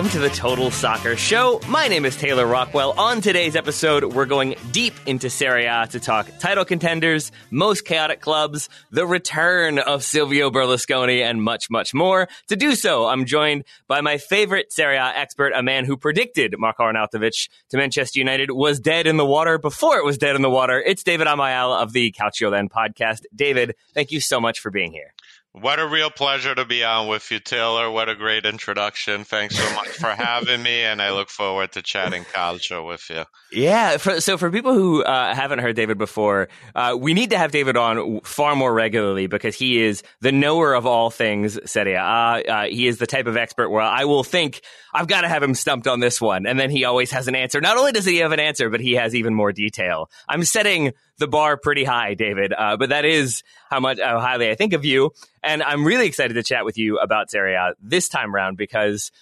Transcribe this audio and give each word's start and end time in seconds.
Welcome 0.00 0.18
to 0.18 0.28
the 0.30 0.34
Total 0.34 0.70
Soccer 0.70 1.14
Show. 1.14 1.60
My 1.68 1.86
name 1.86 2.06
is 2.06 2.16
Taylor 2.16 2.46
Rockwell. 2.46 2.98
On 2.98 3.20
today's 3.20 3.54
episode, 3.54 4.02
we're 4.02 4.24
going 4.24 4.54
deep 4.72 4.94
into 5.04 5.28
Serie 5.28 5.66
A 5.66 5.88
to 5.88 6.00
talk 6.00 6.26
title 6.38 6.64
contenders, 6.64 7.30
most 7.50 7.84
chaotic 7.84 8.22
clubs, 8.22 8.70
the 8.90 9.06
return 9.06 9.78
of 9.78 10.02
Silvio 10.02 10.50
Berlusconi, 10.50 11.20
and 11.20 11.42
much, 11.42 11.68
much 11.68 11.92
more. 11.92 12.28
To 12.48 12.56
do 12.56 12.74
so, 12.76 13.08
I'm 13.08 13.26
joined 13.26 13.64
by 13.88 14.00
my 14.00 14.16
favorite 14.16 14.72
Serie 14.72 14.96
A 14.96 15.12
expert, 15.14 15.52
a 15.54 15.62
man 15.62 15.84
who 15.84 15.98
predicted 15.98 16.54
Marko 16.56 16.84
Arnautovic 16.84 17.50
to 17.68 17.76
Manchester 17.76 18.20
United 18.20 18.52
was 18.52 18.80
dead 18.80 19.06
in 19.06 19.18
the 19.18 19.26
water 19.26 19.58
before 19.58 19.98
it 19.98 20.04
was 20.06 20.16
dead 20.16 20.34
in 20.34 20.40
the 20.40 20.48
water. 20.48 20.80
It's 20.80 21.02
David 21.02 21.26
Amoyal 21.26 21.78
of 21.78 21.92
the 21.92 22.10
Calcio 22.12 22.50
Then 22.50 22.70
podcast. 22.70 23.24
David, 23.36 23.74
thank 23.92 24.12
you 24.12 24.20
so 24.20 24.40
much 24.40 24.60
for 24.60 24.70
being 24.70 24.92
here. 24.92 25.12
What 25.52 25.80
a 25.80 25.86
real 25.86 26.10
pleasure 26.10 26.54
to 26.54 26.64
be 26.64 26.84
on 26.84 27.08
with 27.08 27.28
you, 27.32 27.40
Taylor. 27.40 27.90
What 27.90 28.08
a 28.08 28.14
great 28.14 28.46
introduction. 28.46 29.24
Thanks 29.24 29.58
so 29.58 29.74
much 29.74 29.88
for 29.88 30.06
having 30.08 30.62
me, 30.62 30.84
and 30.84 31.02
I 31.02 31.10
look 31.10 31.28
forward 31.28 31.72
to 31.72 31.82
chatting 31.82 32.22
calcio 32.22 32.86
with 32.86 33.10
you. 33.10 33.24
Yeah. 33.50 33.96
For, 33.96 34.20
so 34.20 34.38
for 34.38 34.48
people 34.52 34.74
who 34.74 35.02
uh, 35.02 35.34
haven't 35.34 35.58
heard 35.58 35.74
David 35.74 35.98
before, 35.98 36.48
uh, 36.76 36.96
we 36.96 37.14
need 37.14 37.30
to 37.30 37.38
have 37.38 37.50
David 37.50 37.76
on 37.76 38.20
far 38.20 38.54
more 38.54 38.72
regularly 38.72 39.26
because 39.26 39.56
he 39.56 39.82
is 39.82 40.04
the 40.20 40.30
knower 40.30 40.72
of 40.72 40.86
all 40.86 41.10
things 41.10 41.58
Serie. 41.68 41.96
Uh, 41.96 42.66
he 42.66 42.86
is 42.86 42.98
the 42.98 43.08
type 43.08 43.26
of 43.26 43.36
expert 43.36 43.70
where 43.70 43.82
I 43.82 44.04
will 44.04 44.22
think 44.22 44.60
I've 44.94 45.08
got 45.08 45.22
to 45.22 45.28
have 45.28 45.42
him 45.42 45.54
stumped 45.54 45.88
on 45.88 45.98
this 45.98 46.20
one, 46.20 46.46
and 46.46 46.60
then 46.60 46.70
he 46.70 46.84
always 46.84 47.10
has 47.10 47.26
an 47.26 47.34
answer. 47.34 47.60
Not 47.60 47.76
only 47.76 47.90
does 47.90 48.04
he 48.04 48.18
have 48.18 48.30
an 48.30 48.40
answer, 48.40 48.70
but 48.70 48.80
he 48.80 48.92
has 48.92 49.16
even 49.16 49.34
more 49.34 49.50
detail. 49.50 50.10
I'm 50.28 50.44
setting 50.44 50.92
the 51.20 51.28
bar 51.28 51.56
pretty 51.56 51.84
high, 51.84 52.14
David, 52.14 52.52
uh, 52.52 52.76
but 52.76 52.88
that 52.88 53.04
is 53.04 53.44
how 53.70 53.78
much 53.78 54.00
how 54.00 54.18
highly 54.18 54.50
I 54.50 54.56
think 54.56 54.72
of 54.72 54.84
you, 54.84 55.12
and 55.42 55.62
I'm 55.62 55.84
really 55.84 56.06
excited 56.06 56.34
to 56.34 56.42
chat 56.42 56.64
with 56.64 56.76
you 56.76 56.98
about 56.98 57.30
Serie 57.30 57.54
A 57.54 57.74
this 57.80 58.08
time 58.08 58.34
around 58.34 58.56
because 58.56 59.12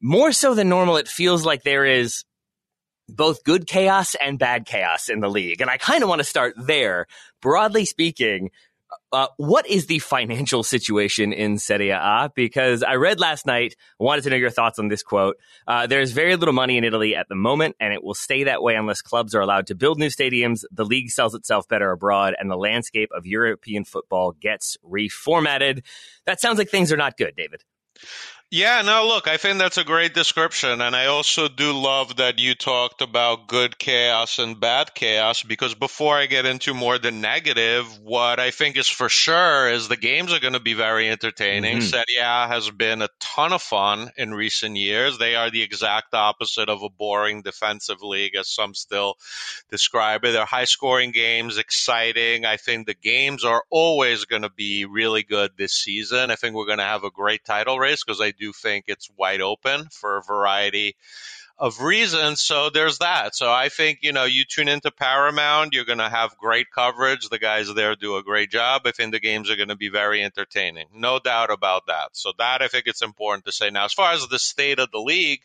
more 0.00 0.32
so 0.32 0.54
than 0.54 0.68
normal, 0.68 0.96
it 0.96 1.08
feels 1.08 1.44
like 1.44 1.62
there 1.62 1.84
is 1.84 2.24
both 3.08 3.44
good 3.44 3.66
chaos 3.66 4.14
and 4.14 4.38
bad 4.38 4.66
chaos 4.66 5.08
in 5.08 5.20
the 5.20 5.28
league. 5.28 5.60
And 5.60 5.70
I 5.70 5.76
kind 5.76 6.02
of 6.02 6.08
want 6.08 6.20
to 6.20 6.24
start 6.24 6.54
there. 6.56 7.06
Broadly 7.42 7.84
speaking, 7.84 8.50
uh, 9.12 9.26
what 9.36 9.66
is 9.68 9.86
the 9.86 9.98
financial 9.98 10.62
situation 10.62 11.32
in 11.32 11.58
Serie 11.58 11.90
A? 11.90 12.30
Because 12.34 12.82
I 12.82 12.94
read 12.94 13.18
last 13.18 13.46
night, 13.46 13.74
I 14.00 14.04
wanted 14.04 14.24
to 14.24 14.30
know 14.30 14.36
your 14.36 14.50
thoughts 14.50 14.78
on 14.78 14.88
this 14.88 15.02
quote. 15.02 15.36
Uh, 15.66 15.86
there's 15.86 16.12
very 16.12 16.36
little 16.36 16.54
money 16.54 16.76
in 16.76 16.84
Italy 16.84 17.16
at 17.16 17.28
the 17.28 17.34
moment, 17.34 17.76
and 17.80 17.92
it 17.92 18.02
will 18.02 18.14
stay 18.14 18.44
that 18.44 18.62
way 18.62 18.76
unless 18.76 19.02
clubs 19.02 19.34
are 19.34 19.40
allowed 19.40 19.66
to 19.68 19.74
build 19.74 19.98
new 19.98 20.08
stadiums. 20.08 20.64
The 20.70 20.84
league 20.84 21.10
sells 21.10 21.34
itself 21.34 21.68
better 21.68 21.90
abroad, 21.90 22.34
and 22.38 22.50
the 22.50 22.56
landscape 22.56 23.10
of 23.14 23.26
European 23.26 23.84
football 23.84 24.32
gets 24.32 24.76
reformatted. 24.84 25.84
That 26.26 26.40
sounds 26.40 26.58
like 26.58 26.68
things 26.68 26.92
are 26.92 26.96
not 26.96 27.16
good, 27.16 27.34
David. 27.36 27.64
Yeah, 28.52 28.82
no, 28.82 29.06
look, 29.06 29.28
I 29.28 29.36
think 29.36 29.58
that's 29.58 29.78
a 29.78 29.84
great 29.84 30.12
description. 30.12 30.80
And 30.80 30.96
I 30.96 31.06
also 31.06 31.46
do 31.46 31.72
love 31.72 32.16
that 32.16 32.40
you 32.40 32.56
talked 32.56 33.00
about 33.00 33.46
good 33.46 33.78
chaos 33.78 34.40
and 34.40 34.58
bad 34.58 34.92
chaos 34.92 35.44
because 35.44 35.76
before 35.76 36.16
I 36.16 36.26
get 36.26 36.46
into 36.46 36.74
more 36.74 36.98
the 36.98 37.12
negative, 37.12 37.86
what 38.00 38.40
I 38.40 38.50
think 38.50 38.76
is 38.76 38.88
for 38.88 39.08
sure 39.08 39.70
is 39.70 39.86
the 39.86 39.96
games 39.96 40.32
are 40.32 40.40
going 40.40 40.54
to 40.54 40.60
be 40.60 40.74
very 40.74 41.08
entertaining. 41.08 41.78
Mm-hmm. 41.78 42.20
A 42.20 42.48
has 42.48 42.68
been 42.70 43.02
a 43.02 43.08
ton 43.20 43.52
of 43.52 43.62
fun 43.62 44.10
in 44.16 44.34
recent 44.34 44.74
years. 44.74 45.16
They 45.16 45.36
are 45.36 45.52
the 45.52 45.62
exact 45.62 46.12
opposite 46.12 46.68
of 46.68 46.82
a 46.82 46.90
boring 46.90 47.42
defensive 47.42 48.02
league, 48.02 48.34
as 48.34 48.48
some 48.48 48.74
still 48.74 49.14
describe 49.70 50.24
it. 50.24 50.32
They're 50.32 50.44
high 50.44 50.64
scoring 50.64 51.12
games, 51.12 51.56
exciting. 51.56 52.44
I 52.44 52.56
think 52.56 52.88
the 52.88 52.94
games 52.94 53.44
are 53.44 53.62
always 53.70 54.24
going 54.24 54.42
to 54.42 54.50
be 54.50 54.86
really 54.86 55.22
good 55.22 55.52
this 55.56 55.74
season. 55.74 56.32
I 56.32 56.34
think 56.34 56.56
we're 56.56 56.66
going 56.66 56.78
to 56.78 56.84
have 56.84 57.04
a 57.04 57.12
great 57.12 57.44
title 57.44 57.78
race 57.78 58.02
because 58.02 58.20
I 58.20 58.32
do 58.40 58.52
think 58.52 58.86
it's 58.88 59.10
wide 59.16 59.40
open 59.40 59.86
for 59.92 60.16
a 60.16 60.22
variety 60.22 60.96
of 61.60 61.82
reasons. 61.82 62.40
So 62.40 62.70
there's 62.70 62.98
that. 62.98 63.34
So 63.34 63.52
I 63.52 63.68
think, 63.68 63.98
you 64.00 64.12
know, 64.12 64.24
you 64.24 64.44
tune 64.48 64.68
into 64.68 64.90
Paramount, 64.90 65.74
you're 65.74 65.84
going 65.84 65.98
to 65.98 66.08
have 66.08 66.38
great 66.38 66.68
coverage. 66.74 67.28
The 67.28 67.38
guys 67.38 67.72
there 67.74 67.94
do 67.94 68.16
a 68.16 68.22
great 68.22 68.50
job. 68.50 68.82
I 68.86 68.92
think 68.92 69.12
the 69.12 69.20
games 69.20 69.50
are 69.50 69.56
going 69.56 69.68
to 69.68 69.76
be 69.76 69.90
very 69.90 70.24
entertaining. 70.24 70.86
No 70.94 71.18
doubt 71.18 71.50
about 71.50 71.86
that. 71.88 72.10
So 72.12 72.32
that 72.38 72.62
I 72.62 72.68
think 72.68 72.86
it's 72.86 73.02
important 73.02 73.44
to 73.44 73.52
say. 73.52 73.68
Now, 73.68 73.84
as 73.84 73.92
far 73.92 74.12
as 74.12 74.26
the 74.26 74.38
state 74.38 74.78
of 74.78 74.90
the 74.90 75.00
league, 75.00 75.42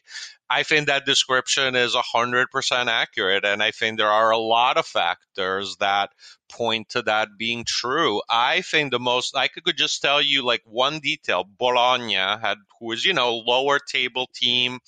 I 0.50 0.64
think 0.64 0.88
that 0.88 1.06
description 1.06 1.76
is 1.76 1.96
100% 1.96 2.48
accurate. 2.88 3.46
And 3.46 3.64
I 3.64 3.72
think 3.72 3.98
there 3.98 4.12
are 4.12 4.32
a 4.32 4.38
lot 4.38 4.78
of 4.78 4.86
factors 4.86 5.78
that 5.80 6.12
point 6.50 6.90
to 6.90 7.02
that 7.04 7.30
being 7.38 7.66
true. 7.68 8.22
I 8.30 8.62
think 8.62 8.92
the 8.92 9.00
most, 9.00 9.36
I 9.36 9.48
could 9.48 9.78
just 9.78 10.02
tell 10.02 10.22
you 10.22 10.46
like 10.46 10.62
one 10.66 11.00
detail. 11.00 11.44
Bologna 11.58 12.14
had, 12.14 12.58
who 12.80 12.92
is, 12.92 13.04
you 13.06 13.14
know, 13.14 13.38
lower 13.38 13.80
table 13.80 14.30
team 14.34 14.80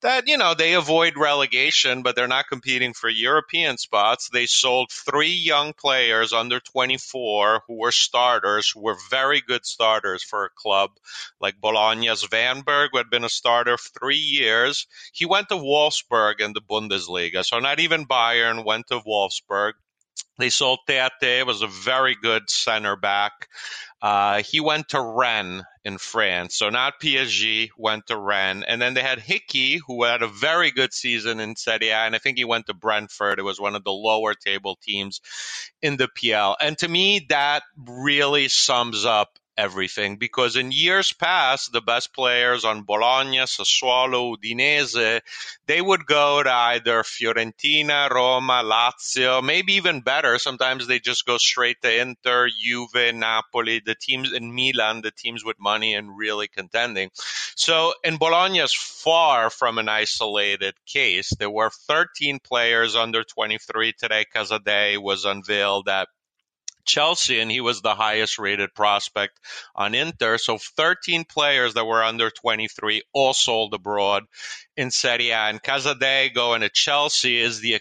that, 0.00 0.26
you 0.26 0.38
know, 0.38 0.54
they 0.54 0.74
avoid 0.74 1.16
relegation, 1.16 2.02
but 2.02 2.16
they're 2.16 2.28
not 2.28 2.48
competing 2.48 2.94
for 2.94 3.08
European 3.08 3.76
spots. 3.76 4.30
They 4.32 4.46
sold 4.46 4.90
three 4.90 5.34
young 5.34 5.72
players 5.74 6.32
under 6.32 6.60
24 6.60 7.62
who 7.66 7.78
were 7.78 7.92
starters, 7.92 8.70
who 8.70 8.82
were 8.82 8.96
very 9.10 9.42
good 9.46 9.64
starters 9.64 10.22
for 10.22 10.44
a 10.44 10.50
club 10.56 10.90
like 11.40 11.60
Bologna 11.60 12.06
Svanberg, 12.08 12.88
who 12.92 12.98
had 12.98 13.10
been 13.10 13.24
a 13.24 13.28
starter 13.28 13.76
three 13.76 14.16
years. 14.16 14.86
He 15.12 15.26
went 15.26 15.48
to 15.48 15.56
Wolfsburg 15.56 16.40
in 16.40 16.52
the 16.52 16.60
Bundesliga. 16.60 17.44
So 17.44 17.58
not 17.58 17.80
even 17.80 18.06
Bayern 18.06 18.64
went 18.64 18.88
to 18.88 19.00
Wolfsburg. 19.00 19.72
They 20.38 20.50
sold 20.50 20.80
Theate, 20.88 21.46
was 21.46 21.62
a 21.62 21.66
very 21.66 22.16
good 22.20 22.48
center 22.48 22.96
back. 22.96 23.48
Uh, 24.00 24.42
he 24.42 24.60
went 24.60 24.88
to 24.88 25.00
Rennes 25.00 25.62
in 25.84 25.98
France. 25.98 26.56
So 26.56 26.70
not 26.70 27.00
PSG, 27.00 27.68
went 27.76 28.06
to 28.06 28.16
Rennes. 28.16 28.64
And 28.66 28.80
then 28.80 28.94
they 28.94 29.02
had 29.02 29.20
Hickey, 29.20 29.78
who 29.86 30.04
had 30.04 30.22
a 30.22 30.28
very 30.28 30.70
good 30.70 30.92
season 30.92 31.38
in 31.38 31.54
Serie 31.54 31.90
A. 31.90 31.98
And 31.98 32.14
I 32.14 32.18
think 32.18 32.38
he 32.38 32.44
went 32.44 32.66
to 32.66 32.74
Brentford. 32.74 33.38
It 33.38 33.44
was 33.44 33.60
one 33.60 33.76
of 33.76 33.84
the 33.84 33.92
lower 33.92 34.34
table 34.34 34.76
teams 34.82 35.20
in 35.80 35.96
the 35.96 36.08
PL. 36.08 36.56
And 36.60 36.76
to 36.78 36.88
me, 36.88 37.26
that 37.28 37.62
really 37.76 38.48
sums 38.48 39.04
up 39.04 39.38
everything 39.62 40.16
because 40.16 40.56
in 40.56 40.72
years 40.72 41.12
past, 41.12 41.72
the 41.72 41.80
best 41.80 42.12
players 42.12 42.64
on 42.64 42.82
Bologna, 42.82 43.38
Sassuolo, 43.38 44.34
Udinese, 44.34 45.20
they 45.66 45.80
would 45.80 46.04
go 46.04 46.42
to 46.42 46.52
either 46.52 47.02
Fiorentina, 47.04 48.10
Roma, 48.10 48.62
Lazio, 48.64 49.42
maybe 49.42 49.74
even 49.74 50.00
better. 50.00 50.38
Sometimes 50.38 50.86
they 50.86 50.98
just 50.98 51.24
go 51.26 51.38
straight 51.38 51.80
to 51.82 52.00
Inter, 52.00 52.48
Juve, 52.48 53.14
Napoli, 53.14 53.80
the 53.84 53.94
teams 53.94 54.32
in 54.32 54.52
Milan, 54.52 55.02
the 55.02 55.12
teams 55.12 55.44
with 55.44 55.60
money 55.60 55.94
and 55.94 56.16
really 56.16 56.48
contending. 56.48 57.10
So, 57.54 57.94
and 58.04 58.18
Bologna 58.18 58.58
is 58.58 58.74
far 58.74 59.48
from 59.50 59.78
an 59.78 59.88
isolated 59.88 60.74
case. 60.86 61.30
There 61.38 61.50
were 61.50 61.70
13 61.70 62.40
players 62.40 62.96
under 62.96 63.22
23 63.22 63.92
today. 63.92 64.26
Casadei 64.34 65.00
was 65.00 65.24
unveiled 65.24 65.88
at 65.88 66.08
Chelsea, 66.84 67.40
and 67.40 67.50
he 67.50 67.60
was 67.60 67.80
the 67.80 67.94
highest 67.94 68.38
rated 68.38 68.74
prospect 68.74 69.38
on 69.74 69.94
Inter. 69.94 70.38
So 70.38 70.58
13 70.58 71.24
players 71.24 71.74
that 71.74 71.86
were 71.86 72.02
under 72.02 72.30
23 72.30 73.02
all 73.12 73.34
sold 73.34 73.74
abroad 73.74 74.24
in 74.76 74.90
Serie 74.90 75.30
A. 75.30 75.36
And 75.36 75.62
Casadei 75.62 76.34
going 76.34 76.62
to 76.62 76.68
Chelsea 76.68 77.38
is 77.38 77.60
the 77.60 77.80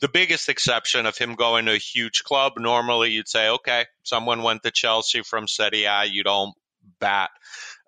the 0.00 0.08
biggest 0.08 0.48
exception 0.48 1.06
of 1.06 1.16
him 1.16 1.36
going 1.36 1.66
to 1.66 1.74
a 1.74 1.78
huge 1.78 2.24
club. 2.24 2.54
Normally, 2.56 3.12
you'd 3.12 3.28
say, 3.28 3.48
okay, 3.48 3.86
someone 4.02 4.42
went 4.42 4.64
to 4.64 4.72
Chelsea 4.72 5.22
from 5.22 5.46
Serie 5.46 5.84
A. 5.84 6.04
You 6.04 6.24
don't 6.24 6.54
bat 6.98 7.30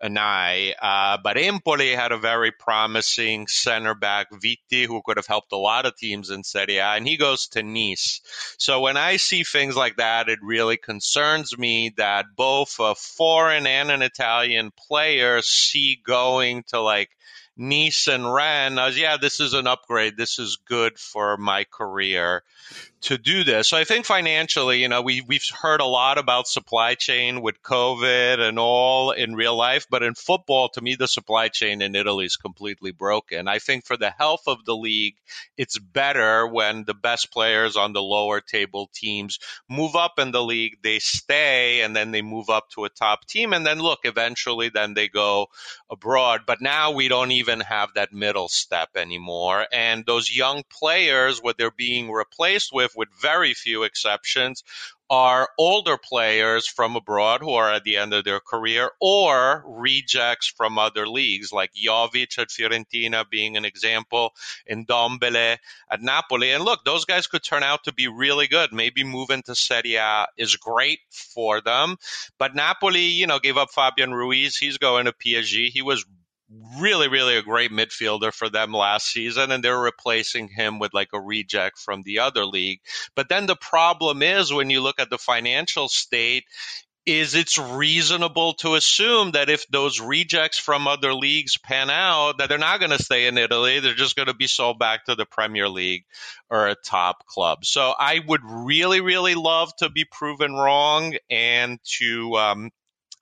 an 0.00 0.18
eye. 0.18 0.74
Uh, 0.80 1.18
but 1.22 1.36
Empoli 1.36 1.92
had 1.92 2.12
a 2.12 2.18
very 2.18 2.50
promising 2.50 3.46
center 3.46 3.94
back, 3.94 4.28
Viti, 4.32 4.84
who 4.84 5.02
could 5.04 5.16
have 5.16 5.26
helped 5.26 5.52
a 5.52 5.56
lot 5.56 5.86
of 5.86 5.96
teams 5.96 6.30
in 6.30 6.44
Serie 6.44 6.78
A, 6.78 6.94
and 6.94 7.06
he 7.06 7.16
goes 7.16 7.48
to 7.48 7.62
Nice. 7.62 8.20
So 8.58 8.80
when 8.80 8.96
I 8.96 9.16
see 9.16 9.44
things 9.44 9.76
like 9.76 9.96
that, 9.96 10.28
it 10.28 10.38
really 10.42 10.76
concerns 10.76 11.56
me 11.56 11.92
that 11.96 12.26
both 12.36 12.76
a 12.80 12.94
foreign 12.94 13.66
and 13.66 13.90
an 13.90 14.02
Italian 14.02 14.72
player 14.76 15.40
see 15.42 16.00
going 16.04 16.64
to 16.68 16.80
like 16.80 17.10
Nice 17.56 18.08
and 18.08 18.32
Rennes. 18.32 18.78
I 18.78 18.86
was, 18.86 18.98
yeah, 18.98 19.16
this 19.16 19.38
is 19.38 19.54
an 19.54 19.66
upgrade. 19.68 20.16
This 20.16 20.38
is 20.38 20.58
good 20.66 20.98
for 20.98 21.36
my 21.36 21.64
career 21.64 22.42
to 23.04 23.18
do 23.18 23.44
this. 23.44 23.68
So 23.68 23.76
I 23.76 23.84
think 23.84 24.06
financially, 24.06 24.80
you 24.80 24.88
know, 24.88 25.02
we 25.02 25.20
we've 25.20 25.44
heard 25.60 25.80
a 25.80 25.86
lot 25.86 26.16
about 26.16 26.48
supply 26.48 26.94
chain 26.94 27.42
with 27.42 27.62
COVID 27.62 28.40
and 28.40 28.58
all 28.58 29.10
in 29.10 29.34
real 29.34 29.56
life, 29.56 29.86
but 29.90 30.02
in 30.02 30.14
football, 30.14 30.70
to 30.70 30.80
me, 30.80 30.94
the 30.94 31.06
supply 31.06 31.48
chain 31.48 31.82
in 31.82 31.94
Italy 31.94 32.24
is 32.24 32.36
completely 32.36 32.92
broken. 32.92 33.46
I 33.46 33.58
think 33.58 33.84
for 33.84 33.96
the 33.98 34.10
health 34.10 34.44
of 34.46 34.64
the 34.64 34.74
league, 34.74 35.16
it's 35.58 35.78
better 35.78 36.46
when 36.46 36.84
the 36.84 36.94
best 36.94 37.30
players 37.30 37.76
on 37.76 37.92
the 37.92 38.02
lower 38.02 38.40
table 38.40 38.88
teams 38.94 39.38
move 39.68 39.96
up 39.96 40.18
in 40.18 40.32
the 40.32 40.42
league, 40.42 40.78
they 40.82 40.98
stay, 40.98 41.82
and 41.82 41.94
then 41.94 42.10
they 42.10 42.22
move 42.22 42.48
up 42.48 42.70
to 42.70 42.84
a 42.84 42.90
top 42.90 43.26
team, 43.26 43.52
and 43.52 43.66
then 43.66 43.80
look, 43.80 44.00
eventually, 44.04 44.70
then 44.70 44.94
they 44.94 45.08
go 45.08 45.48
abroad. 45.90 46.42
But 46.46 46.62
now 46.62 46.92
we 46.92 47.08
don't 47.08 47.32
even 47.32 47.60
have 47.60 47.90
that 47.94 48.12
middle 48.12 48.48
step 48.48 48.90
anymore, 48.96 49.66
and 49.72 50.06
those 50.06 50.34
young 50.34 50.62
players, 50.70 51.42
what 51.42 51.58
they're 51.58 51.70
being 51.70 52.10
replaced 52.10 52.70
with 52.72 52.93
with 52.96 53.08
very 53.20 53.54
few 53.54 53.82
exceptions, 53.82 54.62
are 55.10 55.50
older 55.58 55.98
players 55.98 56.66
from 56.66 56.96
abroad 56.96 57.40
who 57.42 57.50
are 57.50 57.72
at 57.72 57.84
the 57.84 57.98
end 57.98 58.14
of 58.14 58.24
their 58.24 58.40
career 58.40 58.90
or 59.00 59.62
rejects 59.66 60.46
from 60.48 60.78
other 60.78 61.06
leagues, 61.06 61.52
like 61.52 61.70
Jovic 61.74 62.38
at 62.38 62.48
Fiorentina 62.48 63.28
being 63.28 63.56
an 63.56 63.64
example, 63.64 64.32
and 64.66 64.86
Ndombele 64.86 65.58
at 65.90 66.02
Napoli. 66.02 66.52
And 66.52 66.64
look, 66.64 66.84
those 66.84 67.04
guys 67.04 67.26
could 67.26 67.42
turn 67.42 67.62
out 67.62 67.84
to 67.84 67.92
be 67.92 68.08
really 68.08 68.48
good. 68.48 68.72
Maybe 68.72 69.04
moving 69.04 69.42
to 69.42 69.54
Serie 69.54 69.96
A 69.96 70.26
is 70.38 70.56
great 70.56 71.00
for 71.10 71.60
them. 71.60 71.96
But 72.38 72.54
Napoli, 72.54 73.04
you 73.04 73.26
know, 73.26 73.38
gave 73.38 73.58
up 73.58 73.70
Fabian 73.70 74.14
Ruiz. 74.14 74.56
He's 74.56 74.78
going 74.78 75.04
to 75.04 75.12
PSG. 75.12 75.68
He 75.68 75.82
was 75.82 76.04
really, 76.78 77.08
really 77.08 77.36
a 77.36 77.42
great 77.42 77.70
midfielder 77.70 78.32
for 78.32 78.48
them 78.48 78.72
last 78.72 79.06
season, 79.06 79.50
and 79.50 79.62
they're 79.62 79.78
replacing 79.78 80.48
him 80.48 80.78
with 80.78 80.94
like 80.94 81.10
a 81.12 81.20
reject 81.20 81.78
from 81.78 82.02
the 82.02 82.20
other 82.20 82.44
league. 82.44 82.80
But 83.14 83.28
then 83.28 83.46
the 83.46 83.56
problem 83.56 84.22
is 84.22 84.52
when 84.52 84.70
you 84.70 84.80
look 84.80 84.98
at 84.98 85.10
the 85.10 85.18
financial 85.18 85.88
state, 85.88 86.44
is 87.06 87.34
it's 87.34 87.58
reasonable 87.58 88.54
to 88.54 88.74
assume 88.76 89.32
that 89.32 89.50
if 89.50 89.66
those 89.68 90.00
rejects 90.00 90.58
from 90.58 90.88
other 90.88 91.12
leagues 91.12 91.58
pan 91.58 91.90
out, 91.90 92.38
that 92.38 92.48
they're 92.48 92.56
not 92.56 92.80
going 92.80 92.92
to 92.92 93.02
stay 93.02 93.26
in 93.26 93.36
Italy. 93.36 93.78
They're 93.80 93.94
just 93.94 94.16
going 94.16 94.28
to 94.28 94.34
be 94.34 94.46
sold 94.46 94.78
back 94.78 95.04
to 95.04 95.14
the 95.14 95.26
Premier 95.26 95.68
League 95.68 96.04
or 96.48 96.66
a 96.66 96.74
top 96.74 97.26
club. 97.26 97.64
So 97.66 97.92
I 97.98 98.20
would 98.26 98.40
really, 98.42 99.02
really 99.02 99.34
love 99.34 99.74
to 99.76 99.90
be 99.90 100.06
proven 100.10 100.54
wrong 100.54 101.14
and 101.28 101.78
to 101.98 102.36
um, 102.36 102.70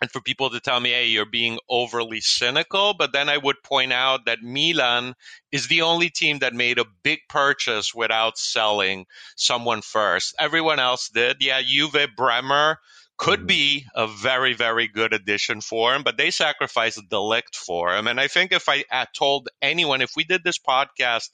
and 0.03 0.11
for 0.11 0.21
people 0.21 0.51
to 0.51 0.59
tell 0.59 0.81
me, 0.81 0.91
hey, 0.91 1.07
you're 1.07 1.25
being 1.25 1.61
overly 1.71 2.21
cynical. 2.21 2.93
But 2.93 3.13
then 3.13 3.29
I 3.29 3.37
would 3.37 3.63
point 3.63 3.93
out 3.93 4.25
that 4.27 4.43
Milan 4.43 5.15
is 5.53 5.69
the 5.69 5.83
only 5.83 6.11
team 6.11 6.41
that 6.41 6.55
made 6.55 6.81
a 6.81 6.85
big 7.05 7.21
purchase 7.29 7.95
without 7.95 8.37
selling 8.37 9.07
someone 9.37 9.81
first. 9.81 10.35
Everyone 10.41 10.81
else 10.81 11.09
did. 11.09 11.37
Yeah, 11.39 11.63
Juve, 11.63 12.09
Bremer 12.17 12.79
could 13.17 13.41
mm-hmm. 13.41 13.47
be 13.47 13.87
a 13.95 14.09
very, 14.09 14.55
very 14.55 14.89
good 14.89 15.13
addition 15.13 15.61
for 15.61 15.95
him, 15.95 16.03
but 16.03 16.17
they 16.17 16.33
sacrificed 16.33 17.09
de 17.09 17.17
Ligt 17.17 17.55
for 17.55 17.95
him. 17.95 18.09
And 18.09 18.19
I 18.19 18.27
think 18.27 18.51
if 18.51 18.69
I 18.69 18.83
told 19.15 19.51
anyone, 19.61 20.03
if 20.03 20.15
we 20.17 20.25
did 20.25 20.43
this 20.43 20.59
podcast 20.59 21.29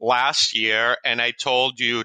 last 0.00 0.56
year 0.56 0.96
and 1.04 1.22
I 1.22 1.30
told 1.30 1.78
you, 1.78 2.02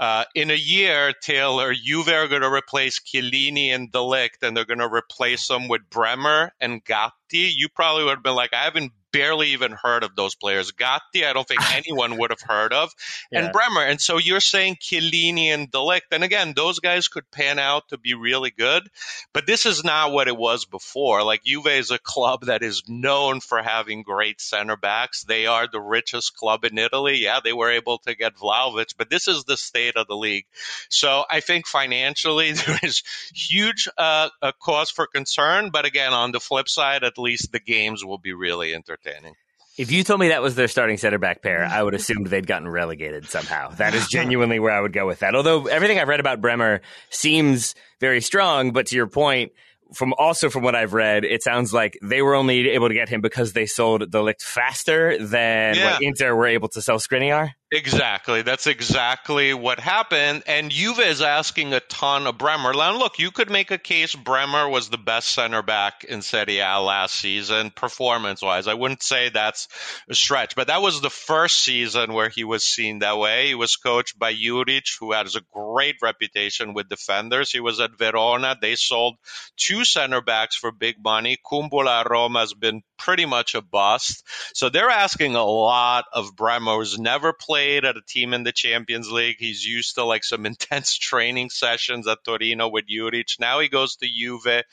uh, 0.00 0.24
in 0.34 0.50
a 0.50 0.54
year, 0.54 1.12
Taylor, 1.20 1.74
Juve 1.74 2.08
are 2.08 2.26
going 2.26 2.40
to 2.40 2.50
replace 2.50 2.98
Chiellini 2.98 3.68
and 3.68 3.92
de 3.92 3.98
Ligt, 3.98 4.42
and 4.42 4.56
they're 4.56 4.64
going 4.64 4.78
to 4.78 4.92
replace 4.92 5.46
them 5.46 5.68
with 5.68 5.90
Bremer 5.90 6.52
and 6.58 6.82
Gatti. 6.82 7.52
You 7.54 7.68
probably 7.68 8.04
would 8.04 8.14
have 8.14 8.22
been 8.22 8.34
like, 8.34 8.54
I 8.54 8.64
haven't 8.64 8.92
barely 9.12 9.48
even 9.48 9.72
heard 9.72 10.04
of 10.04 10.14
those 10.14 10.34
players. 10.34 10.72
Gatti, 10.72 11.24
I 11.24 11.32
don't 11.32 11.46
think 11.46 11.60
anyone 11.74 12.18
would 12.18 12.30
have 12.30 12.40
heard 12.40 12.72
of, 12.72 12.92
yeah. 13.30 13.40
and 13.40 13.52
Bremer. 13.52 13.82
And 13.82 14.00
so 14.00 14.18
you're 14.18 14.40
saying 14.40 14.76
Chiellini 14.80 15.46
and 15.46 15.70
de 15.70 15.78
Ligt. 15.78 16.12
And 16.12 16.24
again, 16.24 16.52
those 16.54 16.78
guys 16.78 17.08
could 17.08 17.30
pan 17.30 17.58
out 17.58 17.88
to 17.88 17.98
be 17.98 18.14
really 18.14 18.50
good, 18.50 18.88
but 19.32 19.46
this 19.46 19.66
is 19.66 19.84
not 19.84 20.12
what 20.12 20.28
it 20.28 20.36
was 20.36 20.64
before. 20.64 21.24
Like 21.24 21.44
Juve 21.44 21.66
is 21.66 21.90
a 21.90 21.98
club 21.98 22.46
that 22.46 22.62
is 22.62 22.82
known 22.88 23.40
for 23.40 23.62
having 23.62 24.02
great 24.02 24.40
center 24.40 24.76
backs. 24.76 25.24
They 25.24 25.46
are 25.46 25.66
the 25.70 25.80
richest 25.80 26.36
club 26.36 26.64
in 26.64 26.78
Italy. 26.78 27.18
Yeah, 27.18 27.40
they 27.42 27.52
were 27.52 27.70
able 27.70 27.98
to 27.98 28.14
get 28.14 28.36
Vlahovic, 28.36 28.94
but 28.96 29.10
this 29.10 29.28
is 29.28 29.44
the 29.44 29.56
state 29.56 29.96
of 29.96 30.06
the 30.06 30.16
league. 30.16 30.46
So 30.88 31.24
I 31.28 31.40
think 31.40 31.66
financially 31.66 32.52
there 32.52 32.78
is 32.82 33.02
huge 33.34 33.88
uh, 33.98 34.30
a 34.42 34.52
cause 34.52 34.90
for 34.90 35.06
concern. 35.06 35.70
But 35.70 35.84
again, 35.84 36.12
on 36.12 36.32
the 36.32 36.40
flip 36.40 36.68
side, 36.68 37.04
at 37.04 37.18
least 37.18 37.52
the 37.52 37.60
games 37.60 38.04
will 38.04 38.18
be 38.18 38.32
really 38.32 38.74
entertaining 38.74 38.99
entertaining. 39.04 39.34
If 39.78 39.90
you 39.90 40.04
told 40.04 40.20
me 40.20 40.28
that 40.28 40.42
was 40.42 40.56
their 40.56 40.68
starting 40.68 40.98
center 40.98 41.18
back 41.18 41.42
pair, 41.42 41.64
I 41.64 41.82
would 41.82 41.94
assume 41.94 42.24
they'd 42.24 42.46
gotten 42.46 42.68
relegated 42.68 43.28
somehow. 43.28 43.70
That 43.70 43.94
is 43.94 44.08
genuinely 44.08 44.58
where 44.58 44.72
I 44.72 44.80
would 44.80 44.92
go 44.92 45.06
with 45.06 45.20
that. 45.20 45.34
Although 45.34 45.66
everything 45.68 45.98
I've 45.98 46.08
read 46.08 46.20
about 46.20 46.40
Bremer 46.40 46.80
seems 47.08 47.74
very 47.98 48.20
strong, 48.20 48.72
but 48.72 48.86
to 48.88 48.96
your 48.96 49.06
point, 49.06 49.52
from 49.94 50.12
also 50.18 50.50
from 50.50 50.64
what 50.64 50.74
I've 50.74 50.92
read, 50.92 51.24
it 51.24 51.42
sounds 51.42 51.72
like 51.72 51.98
they 52.02 52.20
were 52.20 52.34
only 52.34 52.68
able 52.70 52.88
to 52.88 52.94
get 52.94 53.08
him 53.08 53.20
because 53.20 53.52
they 53.52 53.66
sold 53.66 54.10
de 54.10 54.18
Ligt 54.18 54.42
faster 54.42 55.16
than 55.18 55.76
yeah. 55.76 55.92
what 55.92 56.02
Inter 56.02 56.34
were 56.34 56.46
able 56.46 56.68
to 56.70 56.82
sell 56.82 56.98
Skriniar. 56.98 57.52
Exactly. 57.72 58.42
That's 58.42 58.66
exactly 58.66 59.54
what 59.54 59.78
happened. 59.78 60.42
And 60.48 60.72
Juve 60.72 60.98
is 60.98 61.22
asking 61.22 61.72
a 61.72 61.78
ton 61.78 62.26
of 62.26 62.36
Bremer. 62.36 62.72
Now, 62.72 62.98
look, 62.98 63.20
you 63.20 63.30
could 63.30 63.48
make 63.48 63.70
a 63.70 63.78
case 63.78 64.12
Bremer 64.12 64.68
was 64.68 64.88
the 64.88 64.98
best 64.98 65.28
center 65.28 65.62
back 65.62 66.02
in 66.02 66.20
Serie 66.20 66.58
A 66.58 66.80
last 66.80 67.14
season, 67.14 67.70
performance 67.70 68.42
wise. 68.42 68.66
I 68.66 68.74
wouldn't 68.74 69.04
say 69.04 69.28
that's 69.28 69.68
a 70.10 70.16
stretch, 70.16 70.56
but 70.56 70.66
that 70.66 70.82
was 70.82 71.00
the 71.00 71.10
first 71.10 71.58
season 71.62 72.12
where 72.12 72.28
he 72.28 72.42
was 72.42 72.66
seen 72.66 72.98
that 73.00 73.18
way. 73.18 73.46
He 73.46 73.54
was 73.54 73.76
coached 73.76 74.18
by 74.18 74.34
Juric, 74.34 74.98
who 74.98 75.12
has 75.12 75.36
a 75.36 75.42
great 75.52 75.94
reputation 76.02 76.74
with 76.74 76.88
defenders. 76.88 77.52
He 77.52 77.60
was 77.60 77.78
at 77.78 77.96
Verona. 77.96 78.56
They 78.60 78.74
sold 78.74 79.14
two 79.56 79.84
center 79.84 80.20
backs 80.20 80.56
for 80.56 80.72
big 80.72 80.96
money. 81.00 81.36
Kumbulla 81.48 82.04
Roma 82.10 82.40
has 82.40 82.52
been 82.52 82.82
pretty 82.98 83.26
much 83.26 83.54
a 83.54 83.62
bust. 83.62 84.24
So 84.54 84.68
they're 84.68 84.90
asking 84.90 85.36
a 85.36 85.44
lot 85.44 86.04
of 86.12 86.34
Bremer, 86.36 86.74
who's 86.74 86.98
never 86.98 87.32
played 87.32 87.59
at 87.60 87.96
a 87.96 88.02
team 88.06 88.34
in 88.34 88.42
the 88.42 88.52
Champions 88.52 89.10
League. 89.10 89.36
He's 89.38 89.64
used 89.64 89.94
to 89.94 90.04
like 90.04 90.24
some 90.24 90.46
intense 90.52 90.96
training 90.96 91.50
sessions 91.50 92.06
at 92.06 92.24
Torino 92.24 92.68
with 92.68 92.86
Juric. 92.88 93.38
Now 93.38 93.60
he 93.60 93.68
goes 93.68 93.96
to 93.96 94.08
Juve. 94.08 94.64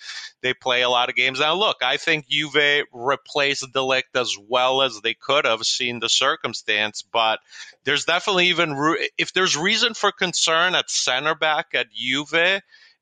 They 0.41 0.53
play 0.53 0.81
a 0.81 0.89
lot 0.89 1.09
of 1.09 1.15
games. 1.15 1.39
Now, 1.39 1.55
look, 1.55 1.77
I 1.81 1.97
think 1.97 2.27
Juve 2.27 2.85
replaced 2.93 3.71
de 3.71 3.79
Ligt 3.79 4.15
as 4.15 4.35
well 4.37 4.81
as 4.81 5.01
they 5.01 5.13
could 5.13 5.45
have 5.45 5.63
seen 5.63 5.99
the 5.99 6.09
circumstance, 6.09 7.01
but 7.01 7.39
there's 7.83 8.05
definitely 8.05 8.47
even, 8.47 8.75
if 9.17 9.33
there's 9.33 9.57
reason 9.57 9.93
for 9.93 10.11
concern 10.11 10.75
at 10.75 10.89
center 10.89 11.35
back 11.35 11.67
at 11.73 11.87
Juve, 11.91 12.61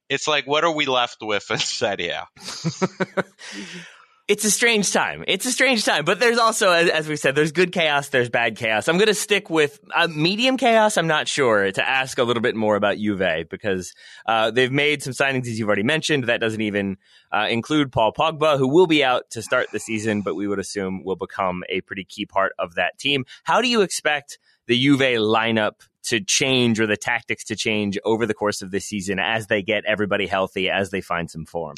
it's 0.09 0.27
like, 0.27 0.45
what 0.45 0.63
are 0.63 0.73
we 0.73 0.85
left 0.85 1.17
with 1.21 1.49
in 1.49 1.57
Serie 1.59 2.09
A? 2.09 2.27
it's 4.27 4.43
a 4.43 4.49
strange 4.49 4.91
time. 4.91 5.23
It's 5.27 5.45
a 5.45 5.51
strange 5.51 5.85
time, 5.85 6.03
but 6.03 6.19
there's 6.19 6.39
also, 6.39 6.71
as, 6.71 6.89
as 6.89 7.07
we 7.07 7.15
said, 7.15 7.35
there's 7.35 7.51
good 7.51 7.71
chaos, 7.71 8.09
there's 8.09 8.29
bad 8.29 8.57
chaos. 8.57 8.87
I'm 8.87 8.97
going 8.97 9.07
to 9.07 9.13
stick 9.13 9.51
with 9.51 9.79
uh, 9.93 10.07
medium 10.07 10.57
chaos. 10.57 10.97
I'm 10.97 11.05
not 11.05 11.27
sure 11.27 11.71
to 11.71 11.87
ask 11.87 12.17
a 12.17 12.23
little 12.23 12.41
bit 12.41 12.55
more 12.55 12.75
about 12.75 12.97
Juve 12.97 13.47
because 13.49 13.93
uh, 14.25 14.49
they've 14.49 14.71
made 14.71 15.03
some 15.03 15.13
signings, 15.13 15.47
as 15.47 15.59
you've 15.59 15.67
already 15.67 15.83
mentioned. 15.83 16.23
That 16.23 16.39
doesn't 16.39 16.61
even 16.61 16.97
uh, 17.31 17.47
include 17.49 17.91
Paul 17.91 18.13
Pogba, 18.13 18.57
who 18.57 18.67
will 18.67 18.87
be 18.87 19.03
out 19.03 19.29
to 19.31 19.43
start 19.43 19.67
the 19.71 19.79
season, 19.79 20.21
but 20.21 20.33
we 20.33 20.47
would 20.47 20.59
assume 20.59 21.03
will 21.03 21.15
become 21.15 21.63
a 21.69 21.81
pretty 21.81 22.03
key 22.03 22.25
part 22.25 22.53
of 22.57 22.75
that 22.75 22.97
team. 22.97 23.25
How 23.43 23.61
do 23.61 23.67
you 23.67 23.81
expect 23.81 24.39
the 24.65 24.75
Juve 24.75 25.19
lineup 25.19 25.81
to 26.05 26.19
change 26.19 26.79
or 26.79 26.87
the 26.87 26.97
tactics 26.97 27.43
to 27.45 27.55
change 27.55 27.99
over 28.03 28.25
the 28.25 28.33
course 28.33 28.63
of 28.63 28.71
this 28.71 28.85
season 28.85 29.19
as 29.19 29.47
they 29.47 29.61
get 29.61 29.85
everybody 29.85 30.25
healthy, 30.25 30.67
as 30.67 30.89
they 30.89 31.01
find 31.01 31.29
some 31.29 31.45
form? 31.45 31.75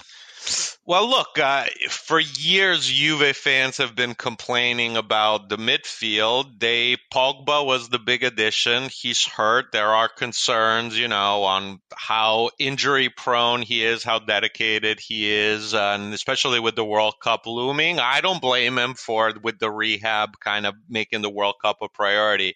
Well, 0.88 1.10
look, 1.10 1.38
uh, 1.38 1.65
for 1.89 2.17
years, 2.17 2.88
Juve 2.88 3.36
fans 3.36 3.75
have 3.75 3.94
been 3.94 4.15
complaining 4.15 4.96
about 4.96 5.50
the 5.50 5.58
midfield. 5.58 6.62
They 6.62 6.96
Pogba 7.13 7.65
was 7.65 7.89
the 7.89 8.00
big 8.00 8.24
addition. 8.24 8.88
He's 8.89 9.25
hurt. 9.25 9.74
There 9.74 9.89
are 9.89 10.08
concerns, 10.08 10.98
you 10.98 11.10
know, 11.10 11.44
on 11.44 11.82
how 11.94 12.51
injury 12.58 13.10
prone 13.10 13.63
he 13.63 13.84
is, 13.84 14.06
how 14.06 14.20
dedicated 14.20 15.01
he 15.01 15.29
is, 15.29 15.74
and 15.74 16.13
especially 16.13 16.62
with 16.62 16.77
the 16.77 16.86
World 16.86 17.15
Cup 17.22 17.48
looming. 17.48 18.00
I 18.00 18.22
don't 18.22 18.41
blame 18.41 18.77
him 18.77 18.94
for 18.94 19.34
with 19.44 19.60
the 19.60 19.70
rehab 19.70 20.39
kind 20.39 20.65
of 20.65 20.75
making 20.88 21.22
the 21.22 21.29
World 21.29 21.56
Cup 21.62 21.79
a 21.82 21.89
priority. 21.89 22.56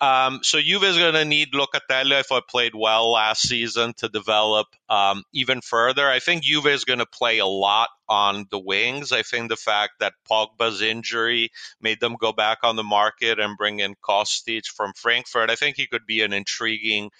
Um, 0.00 0.40
so 0.42 0.62
Juve 0.62 0.84
is 0.84 0.96
going 0.96 1.12
to 1.12 1.26
need 1.26 1.52
Locatelli 1.52 2.20
if 2.20 2.32
I 2.32 2.40
played 2.40 2.74
well 2.74 3.10
last 3.10 3.42
season 3.42 3.92
to 3.98 4.08
develop 4.08 4.68
um, 4.88 5.24
even 5.34 5.60
further. 5.60 6.08
I 6.08 6.20
think 6.20 6.42
Juve 6.42 6.68
is 6.68 6.84
going 6.84 7.00
to 7.00 7.06
play 7.06 7.38
a 7.38 7.46
lot 7.46 7.65
on 8.08 8.46
the 8.50 8.58
wings. 8.58 9.12
I 9.12 9.22
think 9.22 9.48
the 9.48 9.56
fact 9.56 9.94
that 10.00 10.14
Pogba's 10.30 10.80
injury 10.80 11.50
made 11.80 12.00
them 12.00 12.16
go 12.20 12.32
back 12.32 12.58
on 12.62 12.76
the 12.76 12.84
market 12.84 13.40
and 13.40 13.56
bring 13.56 13.80
in 13.80 13.94
Kostic 13.96 14.66
from 14.66 14.92
Frankfurt, 14.94 15.50
I 15.50 15.56
think 15.56 15.76
he 15.76 15.86
could 15.86 16.06
be 16.06 16.22
an 16.22 16.32
intriguing 16.32 17.10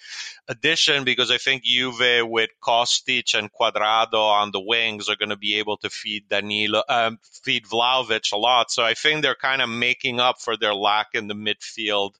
addition 0.47 1.03
because 1.03 1.31
I 1.31 1.37
think 1.37 1.63
Juve 1.63 2.27
with 2.27 2.49
Kostic 2.61 3.37
and 3.37 3.51
Cuadrado 3.51 4.13
on 4.13 4.51
the 4.51 4.61
wings 4.61 5.09
are 5.09 5.17
going 5.17 5.29
to 5.29 5.37
be 5.37 5.59
able 5.59 5.77
to 5.77 5.89
feed 5.89 6.29
Danilo, 6.29 6.83
um, 6.87 7.19
feed 7.43 7.65
Vlahovic 7.65 8.31
a 8.31 8.37
lot. 8.37 8.71
So 8.71 8.83
I 8.83 8.93
think 8.93 9.21
they're 9.21 9.35
kind 9.35 9.61
of 9.61 9.69
making 9.69 10.19
up 10.19 10.41
for 10.41 10.55
their 10.55 10.73
lack 10.73 11.07
in 11.13 11.27
the 11.27 11.35
midfield 11.35 12.13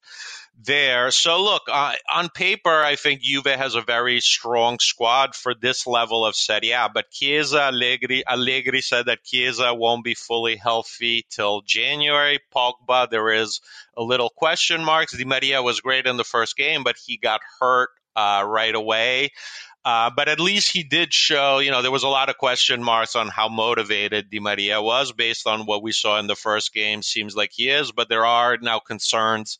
there. 0.63 1.11
So 1.11 1.43
look, 1.43 1.63
uh, 1.71 1.93
on 2.11 2.29
paper, 2.29 2.83
I 2.83 2.95
think 2.95 3.21
Juve 3.21 3.45
has 3.45 3.75
a 3.75 3.81
very 3.81 4.19
strong 4.19 4.79
squad 4.79 5.35
for 5.35 5.53
this 5.53 5.85
level 5.85 6.25
of 6.25 6.35
Serie 6.35 6.71
A. 6.71 6.89
But 6.91 7.11
Chiesa, 7.11 7.67
Allegri, 7.67 8.23
Allegri 8.27 8.81
said 8.81 9.05
that 9.05 9.23
Chiesa 9.23 9.73
won't 9.73 10.03
be 10.03 10.15
fully 10.15 10.55
healthy 10.55 11.25
till 11.29 11.61
January. 11.61 12.39
Pogba, 12.53 13.09
there 13.09 13.31
is 13.31 13.61
a 13.95 14.01
little 14.01 14.29
question 14.29 14.83
marks. 14.83 15.15
Di 15.15 15.25
Maria 15.25 15.61
was 15.61 15.81
great 15.81 16.07
in 16.07 16.17
the 16.17 16.23
first 16.23 16.57
game, 16.57 16.83
but 16.83 16.95
he 17.03 17.17
got 17.17 17.41
hurt 17.59 17.89
uh, 18.15 18.43
right 18.45 18.73
away. 18.73 19.29
Uh, 19.85 20.09
but 20.13 20.27
at 20.27 20.39
least 20.39 20.69
he 20.69 20.83
did 20.83 21.13
show, 21.13 21.59
you 21.59 21.71
know, 21.71 21.81
there 21.81 21.91
was 21.91 22.03
a 22.03 22.09
lot 22.09 22.27
of 22.27 22.37
question 22.37 22.83
marks 22.83 23.15
on 23.15 23.29
how 23.29 23.47
motivated 23.47 24.29
Di 24.29 24.41
Maria 24.41 24.81
was 24.81 25.13
based 25.13 25.47
on 25.47 25.65
what 25.65 25.81
we 25.81 25.93
saw 25.93 26.19
in 26.19 26.27
the 26.27 26.35
first 26.35 26.73
game. 26.73 27.01
Seems 27.01 27.37
like 27.37 27.51
he 27.53 27.69
is, 27.69 27.93
but 27.93 28.09
there 28.09 28.25
are 28.25 28.57
now 28.61 28.79
concerns 28.79 29.59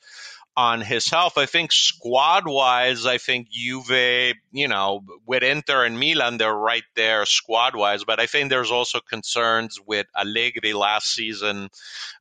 on 0.58 0.82
his 0.82 1.08
health. 1.08 1.38
I 1.38 1.46
think 1.46 1.72
squad 1.72 2.48
wise, 2.48 3.06
I 3.06 3.20
think 3.20 3.48
Juve, 3.52 4.34
you 4.52 4.68
know, 4.68 5.04
with 5.28 5.44
Inter 5.44 5.86
and 5.86 6.00
Milan, 6.00 6.38
they're 6.38 6.54
right 6.54 6.84
there 6.96 7.28
squad 7.28 7.76
wise. 7.76 8.04
But 8.04 8.20
I 8.20 8.26
think 8.26 8.50
there's 8.50 8.72
also 8.72 9.00
concerns 9.00 9.80
with 9.86 10.08
Allegri 10.18 10.74
last 10.74 11.14
season. 11.14 11.70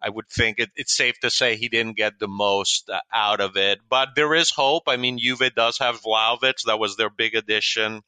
I 0.02 0.10
would 0.10 0.28
think 0.28 0.58
it, 0.58 0.68
it's 0.76 0.94
safe 0.94 1.18
to 1.20 1.30
say 1.30 1.56
he 1.56 1.70
didn't 1.70 1.96
get 1.96 2.18
the 2.18 2.28
most 2.28 2.90
uh, 2.90 3.00
out 3.10 3.40
of 3.40 3.56
it. 3.56 3.80
But 3.88 4.10
there 4.14 4.34
is 4.34 4.50
hope. 4.50 4.82
I 4.86 4.98
mean, 4.98 5.18
Juve 5.18 5.54
does 5.56 5.78
have 5.78 6.02
Vlahovic. 6.02 6.64
That 6.66 6.78
was 6.78 6.96
their 6.96 7.10
big 7.10 7.34
addition 7.34 8.02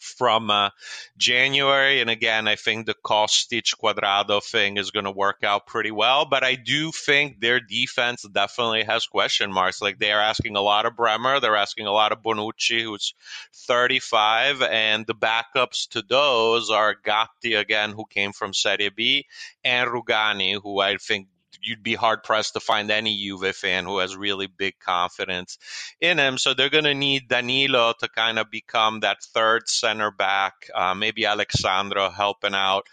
from 0.00 0.50
uh, 0.50 0.70
January. 1.16 2.00
And 2.00 2.10
again, 2.10 2.48
I 2.48 2.56
think 2.56 2.86
the 2.86 2.94
Kostic 2.94 3.74
Cuadrado 3.80 4.42
thing 4.42 4.76
is 4.76 4.90
going 4.90 5.04
to 5.04 5.10
work 5.10 5.44
out 5.44 5.66
pretty 5.66 5.90
well. 5.90 6.24
But 6.24 6.44
I 6.44 6.54
do 6.54 6.92
think 6.92 7.40
their 7.40 7.60
defense 7.60 8.22
definitely 8.22 8.84
has 8.84 9.06
question 9.06 9.52
marks. 9.52 9.82
Like 9.82 9.98
they 9.98 10.12
are 10.12 10.20
asking 10.20 10.56
a 10.56 10.60
lot 10.60 10.86
of 10.86 10.96
Bremer, 10.96 11.40
they're 11.40 11.56
asking 11.56 11.86
a 11.86 11.92
lot 11.92 12.12
of 12.12 12.22
Bonucci, 12.22 12.82
who's 12.82 13.14
35, 13.54 14.62
and 14.62 15.06
the 15.06 15.14
backups 15.14 15.88
to 15.90 16.02
those 16.02 16.70
are 16.70 16.94
Gatti 16.94 17.54
again, 17.54 17.92
who 17.92 18.04
came 18.08 18.32
from 18.32 18.54
Serie 18.54 18.90
B, 18.90 19.26
and 19.64 19.90
Rugani, 19.90 20.60
who 20.60 20.80
I 20.80 20.96
think 20.96 21.28
you'd 21.62 21.82
be 21.82 21.94
hard 21.94 22.22
pressed 22.22 22.54
to 22.54 22.60
find 22.60 22.90
any 22.90 23.16
Juve 23.16 23.54
fan 23.54 23.84
who 23.84 23.98
has 23.98 24.16
really 24.16 24.46
big 24.46 24.78
confidence 24.78 25.58
in 26.00 26.18
him. 26.18 26.38
So 26.38 26.54
they're 26.54 26.70
going 26.70 26.84
to 26.84 26.94
need 26.94 27.28
Danilo 27.28 27.94
to 28.00 28.08
kind 28.08 28.38
of 28.38 28.50
become 28.50 29.00
that 29.00 29.22
third 29.22 29.68
center 29.68 30.10
back, 30.10 30.54
uh, 30.74 30.94
maybe 30.94 31.26
Alex 31.26 31.56
Sandro 31.60 32.10
helping 32.10 32.54
out 32.54 32.86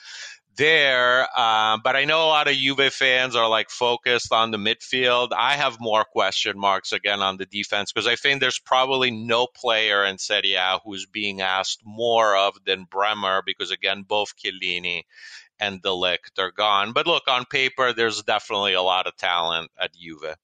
there. 0.56 1.28
Uh, 1.36 1.78
but 1.84 1.96
I 1.96 2.06
know 2.06 2.26
a 2.26 2.28
lot 2.28 2.48
of 2.48 2.56
Juve 2.56 2.94
fans 2.94 3.36
are 3.36 3.50
like 3.50 3.70
focused 3.70 4.32
on 4.32 4.52
the 4.52 4.58
midfield. 4.58 5.30
I 5.36 5.56
have 5.56 5.80
more 5.80 6.04
question 6.04 6.60
marks 6.60 6.92
again 6.92 7.22
on 7.22 7.38
the 7.38 7.46
defense 7.46 7.92
because 7.92 8.08
I 8.08 8.16
think 8.16 8.40
there's 8.40 8.60
probably 8.60 9.12
no 9.12 9.48
player 9.48 10.06
in 10.06 10.18
Serie 10.18 10.54
A 10.54 10.80
who's 10.84 11.06
being 11.06 11.42
asked 11.42 11.82
more 11.84 12.36
of 12.36 12.56
than 12.66 12.86
Bremer 12.90 13.42
because 13.46 13.72
again, 13.72 14.04
both 14.08 14.34
Chiellini 14.38 15.04
and 15.64 15.82
de 15.82 15.90
Ligt 15.90 16.38
are 16.40 16.52
gone. 16.52 16.94
But 16.94 17.08
look, 17.08 17.24
on 17.28 17.46
paper, 17.46 17.94
there's 17.94 18.22
definitely 18.24 18.74
a 18.74 18.82
lot 18.82 19.08
of 19.08 19.16
talent 19.16 19.72
at 19.80 19.92
Juve. 19.94 20.36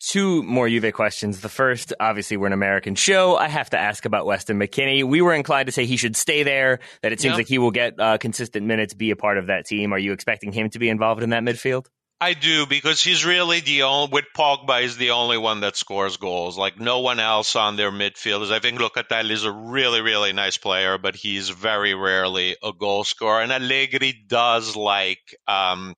Two 0.00 0.42
more 0.44 0.68
Juve 0.68 0.92
questions. 0.92 1.40
The 1.40 1.48
first, 1.48 1.92
obviously, 1.98 2.36
we're 2.36 2.46
an 2.46 2.52
American 2.52 2.94
show. 2.94 3.36
I 3.36 3.48
have 3.48 3.70
to 3.70 3.78
ask 3.78 4.04
about 4.04 4.26
Weston 4.26 4.58
McKennie. 4.58 5.04
We 5.04 5.20
were 5.20 5.34
inclined 5.34 5.66
to 5.66 5.72
say 5.72 5.86
he 5.86 5.96
should 5.96 6.16
stay 6.16 6.44
there, 6.44 6.78
that 7.02 7.12
it 7.12 7.20
seems 7.20 7.32
yep. 7.32 7.38
like 7.38 7.48
he 7.48 7.58
will 7.58 7.72
get 7.72 7.98
uh, 7.98 8.16
consistent 8.18 8.64
minutes, 8.64 8.94
be 8.94 9.10
a 9.10 9.16
part 9.16 9.38
of 9.38 9.48
that 9.48 9.66
team. 9.66 9.92
Are 9.92 9.98
you 9.98 10.12
expecting 10.12 10.52
him 10.52 10.70
to 10.70 10.78
be 10.78 10.88
involved 10.88 11.22
in 11.22 11.30
that 11.30 11.42
midfield? 11.42 11.86
I 12.20 12.34
do 12.34 12.66
because 12.66 13.00
he's 13.00 13.24
really 13.24 13.60
the 13.60 13.84
only 13.84 14.10
with 14.10 14.24
Pogba 14.36 14.82
is 14.82 14.96
the 14.96 15.10
only 15.10 15.38
one 15.38 15.60
that 15.60 15.76
scores 15.76 16.16
goals. 16.16 16.58
Like 16.58 16.80
no 16.80 16.98
one 17.00 17.20
else 17.20 17.54
on 17.54 17.76
their 17.76 17.92
midfielders. 17.92 18.50
I 18.50 18.58
think 18.58 18.80
Locatelli 18.80 19.30
is 19.30 19.44
a 19.44 19.52
really 19.52 20.00
really 20.00 20.32
nice 20.32 20.58
player, 20.58 20.98
but 20.98 21.14
he's 21.14 21.48
very 21.48 21.94
rarely 21.94 22.56
a 22.62 22.72
goal 22.72 23.04
scorer. 23.04 23.40
And 23.40 23.52
Allegri 23.52 24.12
does 24.26 24.74
like 24.74 25.36
um, 25.46 25.94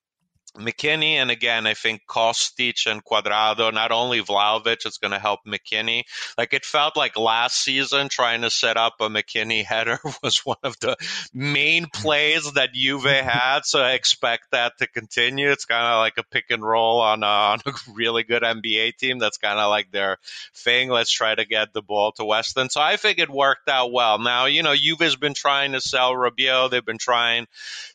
McKennie, 0.57 1.14
and 1.14 1.30
again, 1.30 1.66
I 1.66 1.75
think 1.75 2.02
Kostic 2.09 2.87
and 2.87 3.04
Cuadrado, 3.04 3.73
not 3.73 3.92
only 3.92 4.21
Vlahovic, 4.21 4.85
it's 4.85 4.99
going 4.99 5.12
to 5.12 5.19
help 5.19 5.40
McKennie. 5.47 6.02
Like 6.37 6.52
it 6.52 6.64
felt 6.64 6.97
like 6.97 7.16
last 7.16 7.62
season, 7.62 8.09
trying 8.09 8.42
to 8.42 8.50
set 8.50 8.76
up 8.76 8.95
a 9.00 9.09
McKennie 9.09 9.64
header 9.71 9.99
was 10.23 10.38
one 10.38 10.57
of 10.62 10.78
the 10.80 10.97
main 11.33 11.87
plays 11.87 12.50
that 12.54 12.73
Juve 12.75 13.04
had. 13.04 13.61
So 13.64 13.80
I 13.80 13.92
expect 13.92 14.50
that 14.50 14.78
to 14.78 14.88
continue. 14.88 15.50
It's 15.50 15.64
kind 15.64 15.87
of 15.87 15.99
like 15.99 16.19
a 16.19 16.25
pick 16.25 16.50
and 16.50 16.62
roll 16.62 17.00
on 17.00 17.23
a, 17.23 17.26
on 17.26 17.61
a 17.66 17.73
really 17.92 18.25
good 18.25 18.42
NBA 18.42 18.97
team. 18.97 19.19
That's 19.19 19.38
kind 19.38 19.59
of 19.59 19.71
like 19.71 19.92
their 19.92 20.19
thing. 20.54 20.90
Let's 20.90 21.12
try 21.12 21.35
to 21.35 21.45
get 21.45 21.73
the 21.73 21.83
ball 21.83 22.12
to 22.12 22.25
Weston. 22.25 22.71
So 22.71 22.80
I 22.80 22.97
think 22.97 23.19
it 23.19 23.30
worked 23.30 23.69
out 23.69 23.92
well. 23.92 24.19
Now, 24.19 24.47
you 24.47 24.62
know, 24.62 24.75
Juve's 24.75 25.16
been 25.16 25.35
trying 25.35 25.73
to 25.73 25.80
sell 25.80 26.12
Rabiot. 26.12 26.71
They've 26.71 26.85
been 26.85 26.99
trying 26.99 27.47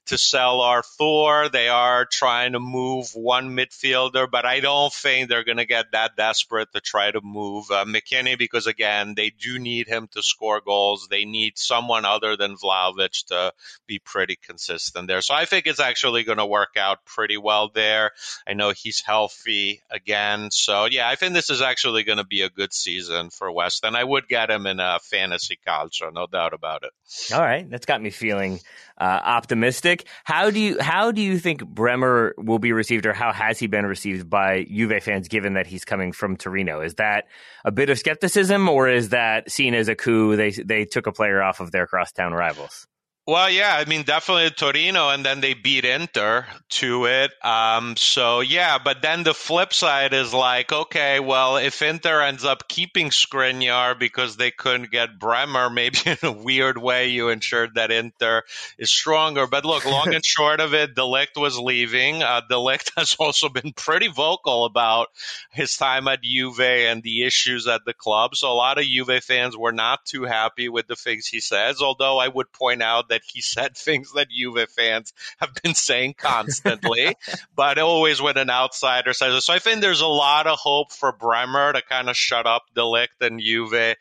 to 0.08 0.18
sell 0.18 0.62
Arthur. 0.62 1.50
They 1.50 1.68
are 1.68 2.06
trying 2.10 2.45
to 2.54 2.60
move 2.60 3.10
one 3.14 3.56
midfielder, 3.56 4.30
but 4.30 4.46
I 4.46 4.60
don't 4.60 4.94
think 4.94 5.30
they're 5.30 5.44
going 5.44 5.58
to 5.58 5.66
get 5.66 5.92
that 5.92 6.16
desperate 6.16 6.72
to 6.74 6.82
try 6.82 7.12
to 7.12 7.22
move 7.22 7.72
uh, 7.72 7.86
McKennie 7.86 8.38
because, 8.38 8.68
again, 8.68 9.14
they 9.16 9.30
do 9.30 9.60
need 9.60 9.88
him 9.88 10.08
to 10.14 10.22
score 10.22 10.62
goals. 10.62 11.08
They 11.10 11.26
need 11.26 11.58
someone 11.58 12.06
other 12.06 12.38
than 12.38 12.56
Vlahovic 12.56 13.26
to 13.28 13.54
be 13.88 14.00
pretty 14.00 14.36
consistent 14.36 15.08
there. 15.08 15.22
So 15.22 15.34
I 15.34 15.46
think 15.46 15.68
it's 15.68 15.80
actually 15.80 16.24
going 16.24 16.38
to 16.38 16.46
work 16.46 16.76
out 16.78 17.06
pretty 17.06 17.38
well 17.38 17.70
there. 17.74 18.12
I 18.48 18.54
know 18.54 18.72
he's 18.72 19.02
healthy 19.02 19.82
again. 19.90 20.50
So, 20.52 20.86
yeah, 20.86 21.10
I 21.10 21.16
think 21.16 21.34
this 21.34 21.50
is 21.50 21.62
actually 21.62 22.04
going 22.04 22.18
to 22.18 22.26
be 22.26 22.42
a 22.42 22.50
good 22.50 22.74
season 22.74 23.30
for 23.30 23.52
West. 23.52 23.84
And 23.84 23.96
I 23.96 24.04
would 24.04 24.28
get 24.28 24.52
him 24.52 24.68
in 24.68 24.80
a 24.80 25.00
fantasy 25.00 25.58
calcio, 25.68 26.14
no 26.14 26.28
doubt 26.28 26.54
about 26.54 26.84
it. 26.84 26.92
All 27.34 27.42
right. 27.42 27.70
That's 27.70 27.86
got 27.86 28.02
me 28.02 28.10
feeling 28.10 28.60
uh, 28.98 29.20
optimistic. 29.24 30.06
How 30.24 30.50
do 30.52 30.60
you 30.60 30.80
how 30.80 31.12
do 31.12 31.22
you 31.22 31.38
think 31.40 31.66
Bremer 31.66 32.35
will 32.38 32.60
be 32.60 32.74
received, 32.74 33.06
or 33.06 33.14
how 33.14 33.32
has 33.32 33.60
he 33.60 33.68
been 33.68 33.86
received 33.86 34.30
by 34.30 34.64
Juve 34.64 35.04
fans, 35.04 35.28
given 35.28 35.54
that 35.54 35.68
he's 35.68 35.86
coming 35.86 36.12
from 36.12 36.38
Torino? 36.38 36.82
Is 36.82 36.96
that 36.96 37.26
a 37.64 37.72
bit 37.72 37.90
of 37.90 38.00
skepticism, 38.00 38.70
or 38.70 38.90
is 38.90 39.10
that 39.10 39.52
seen 39.52 39.74
as 39.74 39.88
a 39.88 39.96
coup? 39.96 40.36
They 40.36 40.52
they 40.52 40.86
took 40.86 41.08
a 41.08 41.12
player 41.12 41.42
off 41.42 41.60
of 41.60 41.72
their 41.72 41.88
crosstown 41.88 42.34
rivals. 42.34 42.88
Well, 43.28 43.50
yeah, 43.50 43.76
I 43.76 43.86
mean, 43.86 44.04
definitely 44.04 44.52
Torino, 44.52 45.10
and 45.10 45.26
then 45.26 45.42
they 45.42 45.56
beat 45.56 45.84
Inter 45.84 46.46
to 46.70 47.06
it. 47.06 47.32
Um, 47.44 47.96
so, 47.98 48.42
yeah, 48.42 48.78
but 48.78 49.02
then 49.02 49.24
the 49.24 49.34
flip 49.34 49.74
side 49.74 50.14
is 50.14 50.32
like, 50.32 50.72
okay, 50.72 51.20
well, 51.20 51.58
if 51.58 51.82
Inter 51.82 52.22
ends 52.22 52.46
up 52.46 52.68
keeping 52.68 53.10
Skriniar 53.10 53.98
because 53.98 54.38
they 54.38 54.52
couldn't 54.52 54.92
get 54.92 55.18
Bremer, 55.18 55.70
maybe 55.72 55.98
in 56.06 56.18
a 56.22 56.32
weird 56.32 56.78
way 56.78 57.08
you 57.08 57.30
ensured 57.30 57.74
that 57.76 57.90
Inter 57.90 58.44
is 58.78 58.92
stronger. 58.92 59.48
But 59.48 59.66
look, 59.66 59.86
long 59.86 60.14
and 60.14 60.24
short 60.26 60.60
of 60.60 60.76
it, 60.76 60.94
de 60.94 61.02
Ligt 61.02 61.36
was 61.36 61.58
leaving. 61.58 62.22
Uh, 62.22 62.42
de 62.48 62.56
Ligt 62.56 62.92
has 62.96 63.16
also 63.20 63.50
been 63.50 63.74
pretty 63.74 64.08
vocal 64.08 64.66
about 64.66 65.08
his 65.50 65.76
time 65.78 66.08
at 66.08 66.22
Juve 66.22 66.60
and 66.60 67.02
the 67.02 67.24
issues 67.24 67.66
at 67.66 67.86
the 67.86 67.94
club. 67.96 68.36
So, 68.36 68.52
a 68.52 68.54
lot 68.54 68.78
of 68.78 68.86
Juve 68.86 69.24
fans 69.24 69.58
were 69.58 69.72
not 69.72 70.06
too 70.06 70.26
happy 70.26 70.70
with 70.70 70.86
the 70.86 70.96
things 70.96 71.26
he 71.26 71.40
says, 71.40 71.82
although 71.82 72.20
I 72.20 72.28
would 72.28 72.52
point 72.52 72.84
out 72.84 73.10
that 73.10 73.15
that 73.16 73.22
he 73.26 73.42
said 73.42 73.76
things 73.78 74.12
that 74.14 74.30
Juve 74.30 74.70
fans 74.70 75.14
have 75.38 75.54
been 75.64 75.74
saying 75.74 76.16
constantly, 76.18 77.16
but 77.56 77.80
always 77.80 78.22
with 78.22 78.38
an 78.38 78.50
outsider 78.50 79.14
says 79.14 79.34
it. 79.34 79.42
So 79.42 79.54
I 79.54 79.60
think 79.60 79.82
there's 79.82 80.02
a 80.02 80.08
lot 80.08 80.48
of 80.48 80.60
hope 80.60 80.92
for 80.92 81.12
Bremer 81.12 81.74
to 81.74 81.82
kind 81.82 82.10
of 82.10 82.18
shut 82.18 82.46
up 82.46 82.64
de 82.74 82.82
Ligt 82.82 83.22
and 83.22 83.40
Juve 83.40 83.96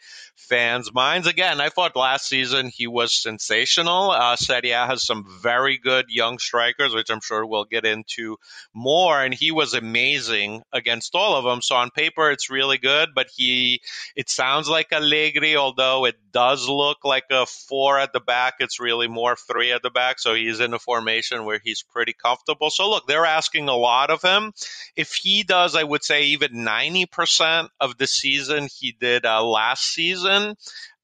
fans' 0.44 0.92
minds. 0.92 1.26
Again, 1.26 1.60
I 1.60 1.68
thought 1.68 1.96
last 1.96 2.28
season 2.28 2.68
he 2.68 2.86
was 2.86 3.14
sensational. 3.14 4.10
Uh, 4.10 4.36
Serie 4.36 4.70
A 4.70 4.86
has 4.86 5.04
some 5.04 5.24
very 5.42 5.78
good 5.78 6.06
young 6.08 6.38
strikers, 6.38 6.94
which 6.94 7.10
I'm 7.10 7.20
sure 7.20 7.44
we'll 7.44 7.64
get 7.64 7.84
into 7.84 8.36
more, 8.72 9.22
and 9.22 9.34
he 9.34 9.50
was 9.50 9.74
amazing 9.74 10.62
against 10.72 11.14
all 11.14 11.36
of 11.36 11.44
them. 11.44 11.62
So 11.62 11.76
on 11.76 11.90
paper, 11.90 12.30
it's 12.30 12.50
really 12.50 12.78
good, 12.78 13.10
but 13.14 13.28
he, 13.34 13.80
it 14.14 14.28
sounds 14.28 14.68
like 14.68 14.92
Allegri, 14.92 15.56
although 15.56 16.04
it 16.04 16.16
does 16.34 16.68
look 16.68 17.04
like 17.04 17.24
a 17.30 17.46
four 17.46 17.98
at 17.98 18.12
the 18.12 18.20
back. 18.20 18.54
It's 18.58 18.80
really 18.80 19.08
more 19.08 19.36
three 19.36 19.72
at 19.72 19.82
the 19.82 19.90
back. 19.90 20.18
So 20.18 20.34
he's 20.34 20.60
in 20.60 20.74
a 20.74 20.78
formation 20.78 21.44
where 21.44 21.60
he's 21.62 21.82
pretty 21.82 22.12
comfortable. 22.12 22.70
So 22.70 22.90
look, 22.90 23.06
they're 23.06 23.24
asking 23.24 23.68
a 23.68 23.76
lot 23.76 24.10
of 24.10 24.20
him. 24.20 24.52
If 24.96 25.14
he 25.14 25.44
does, 25.44 25.76
I 25.76 25.84
would 25.84 26.04
say 26.04 26.24
even 26.24 26.52
90% 26.52 27.68
of 27.80 27.96
the 27.96 28.06
season 28.06 28.68
he 28.78 28.92
did 28.92 29.24
uh, 29.24 29.44
last 29.44 29.84
season, 29.84 30.33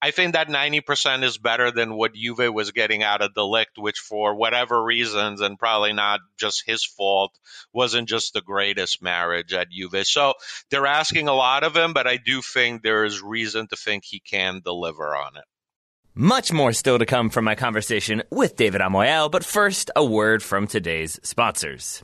I 0.01 0.11
think 0.11 0.33
that 0.33 0.47
90% 0.47 1.23
is 1.23 1.37
better 1.37 1.71
than 1.71 1.93
what 1.93 2.15
Juve 2.15 2.53
was 2.53 2.71
getting 2.71 3.03
out 3.03 3.21
of 3.21 3.33
de 3.33 3.41
Ligt, 3.41 3.77
which 3.77 3.99
for 3.99 4.33
whatever 4.35 4.83
reasons, 4.83 5.41
and 5.41 5.59
probably 5.59 5.93
not 5.93 6.21
just 6.37 6.63
his 6.65 6.83
fault, 6.83 7.37
wasn't 7.71 8.09
just 8.09 8.33
the 8.33 8.41
greatest 8.41 9.01
marriage 9.01 9.53
at 9.53 9.69
Juve. 9.69 10.07
So 10.07 10.33
they're 10.69 10.87
asking 10.87 11.27
a 11.27 11.33
lot 11.33 11.63
of 11.63 11.75
him, 11.75 11.93
but 11.93 12.07
I 12.07 12.17
do 12.17 12.41
think 12.41 12.81
there 12.81 13.05
is 13.05 13.21
reason 13.21 13.67
to 13.67 13.75
think 13.75 14.03
he 14.03 14.19
can 14.19 14.61
deliver 14.63 15.15
on 15.15 15.37
it. 15.37 15.45
Much 16.13 16.51
more 16.51 16.73
still 16.73 16.99
to 16.99 17.05
come 17.05 17.29
from 17.29 17.45
my 17.45 17.55
conversation 17.55 18.21
with 18.31 18.57
David 18.57 18.81
Amoyal, 18.81 19.31
but 19.31 19.45
first, 19.45 19.89
a 19.95 20.03
word 20.03 20.43
from 20.43 20.67
today's 20.67 21.19
sponsors. 21.23 22.03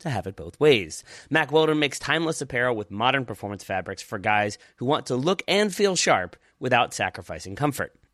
to 0.00 0.10
have 0.10 0.26
it 0.26 0.36
both 0.36 0.58
ways. 0.58 1.04
Mack 1.28 1.52
Weldon 1.52 1.78
makes 1.78 1.98
timeless 1.98 2.40
apparel 2.40 2.74
with 2.76 2.90
modern 2.90 3.24
performance 3.24 3.64
fabrics 3.64 4.02
for 4.02 4.18
guys 4.18 4.58
who 4.76 4.86
want 4.86 5.06
to 5.06 5.16
look 5.16 5.42
and 5.46 5.74
feel 5.74 5.96
sharp 5.96 6.36
without 6.58 6.94
sacrificing 6.94 7.56
comfort. 7.56 7.99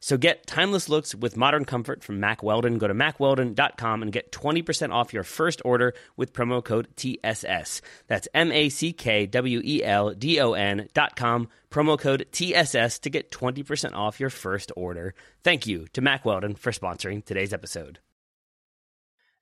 So 0.00 0.16
get 0.16 0.46
timeless 0.46 0.88
looks 0.88 1.14
with 1.14 1.36
modern 1.36 1.66
comfort 1.66 2.02
from 2.02 2.20
Mack 2.20 2.42
Weldon. 2.42 2.78
Go 2.78 2.88
to 2.88 2.94
mackweldon.com 2.94 4.02
and 4.02 4.10
get 4.10 4.32
20% 4.32 4.92
off 4.92 5.12
your 5.12 5.24
first 5.24 5.60
order 5.62 5.92
with 6.16 6.32
promo 6.32 6.64
code 6.64 6.88
TSS. 6.96 7.82
That's 8.06 8.26
M 8.32 8.50
A 8.50 8.70
C 8.70 8.94
K 8.94 9.26
W 9.26 9.60
E 9.62 9.84
L 9.84 10.14
D 10.14 10.40
O 10.40 10.54
N.com, 10.54 11.48
promo 11.70 11.98
code 11.98 12.26
TSS 12.32 12.98
to 13.00 13.10
get 13.10 13.30
20% 13.30 13.92
off 13.92 14.18
your 14.18 14.30
first 14.30 14.72
order. 14.74 15.14
Thank 15.44 15.66
you 15.66 15.86
to 15.92 16.00
Mack 16.00 16.24
Weldon 16.24 16.54
for 16.54 16.72
sponsoring 16.72 17.22
today's 17.22 17.52
episode. 17.52 17.98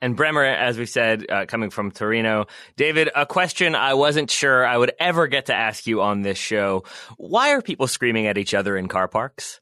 And 0.01 0.17
Bremer, 0.17 0.45
as 0.45 0.79
we 0.79 0.87
said, 0.87 1.27
uh, 1.29 1.47
coming 1.47 1.71
from 1.71 1.91
Torino. 1.91 2.47
David, 2.77 3.11
a 3.15 3.27
question 3.27 3.75
I 3.75 3.95
wasn't 3.95 4.31
sure 4.31 4.65
I 4.65 4.77
would 4.77 4.93
ever 5.01 5.27
get 5.27 5.47
to 5.47 5.55
ask 5.55 5.87
you 5.89 6.03
on 6.03 6.23
this 6.23 6.39
show. 6.39 6.85
Why 7.17 7.51
are 7.53 7.63
people 7.63 7.89
screaming 7.89 8.27
at 8.29 8.39
each 8.39 8.55
other 8.55 8.77
in 8.77 8.87
car 8.87 9.09
parks? 9.09 9.61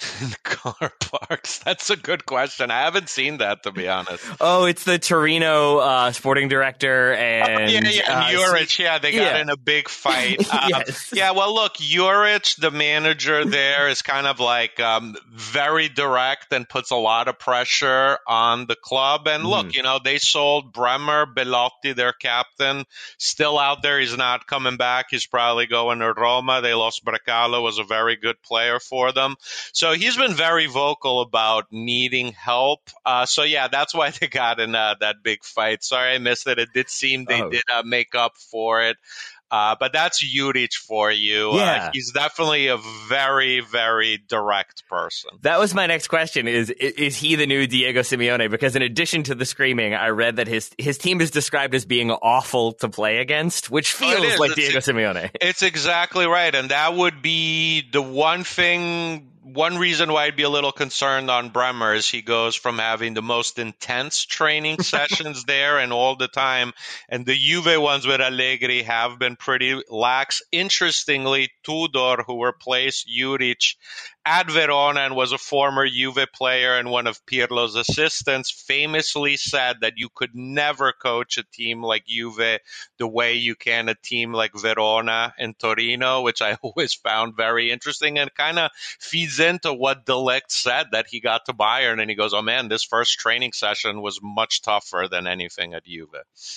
in 0.20 0.30
car 0.42 0.92
parks? 1.00 1.58
That's 1.58 1.90
a 1.90 1.96
good 1.96 2.26
question. 2.26 2.70
I 2.70 2.82
haven't 2.82 3.08
seen 3.08 3.38
that 3.38 3.62
to 3.64 3.72
be 3.72 3.88
honest. 3.88 4.24
Oh, 4.40 4.64
it's 4.64 4.84
the 4.84 4.98
Torino 4.98 5.78
uh, 5.78 6.12
sporting 6.12 6.48
director 6.48 7.12
and 7.14 7.48
oh, 7.48 7.72
yeah, 7.72 7.80
yeah, 7.88 8.18
uh, 8.18 8.30
Juric. 8.30 8.78
Yeah, 8.78 8.98
they 8.98 9.12
got 9.12 9.34
yeah. 9.34 9.40
in 9.40 9.50
a 9.50 9.56
big 9.56 9.88
fight. 9.88 10.40
Um, 10.52 10.68
yes. 10.68 11.12
Yeah, 11.14 11.32
well, 11.32 11.54
look, 11.54 11.74
Juric, 11.74 12.56
the 12.56 12.70
manager 12.70 13.44
there, 13.44 13.88
is 13.88 14.02
kind 14.02 14.26
of 14.26 14.40
like 14.40 14.78
um, 14.80 15.16
very 15.32 15.88
direct 15.88 16.52
and 16.52 16.68
puts 16.68 16.90
a 16.90 16.96
lot 16.96 17.28
of 17.28 17.38
pressure 17.38 18.18
on 18.26 18.66
the 18.66 18.76
club. 18.76 19.26
And 19.26 19.44
look, 19.44 19.68
mm. 19.68 19.74
you 19.74 19.82
know, 19.82 19.98
they 20.02 20.18
sold 20.18 20.72
Bremer, 20.72 21.26
Belotti, 21.26 21.92
their 21.92 22.12
captain, 22.12 22.84
still 23.18 23.58
out 23.58 23.82
there. 23.82 23.98
He's 23.98 24.16
not 24.16 24.46
coming 24.46 24.76
back. 24.76 25.06
He's 25.10 25.26
probably 25.26 25.66
going 25.66 25.98
to 26.00 26.12
Roma. 26.12 26.60
They 26.62 26.74
lost 26.74 27.04
Brekalo, 27.04 27.62
was 27.62 27.78
a 27.78 27.84
very 27.84 28.16
good 28.16 28.40
player 28.42 28.78
for 28.78 29.12
them. 29.12 29.36
So 29.72 29.87
so 29.88 29.94
he's 29.94 30.16
been 30.16 30.34
very 30.34 30.66
vocal 30.66 31.20
about 31.20 31.66
needing 31.70 32.32
help. 32.32 32.90
Uh, 33.06 33.26
so 33.26 33.42
yeah, 33.42 33.68
that's 33.68 33.94
why 33.94 34.10
they 34.10 34.28
got 34.28 34.60
in 34.60 34.74
uh, 34.74 34.96
that 35.00 35.16
big 35.22 35.44
fight. 35.44 35.82
Sorry 35.82 36.14
I 36.14 36.18
missed 36.18 36.46
it. 36.46 36.58
It 36.58 36.70
did 36.74 36.90
seem 36.90 37.24
they 37.24 37.42
oh. 37.42 37.50
did 37.50 37.62
uh, 37.72 37.82
make 37.84 38.14
up 38.14 38.36
for 38.36 38.82
it. 38.82 38.96
Uh, 39.50 39.74
but 39.80 39.94
that's 39.94 40.22
Juric 40.22 40.74
for 40.74 41.10
you. 41.10 41.52
Uh, 41.52 41.56
yeah. 41.56 41.90
He's 41.94 42.12
definitely 42.12 42.66
a 42.66 42.76
very, 43.08 43.60
very 43.60 44.22
direct 44.28 44.86
person. 44.90 45.30
That 45.40 45.58
was 45.58 45.74
my 45.74 45.86
next 45.86 46.08
question 46.08 46.46
is, 46.46 46.68
is 46.68 47.16
he 47.16 47.34
the 47.34 47.46
new 47.46 47.66
Diego 47.66 48.00
Simeone? 48.00 48.50
Because 48.50 48.76
in 48.76 48.82
addition 48.82 49.22
to 49.22 49.34
the 49.34 49.46
screaming, 49.46 49.94
I 49.94 50.08
read 50.08 50.36
that 50.36 50.48
his, 50.48 50.70
his 50.76 50.98
team 50.98 51.22
is 51.22 51.30
described 51.30 51.74
as 51.74 51.86
being 51.86 52.10
awful 52.10 52.74
to 52.74 52.90
play 52.90 53.18
against, 53.18 53.70
which 53.70 53.94
oh, 53.94 54.04
feels 54.04 54.38
like 54.38 54.50
it's, 54.50 54.56
Diego 54.56 54.80
Simeone. 54.80 55.30
It's 55.40 55.62
exactly 55.62 56.26
right. 56.26 56.54
And 56.54 56.68
that 56.68 56.94
would 56.94 57.22
be 57.22 57.88
the 57.90 58.02
one 58.02 58.44
thing 58.44 59.30
one 59.54 59.78
reason 59.78 60.12
why 60.12 60.24
I'd 60.24 60.36
be 60.36 60.42
a 60.42 60.50
little 60.50 60.72
concerned 60.72 61.30
on 61.30 61.48
Bremer 61.48 61.94
is 61.94 62.08
he 62.08 62.20
goes 62.20 62.54
from 62.54 62.78
having 62.78 63.14
the 63.14 63.22
most 63.22 63.58
intense 63.58 64.24
training 64.24 64.78
sessions 64.82 65.44
there 65.44 65.78
and 65.78 65.92
all 65.92 66.16
the 66.16 66.28
time, 66.28 66.72
and 67.08 67.24
the 67.24 67.36
Juve 67.36 67.80
ones 67.80 68.06
with 68.06 68.20
Allegri 68.20 68.82
have 68.82 69.18
been 69.18 69.36
pretty 69.36 69.80
lax. 69.88 70.42
Interestingly, 70.52 71.50
Tudor, 71.64 72.22
who 72.26 72.44
replaced 72.44 73.08
Juric 73.08 73.76
at 74.28 74.50
Verona 74.50 75.00
and 75.00 75.16
was 75.16 75.32
a 75.32 75.38
former 75.38 75.88
Juve 75.88 76.26
player 76.34 76.76
and 76.76 76.90
one 76.90 77.06
of 77.06 77.24
Pirlo's 77.24 77.74
assistants, 77.74 78.50
famously 78.50 79.38
said 79.38 79.78
that 79.80 79.94
you 79.96 80.10
could 80.14 80.34
never 80.34 80.92
coach 80.92 81.38
a 81.38 81.44
team 81.44 81.82
like 81.82 82.04
Juve 82.06 82.60
the 82.98 83.08
way 83.08 83.34
you 83.34 83.56
can 83.56 83.88
a 83.88 83.94
team 83.94 84.34
like 84.34 84.52
Verona 84.54 85.32
and 85.38 85.58
Torino, 85.58 86.20
which 86.20 86.42
I 86.42 86.54
always 86.62 86.92
found 86.92 87.38
very 87.38 87.70
interesting 87.70 88.18
and 88.18 88.34
kind 88.34 88.58
of 88.58 88.70
feeds 89.00 89.40
into 89.40 89.72
what 89.72 90.04
De 90.04 90.12
Ligt 90.12 90.50
said 90.50 90.88
that 90.92 91.06
he 91.08 91.20
got 91.20 91.46
to 91.46 91.54
Bayern 91.54 91.98
and 91.98 92.10
he 92.10 92.14
goes, 92.14 92.34
"Oh 92.34 92.42
man, 92.42 92.68
this 92.68 92.84
first 92.84 93.18
training 93.18 93.52
session 93.54 94.02
was 94.02 94.20
much 94.22 94.60
tougher 94.60 95.08
than 95.10 95.26
anything 95.26 95.72
at 95.72 95.86
Juve." 95.86 96.10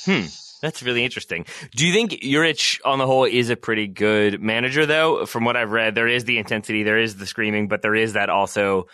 Hmm. 0.03 0.25
That's 0.61 0.83
really 0.83 1.03
interesting. 1.03 1.45
Do 1.75 1.87
you 1.87 1.93
think 1.93 2.21
Juric, 2.21 2.79
on 2.85 2.99
the 2.99 3.07
whole, 3.07 3.25
is 3.25 3.49
a 3.49 3.55
pretty 3.55 3.87
good 3.87 4.41
manager, 4.41 4.85
though? 4.85 5.25
From 5.25 5.43
what 5.43 5.57
I've 5.57 5.71
read, 5.71 5.95
there 5.95 6.07
is 6.07 6.25
the 6.25 6.37
intensity, 6.37 6.83
there 6.83 6.99
is 6.99 7.17
the 7.17 7.25
screaming, 7.25 7.67
but 7.67 7.81
there 7.81 7.95
is 7.95 8.13
that 8.13 8.29
also 8.29 8.87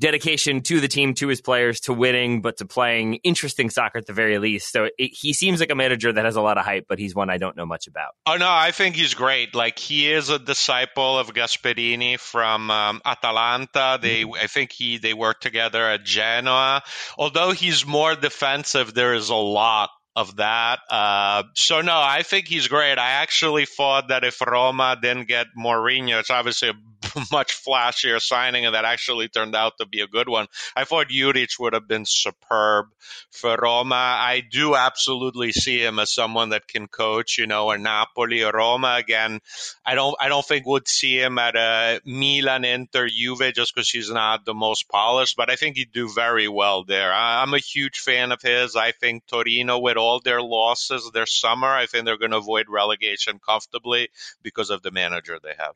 dedication 0.00 0.60
to 0.62 0.80
the 0.80 0.88
team, 0.88 1.14
to 1.14 1.28
his 1.28 1.40
players, 1.40 1.80
to 1.80 1.92
winning, 1.92 2.42
but 2.42 2.56
to 2.58 2.64
playing 2.64 3.14
interesting 3.22 3.70
soccer 3.70 3.98
at 3.98 4.06
the 4.06 4.12
very 4.12 4.38
least. 4.38 4.72
So 4.72 4.88
it, 4.98 5.10
he 5.12 5.32
seems 5.32 5.60
like 5.60 5.70
a 5.70 5.74
manager 5.74 6.12
that 6.12 6.24
has 6.24 6.36
a 6.36 6.40
lot 6.40 6.58
of 6.58 6.64
hype, 6.64 6.86
but 6.88 6.98
he's 6.98 7.14
one 7.14 7.30
I 7.30 7.38
don't 7.38 7.56
know 7.56 7.66
much 7.66 7.86
about. 7.86 8.14
Oh 8.26 8.36
no, 8.36 8.48
I 8.50 8.72
think 8.72 8.96
he's 8.96 9.14
great. 9.14 9.54
Like 9.54 9.78
he 9.78 10.10
is 10.10 10.30
a 10.30 10.38
disciple 10.38 11.18
of 11.18 11.32
Gasperini 11.32 12.18
from 12.18 12.70
um, 12.70 13.02
Atalanta. 13.04 13.98
They, 14.00 14.22
mm-hmm. 14.22 14.34
I 14.34 14.46
think 14.46 14.72
he 14.72 14.98
they 14.98 15.14
work 15.14 15.40
together 15.40 15.86
at 15.86 16.04
Genoa. 16.04 16.82
Although 17.16 17.52
he's 17.52 17.86
more 17.86 18.14
defensive, 18.14 18.94
there 18.94 19.14
is 19.14 19.30
a 19.30 19.34
lot 19.34 19.90
of 20.16 20.36
that. 20.36 20.80
Uh, 20.90 21.42
so 21.54 21.80
no, 21.80 21.94
I 21.94 22.22
think 22.22 22.46
he's 22.46 22.68
great. 22.68 22.98
I 22.98 23.10
actually 23.22 23.66
thought 23.66 24.08
that 24.08 24.24
if 24.24 24.40
Roma 24.40 24.96
didn't 25.00 25.26
get 25.28 25.48
Mourinho, 25.58 26.20
it's 26.20 26.30
obviously 26.30 26.68
a 26.68 26.74
much 27.32 27.64
flashier 27.64 28.20
signing, 28.20 28.66
and 28.66 28.74
that 28.74 28.84
actually 28.84 29.28
turned 29.28 29.54
out 29.54 29.78
to 29.78 29.86
be 29.86 30.00
a 30.00 30.06
good 30.06 30.28
one. 30.28 30.46
I 30.76 30.84
thought 30.84 31.08
Juric 31.08 31.58
would 31.58 31.72
have 31.72 31.88
been 31.88 32.04
superb 32.06 32.86
for 33.30 33.56
Roma. 33.56 33.94
I 33.94 34.42
do 34.48 34.74
absolutely 34.74 35.52
see 35.52 35.78
him 35.84 35.98
as 35.98 36.12
someone 36.12 36.50
that 36.50 36.68
can 36.68 36.88
coach, 36.88 37.38
you 37.38 37.46
know, 37.46 37.70
a 37.70 37.78
Napoli 37.78 38.42
or 38.42 38.52
Roma 38.52 38.96
again. 38.98 39.40
I 39.84 39.94
don't, 39.94 40.16
I 40.20 40.28
don't 40.28 40.44
think 40.44 40.66
would 40.66 40.88
see 40.88 41.20
him 41.20 41.38
at 41.38 41.56
a 41.56 42.00
Milan, 42.04 42.64
Inter, 42.64 43.08
Juve 43.08 43.52
just 43.54 43.74
because 43.74 43.90
he's 43.90 44.10
not 44.10 44.44
the 44.44 44.54
most 44.54 44.88
polished, 44.88 45.36
but 45.36 45.50
I 45.50 45.56
think 45.56 45.76
he'd 45.76 45.92
do 45.92 46.08
very 46.12 46.48
well 46.48 46.84
there. 46.84 47.12
I'm 47.12 47.54
a 47.54 47.58
huge 47.58 47.98
fan 47.98 48.32
of 48.32 48.42
his. 48.42 48.76
I 48.76 48.92
think 48.92 49.26
Torino, 49.26 49.78
with 49.78 49.96
all 49.96 50.20
their 50.20 50.42
losses 50.42 51.10
their 51.12 51.26
summer, 51.26 51.68
I 51.68 51.86
think 51.86 52.04
they're 52.04 52.18
going 52.18 52.32
to 52.32 52.38
avoid 52.38 52.66
relegation 52.68 53.38
comfortably 53.38 54.08
because 54.42 54.70
of 54.70 54.82
the 54.82 54.90
manager 54.90 55.38
they 55.42 55.54
have. 55.58 55.74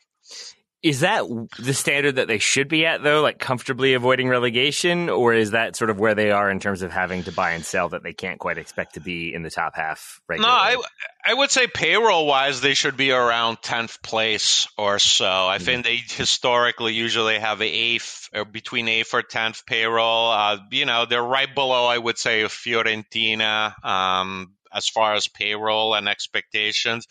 Is 0.81 1.01
that 1.01 1.25
the 1.59 1.75
standard 1.75 2.17
that 2.17 2.29
they 2.29 2.39
should 2.39 2.69
be 2.69 2.87
at, 2.87 3.03
though, 3.03 3.21
like 3.21 3.41
comfortably 3.41 3.95
avoiding 3.95 4.29
relegation, 4.29 5.11
or 5.11 5.35
is 5.35 5.51
that 5.51 5.75
sort 5.75 5.91
of 5.91 5.99
where 5.99 6.15
they 6.15 6.31
are 6.31 6.49
in 6.49 6.61
terms 6.61 6.83
of 6.83 6.93
having 6.93 7.25
to 7.25 7.33
buy 7.33 7.53
and 7.53 7.65
sell 7.65 7.89
that 7.89 8.05
they 8.05 8.13
can't 8.13 8.39
quite 8.39 8.59
expect 8.59 8.95
to 8.95 9.01
be 9.01 9.35
in 9.35 9.43
the 9.43 9.51
top 9.51 9.75
half? 9.75 10.21
Regularly? 10.29 10.55
No, 10.55 10.57
I, 10.57 10.77
I 11.25 11.35
would 11.35 11.51
say 11.51 11.67
payroll 11.67 12.27
wise, 12.27 12.61
they 12.61 12.75
should 12.75 12.97
be 12.97 13.11
around 13.11 13.61
tenth 13.61 14.01
place 14.03 14.69
or 14.79 15.01
so. 15.01 15.27
I 15.27 15.57
mm-hmm. 15.57 15.65
think 15.65 15.85
they 15.85 15.97
historically 15.97 16.95
usually 16.95 17.39
have 17.39 17.61
a 17.61 17.67
eighth 17.67 18.29
or 18.33 18.45
between 18.45 18.87
eighth 18.89 19.15
or 19.15 19.23
tenth 19.23 19.67
payroll. 19.67 20.31
Uh, 20.31 20.59
you 20.71 20.87
know, 20.87 21.07
they're 21.07 21.21
right 21.21 21.53
below, 21.53 21.87
I 21.87 21.99
would 21.99 22.19
say, 22.19 22.45
Fiorentina. 22.45 23.85
Um, 23.85 24.55
as 24.73 24.89
far 24.89 25.15
as 25.15 25.29
payroll 25.29 25.95
and 25.95 26.09
expectations. 26.09 27.07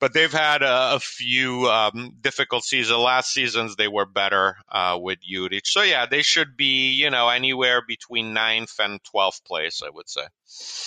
But 0.00 0.14
they've 0.14 0.32
had 0.32 0.62
a, 0.62 0.96
a 0.96 1.00
few 1.00 1.68
um, 1.68 2.16
difficult 2.20 2.64
seasons. 2.64 2.98
Last 2.98 3.32
seasons 3.32 3.76
they 3.76 3.88
were 3.88 4.06
better 4.06 4.56
uh, 4.70 4.98
with 5.00 5.18
Juric. 5.20 5.66
So 5.66 5.82
yeah, 5.82 6.06
they 6.06 6.22
should 6.22 6.56
be 6.56 6.92
you 6.92 7.10
know 7.10 7.28
anywhere 7.28 7.82
between 7.86 8.32
ninth 8.32 8.74
and 8.78 9.02
twelfth 9.04 9.44
place, 9.44 9.82
I 9.84 9.90
would 9.90 10.08
say. 10.08 10.22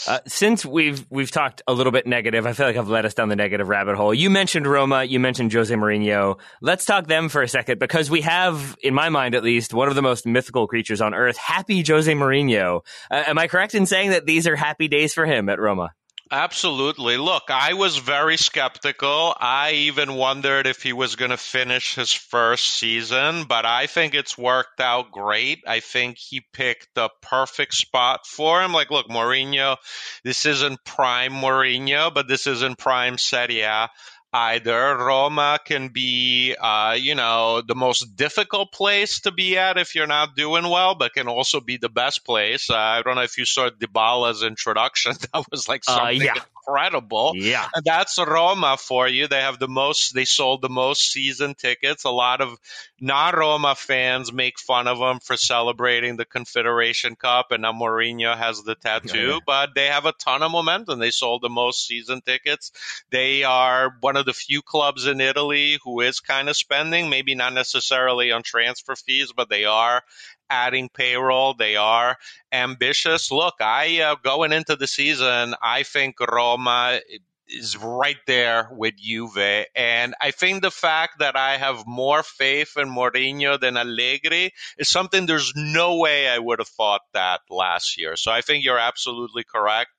Uh, 0.07 0.19
since 0.27 0.63
we've 0.63 1.05
we've 1.09 1.31
talked 1.31 1.63
a 1.67 1.73
little 1.73 1.91
bit 1.91 2.05
negative, 2.05 2.45
I 2.45 2.53
feel 2.53 2.67
like 2.67 2.77
I've 2.77 2.89
led 2.89 3.05
us 3.05 3.15
down 3.15 3.29
the 3.29 3.35
negative 3.35 3.67
rabbit 3.67 3.95
hole. 3.95 4.13
You 4.13 4.29
mentioned 4.29 4.67
Roma, 4.67 5.03
you 5.03 5.19
mentioned 5.19 5.51
Jose 5.51 5.73
Mourinho. 5.73 6.39
Let's 6.61 6.85
talk 6.85 7.07
them 7.07 7.29
for 7.29 7.41
a 7.41 7.47
second 7.47 7.79
because 7.79 8.11
we 8.11 8.21
have, 8.21 8.77
in 8.83 8.93
my 8.93 9.09
mind 9.09 9.33
at 9.33 9.43
least, 9.43 9.73
one 9.73 9.87
of 9.87 9.95
the 9.95 10.03
most 10.03 10.27
mythical 10.27 10.67
creatures 10.67 11.01
on 11.01 11.15
earth. 11.15 11.37
Happy 11.37 11.83
Jose 11.85 12.11
Mourinho. 12.11 12.81
Uh, 13.09 13.23
am 13.25 13.39
I 13.39 13.47
correct 13.47 13.73
in 13.73 13.87
saying 13.87 14.11
that 14.11 14.25
these 14.25 14.45
are 14.45 14.55
happy 14.55 14.87
days 14.87 15.13
for 15.13 15.25
him 15.25 15.49
at 15.49 15.59
Roma? 15.59 15.91
Absolutely. 16.31 17.17
Look, 17.17 17.43
I 17.49 17.73
was 17.73 17.97
very 17.97 18.35
skeptical. 18.37 19.35
I 19.39 19.73
even 19.73 20.15
wondered 20.15 20.65
if 20.65 20.81
he 20.81 20.91
was 20.91 21.15
going 21.15 21.29
to 21.29 21.37
finish 21.37 21.93
his 21.93 22.11
first 22.11 22.65
season, 22.65 23.43
but 23.43 23.63
I 23.65 23.85
think 23.85 24.15
it's 24.15 24.35
worked 24.35 24.79
out 24.79 25.11
great. 25.11 25.63
I 25.67 25.81
think 25.81 26.17
he 26.17 26.41
picked 26.41 26.87
the 26.95 27.09
perfect 27.21 27.75
spot 27.75 28.25
for 28.25 28.63
him. 28.63 28.73
Like, 28.73 28.89
look, 28.89 29.07
Mourinho, 29.07 29.77
this 30.23 30.47
isn't 30.47 30.83
prime 30.83 31.33
Mourinho, 31.33 32.11
but 32.11 32.27
this 32.27 32.47
isn't 32.47 32.79
prime 32.79 33.19
Serie 33.19 33.61
A 33.61 33.89
either. 34.35 34.97
Roma 34.97 35.59
can 35.63 35.87
be, 35.87 36.55
uh, 36.59 36.97
you 36.99 37.15
know, 37.15 37.61
the 37.61 37.75
most 37.75 38.15
difficult 38.15 38.71
place 38.71 39.21
to 39.21 39.31
be 39.31 39.57
at 39.57 39.77
if 39.77 39.95
you're 39.95 40.07
not 40.07 40.35
doing 40.35 40.67
well, 40.69 40.95
but 40.95 41.13
can 41.13 41.27
also 41.27 41.61
be 41.61 41.77
the 41.77 41.89
best 41.89 42.25
place. 42.25 42.69
Uh, 42.69 42.75
I 42.75 43.01
don't 43.01 43.15
know 43.15 43.23
if 43.23 43.37
you 43.37 43.45
saw 43.45 43.69
Dybala's 43.69 44.43
introduction. 44.43 45.13
That 45.33 45.45
was 45.51 45.67
like 45.67 45.83
uh, 45.87 45.95
something 45.95 46.21
uh, 46.21 46.33
yeah 46.35 46.41
incredible. 46.67 47.33
Yeah. 47.35 47.67
And 47.73 47.83
that's 47.83 48.17
Roma 48.17 48.77
for 48.77 49.07
you. 49.07 49.27
They 49.27 49.41
have 49.41 49.59
the 49.59 49.67
most, 49.67 50.13
they 50.13 50.25
sold 50.25 50.61
the 50.61 50.69
most 50.69 51.11
season 51.11 51.55
tickets. 51.55 52.03
A 52.03 52.09
lot 52.09 52.41
of 52.41 52.57
non 52.99 53.35
Roma 53.35 53.75
fans 53.75 54.31
make 54.31 54.59
fun 54.59 54.87
of 54.87 54.99
them 54.99 55.19
for 55.19 55.37
celebrating 55.37 56.17
the 56.17 56.25
Confederation 56.25 57.15
Cup, 57.15 57.51
and 57.51 57.61
now 57.61 57.73
Mourinho 57.73 58.35
has 58.37 58.63
the 58.63 58.75
tattoo, 58.75 59.17
yeah. 59.17 59.39
but 59.45 59.69
they 59.75 59.87
have 59.87 60.05
a 60.05 60.13
ton 60.13 60.43
of 60.43 60.51
momentum. 60.51 60.99
They 60.99 61.11
sold 61.11 61.41
the 61.41 61.49
most 61.49 61.85
season 61.85 62.21
tickets. 62.21 62.71
They 63.09 63.43
are 63.43 63.97
one 64.01 64.17
of 64.17 64.25
the 64.25 64.33
few 64.33 64.61
clubs 64.61 65.05
in 65.05 65.21
Italy 65.21 65.79
who 65.83 66.01
is 66.01 66.19
kind 66.19 66.49
of 66.49 66.57
spending, 66.57 67.09
maybe 67.09 67.35
not 67.35 67.53
necessarily 67.53 68.31
on 68.31 68.43
transfer 68.43 68.95
fees, 68.95 69.31
but 69.35 69.49
they 69.49 69.65
are 69.65 70.03
adding 70.49 70.89
payroll. 70.89 71.53
They 71.53 71.75
are 71.75 72.17
ambitious. 72.51 73.31
Look, 73.31 73.55
I 73.59 74.01
uh, 74.01 74.15
going 74.23 74.53
into 74.53 74.75
the 74.75 74.87
season, 74.87 75.55
I 75.61 75.83
think 75.83 76.19
Roma 76.19 76.99
is 77.47 77.77
right 77.77 78.17
there 78.27 78.69
with 78.71 78.95
Juve. 78.97 79.65
And 79.75 80.15
I 80.19 80.31
think 80.31 80.61
the 80.61 80.71
fact 80.71 81.19
that 81.19 81.35
I 81.35 81.57
have 81.57 81.85
more 81.85 82.23
faith 82.23 82.73
in 82.77 82.89
Mourinho 82.89 83.59
than 83.59 83.77
Allegri 83.77 84.51
is 84.77 84.89
something 84.89 85.25
there's 85.25 85.53
no 85.55 85.97
way 85.97 86.27
I 86.27 86.39
would 86.39 86.59
have 86.59 86.67
thought 86.67 87.01
that 87.13 87.41
last 87.49 87.97
year. 87.97 88.15
So 88.15 88.31
I 88.31 88.41
think 88.41 88.63
you're 88.63 88.79
absolutely 88.79 89.43
correct 89.43 89.91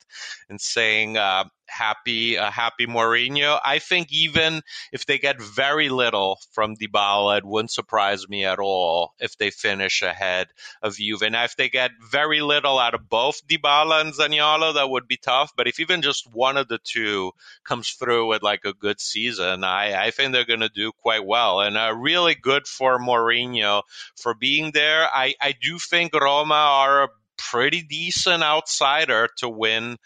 in 0.48 0.58
saying 0.58 1.16
uh, 1.16 1.44
happy 1.68 2.38
uh, 2.38 2.50
happy 2.50 2.86
Mourinho. 2.86 3.58
I 3.64 3.78
think 3.78 4.12
even 4.12 4.62
if 4.92 5.06
they 5.06 5.18
get 5.18 5.40
very 5.40 5.88
little 5.88 6.38
from 6.52 6.76
Dybala, 6.76 7.38
it 7.38 7.44
wouldn't 7.44 7.70
surprise 7.70 8.28
me 8.28 8.44
at 8.44 8.58
all 8.58 9.14
if 9.18 9.36
they 9.36 9.50
finish 9.50 10.02
ahead 10.02 10.48
of 10.82 10.96
Juve. 10.96 11.22
And 11.22 11.34
if 11.34 11.56
they 11.56 11.68
get 11.68 11.90
very 12.10 12.40
little 12.40 12.78
out 12.78 12.94
of 12.94 13.08
both 13.08 13.46
Dybala 13.46 14.00
and 14.00 14.14
Zaniolo, 14.14 14.74
that 14.74 14.90
would 14.90 15.08
be 15.08 15.16
tough. 15.16 15.52
But 15.56 15.68
if 15.68 15.80
even 15.80 16.02
just 16.02 16.26
one 16.32 16.56
of 16.56 16.68
the 16.68 16.78
two 16.82 17.32
comes 17.64 17.90
through 17.90 18.28
with 18.28 18.42
like 18.42 18.64
a 18.64 18.72
good 18.72 19.00
season, 19.00 19.64
I, 19.64 20.06
I 20.06 20.10
think 20.10 20.32
they're 20.32 20.44
going 20.44 20.60
to 20.60 20.68
do 20.68 20.92
quite 20.92 21.24
well. 21.24 21.60
And 21.60 21.76
uh, 21.76 21.94
really 21.96 22.34
good 22.34 22.66
for 22.66 22.98
Mourinho 22.98 23.82
for 24.16 24.34
being 24.34 24.70
there. 24.72 25.08
I, 25.12 25.34
I 25.40 25.54
do 25.60 25.78
think 25.78 26.14
Roma 26.14 26.54
are 26.54 27.10
pretty 27.36 27.82
decent 27.82 28.42
outsider 28.42 29.28
to 29.38 29.48
win 29.48 29.96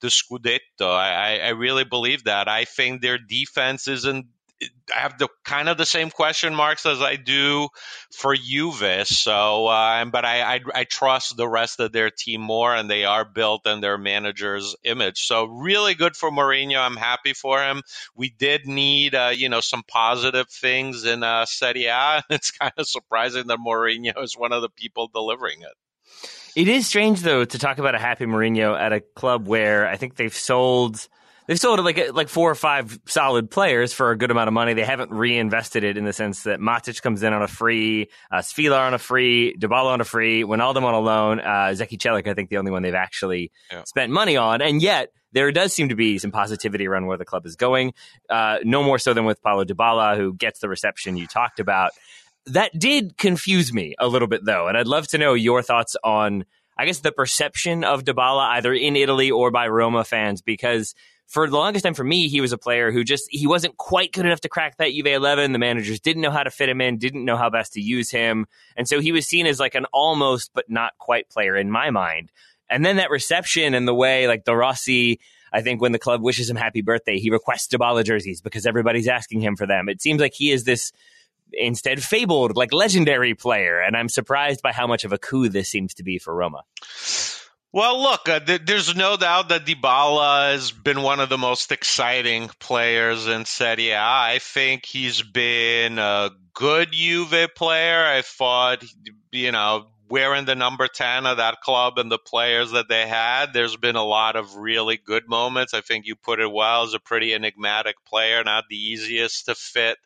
the 0.00 0.08
Scudetto. 0.08 0.60
I, 0.80 1.38
I 1.38 1.48
really 1.50 1.84
believe 1.84 2.24
that. 2.24 2.48
I 2.48 2.64
think 2.64 3.00
their 3.00 3.18
defense 3.18 3.88
isn't. 3.88 4.26
I 4.92 5.02
have 5.02 5.18
the 5.18 5.28
kind 5.44 5.68
of 5.68 5.78
the 5.78 5.86
same 5.86 6.10
question 6.10 6.52
marks 6.52 6.84
as 6.84 7.00
I 7.00 7.14
do 7.14 7.68
for 8.12 8.34
Juve. 8.34 9.06
So, 9.06 9.68
uh, 9.68 10.04
but 10.06 10.24
I, 10.24 10.56
I, 10.56 10.60
I 10.74 10.82
trust 10.84 11.36
the 11.36 11.46
rest 11.46 11.78
of 11.78 11.92
their 11.92 12.10
team 12.10 12.40
more, 12.40 12.74
and 12.74 12.90
they 12.90 13.04
are 13.04 13.24
built 13.24 13.68
in 13.68 13.80
their 13.80 13.98
manager's 13.98 14.74
image. 14.82 15.20
So, 15.26 15.44
really 15.44 15.94
good 15.94 16.16
for 16.16 16.32
Mourinho. 16.32 16.80
I'm 16.80 16.96
happy 16.96 17.34
for 17.34 17.62
him. 17.62 17.82
We 18.16 18.30
did 18.30 18.66
need, 18.66 19.14
uh, 19.14 19.30
you 19.32 19.48
know, 19.48 19.60
some 19.60 19.84
positive 19.86 20.48
things 20.48 21.04
in 21.04 21.22
uh, 21.22 21.46
Serie 21.46 21.86
A. 21.86 22.24
It's 22.30 22.50
kind 22.50 22.72
of 22.76 22.88
surprising 22.88 23.46
that 23.46 23.60
Mourinho 23.64 24.20
is 24.24 24.36
one 24.36 24.52
of 24.52 24.62
the 24.62 24.70
people 24.70 25.06
delivering 25.06 25.62
it. 25.62 25.74
It 26.58 26.66
is 26.66 26.88
strange 26.88 27.20
though 27.20 27.44
to 27.44 27.56
talk 27.56 27.78
about 27.78 27.94
a 27.94 28.00
happy 28.00 28.24
Mourinho 28.24 28.76
at 28.76 28.92
a 28.92 29.00
club 29.00 29.46
where 29.46 29.86
I 29.86 29.96
think 29.96 30.16
they've 30.16 30.34
sold 30.34 31.06
they've 31.46 31.58
sold 31.58 31.78
like 31.84 32.12
like 32.12 32.28
four 32.28 32.50
or 32.50 32.56
five 32.56 32.98
solid 33.06 33.48
players 33.48 33.92
for 33.92 34.10
a 34.10 34.18
good 34.18 34.32
amount 34.32 34.48
of 34.48 34.54
money. 34.54 34.74
They 34.74 34.82
haven't 34.84 35.12
reinvested 35.12 35.84
it 35.84 35.96
in 35.96 36.04
the 36.04 36.12
sense 36.12 36.42
that 36.42 36.58
Matic 36.58 37.00
comes 37.00 37.22
in 37.22 37.32
on 37.32 37.42
a 37.42 37.46
free, 37.46 38.08
uh, 38.32 38.38
Svilar 38.38 38.80
on 38.80 38.92
a 38.92 38.98
free, 38.98 39.54
Dybala 39.56 39.92
on 39.92 40.00
a 40.00 40.04
free, 40.04 40.42
Wijnaldum 40.42 40.82
on 40.82 40.94
a 40.94 40.98
loan, 40.98 41.38
uh, 41.38 41.74
Zeki 41.76 41.96
Celik, 41.96 42.26
I 42.26 42.34
think 42.34 42.50
the 42.50 42.56
only 42.56 42.72
one 42.72 42.82
they've 42.82 42.92
actually 42.92 43.52
yeah. 43.70 43.84
spent 43.84 44.10
money 44.10 44.36
on, 44.36 44.60
and 44.60 44.82
yet 44.82 45.12
there 45.30 45.52
does 45.52 45.72
seem 45.72 45.90
to 45.90 45.94
be 45.94 46.18
some 46.18 46.32
positivity 46.32 46.88
around 46.88 47.06
where 47.06 47.18
the 47.18 47.24
club 47.24 47.46
is 47.46 47.54
going. 47.54 47.94
Uh, 48.28 48.58
no 48.64 48.82
more 48.82 48.98
so 48.98 49.14
than 49.14 49.24
with 49.24 49.40
Paulo 49.42 49.64
Dybala, 49.64 50.16
who 50.16 50.34
gets 50.34 50.58
the 50.58 50.68
reception 50.68 51.16
you 51.16 51.28
talked 51.28 51.60
about. 51.60 51.92
That 52.46 52.78
did 52.78 53.18
confuse 53.18 53.72
me 53.72 53.94
a 53.98 54.08
little 54.08 54.28
bit, 54.28 54.44
though, 54.44 54.68
and 54.68 54.76
I'd 54.76 54.86
love 54.86 55.06
to 55.08 55.18
know 55.18 55.34
your 55.34 55.62
thoughts 55.62 55.96
on, 56.02 56.44
I 56.78 56.86
guess, 56.86 57.00
the 57.00 57.12
perception 57.12 57.84
of 57.84 58.04
Dybala 58.04 58.48
either 58.56 58.72
in 58.72 58.96
Italy 58.96 59.30
or 59.30 59.50
by 59.50 59.68
Roma 59.68 60.04
fans, 60.04 60.40
because 60.40 60.94
for 61.26 61.46
the 61.46 61.56
longest 61.56 61.84
time 61.84 61.92
for 61.92 62.04
me, 62.04 62.28
he 62.28 62.40
was 62.40 62.52
a 62.52 62.58
player 62.58 62.90
who 62.90 63.04
just 63.04 63.24
he 63.28 63.46
wasn't 63.46 63.76
quite 63.76 64.12
good 64.12 64.24
enough 64.24 64.40
to 64.40 64.48
crack 64.48 64.78
that 64.78 64.92
Juve 64.92 65.08
eleven. 65.08 65.52
The 65.52 65.58
managers 65.58 66.00
didn't 66.00 66.22
know 66.22 66.30
how 66.30 66.42
to 66.42 66.50
fit 66.50 66.70
him 66.70 66.80
in, 66.80 66.96
didn't 66.96 67.26
know 67.26 67.36
how 67.36 67.50
best 67.50 67.74
to 67.74 67.82
use 67.82 68.10
him, 68.10 68.46
and 68.76 68.88
so 68.88 68.98
he 68.98 69.12
was 69.12 69.26
seen 69.26 69.46
as 69.46 69.60
like 69.60 69.74
an 69.74 69.84
almost 69.92 70.52
but 70.54 70.70
not 70.70 70.96
quite 70.96 71.28
player 71.28 71.54
in 71.54 71.70
my 71.70 71.90
mind. 71.90 72.32
And 72.70 72.82
then 72.82 72.96
that 72.96 73.10
reception 73.10 73.74
and 73.74 73.86
the 73.86 73.94
way 73.94 74.26
like 74.26 74.44
De 74.44 74.56
Rossi, 74.56 75.20
I 75.52 75.60
think 75.60 75.82
when 75.82 75.92
the 75.92 75.98
club 75.98 76.22
wishes 76.22 76.48
him 76.48 76.56
happy 76.56 76.80
birthday, 76.80 77.18
he 77.18 77.28
requests 77.28 77.68
Dybala 77.68 78.04
jerseys 78.04 78.40
because 78.40 78.64
everybody's 78.64 79.08
asking 79.08 79.40
him 79.40 79.54
for 79.54 79.66
them. 79.66 79.90
It 79.90 80.00
seems 80.00 80.20
like 80.20 80.32
he 80.34 80.50
is 80.50 80.64
this 80.64 80.92
instead 81.52 82.02
fabled, 82.02 82.56
like 82.56 82.72
legendary 82.72 83.34
player, 83.34 83.80
and 83.80 83.96
I'm 83.96 84.08
surprised 84.08 84.62
by 84.62 84.72
how 84.72 84.86
much 84.86 85.04
of 85.04 85.12
a 85.12 85.18
coup 85.18 85.48
this 85.48 85.68
seems 85.68 85.94
to 85.94 86.02
be 86.02 86.18
for 86.18 86.34
Roma. 86.34 86.62
Well, 87.70 88.00
look, 88.02 88.28
uh, 88.28 88.40
th- 88.40 88.62
there's 88.64 88.96
no 88.96 89.18
doubt 89.18 89.50
that 89.50 89.66
Dybala 89.66 90.52
has 90.52 90.72
been 90.72 91.02
one 91.02 91.20
of 91.20 91.28
the 91.28 91.36
most 91.36 91.70
exciting 91.70 92.48
players 92.58 93.26
in 93.26 93.44
Serie 93.44 93.90
A. 93.90 94.00
I 94.00 94.38
think 94.40 94.86
he's 94.86 95.20
been 95.20 95.98
a 95.98 96.30
good 96.54 96.92
Juve 96.92 97.48
player. 97.54 98.04
I 98.06 98.22
thought, 98.22 98.82
you 99.32 99.52
know, 99.52 99.88
wearing 100.08 100.46
the 100.46 100.54
number 100.54 100.88
10 100.88 101.26
of 101.26 101.36
that 101.36 101.60
club 101.60 101.98
and 101.98 102.10
the 102.10 102.18
players 102.18 102.70
that 102.72 102.88
they 102.88 103.06
had, 103.06 103.52
there's 103.52 103.76
been 103.76 103.96
a 103.96 104.04
lot 104.04 104.36
of 104.36 104.56
really 104.56 104.96
good 104.96 105.28
moments. 105.28 105.74
I 105.74 105.82
think 105.82 106.06
you 106.06 106.16
put 106.16 106.40
it 106.40 106.50
well 106.50 106.84
as 106.84 106.94
a 106.94 107.00
pretty 107.00 107.34
enigmatic 107.34 107.96
player, 108.06 108.42
not 108.44 108.64
the 108.70 108.76
easiest 108.76 109.44
to 109.46 109.54
fit 109.54 109.98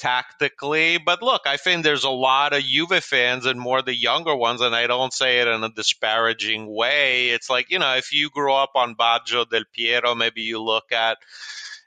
tactically. 0.00 0.98
But 0.98 1.22
look, 1.22 1.42
I 1.46 1.56
think 1.56 1.84
there's 1.84 2.04
a 2.04 2.10
lot 2.10 2.52
of 2.52 2.62
Juve 2.62 3.04
fans 3.04 3.46
and 3.46 3.60
more 3.60 3.82
the 3.82 3.94
younger 3.94 4.34
ones, 4.34 4.60
and 4.60 4.74
I 4.74 4.86
don't 4.86 5.12
say 5.12 5.40
it 5.40 5.48
in 5.48 5.62
a 5.62 5.68
disparaging 5.68 6.66
way. 6.74 7.28
It's 7.28 7.50
like, 7.50 7.70
you 7.70 7.78
know, 7.78 7.94
if 7.94 8.12
you 8.12 8.30
grew 8.30 8.52
up 8.52 8.72
on 8.74 8.96
Baggio 8.96 9.48
del 9.48 9.64
Piero, 9.72 10.14
maybe 10.14 10.42
you 10.42 10.60
look 10.60 10.90
at, 10.90 11.18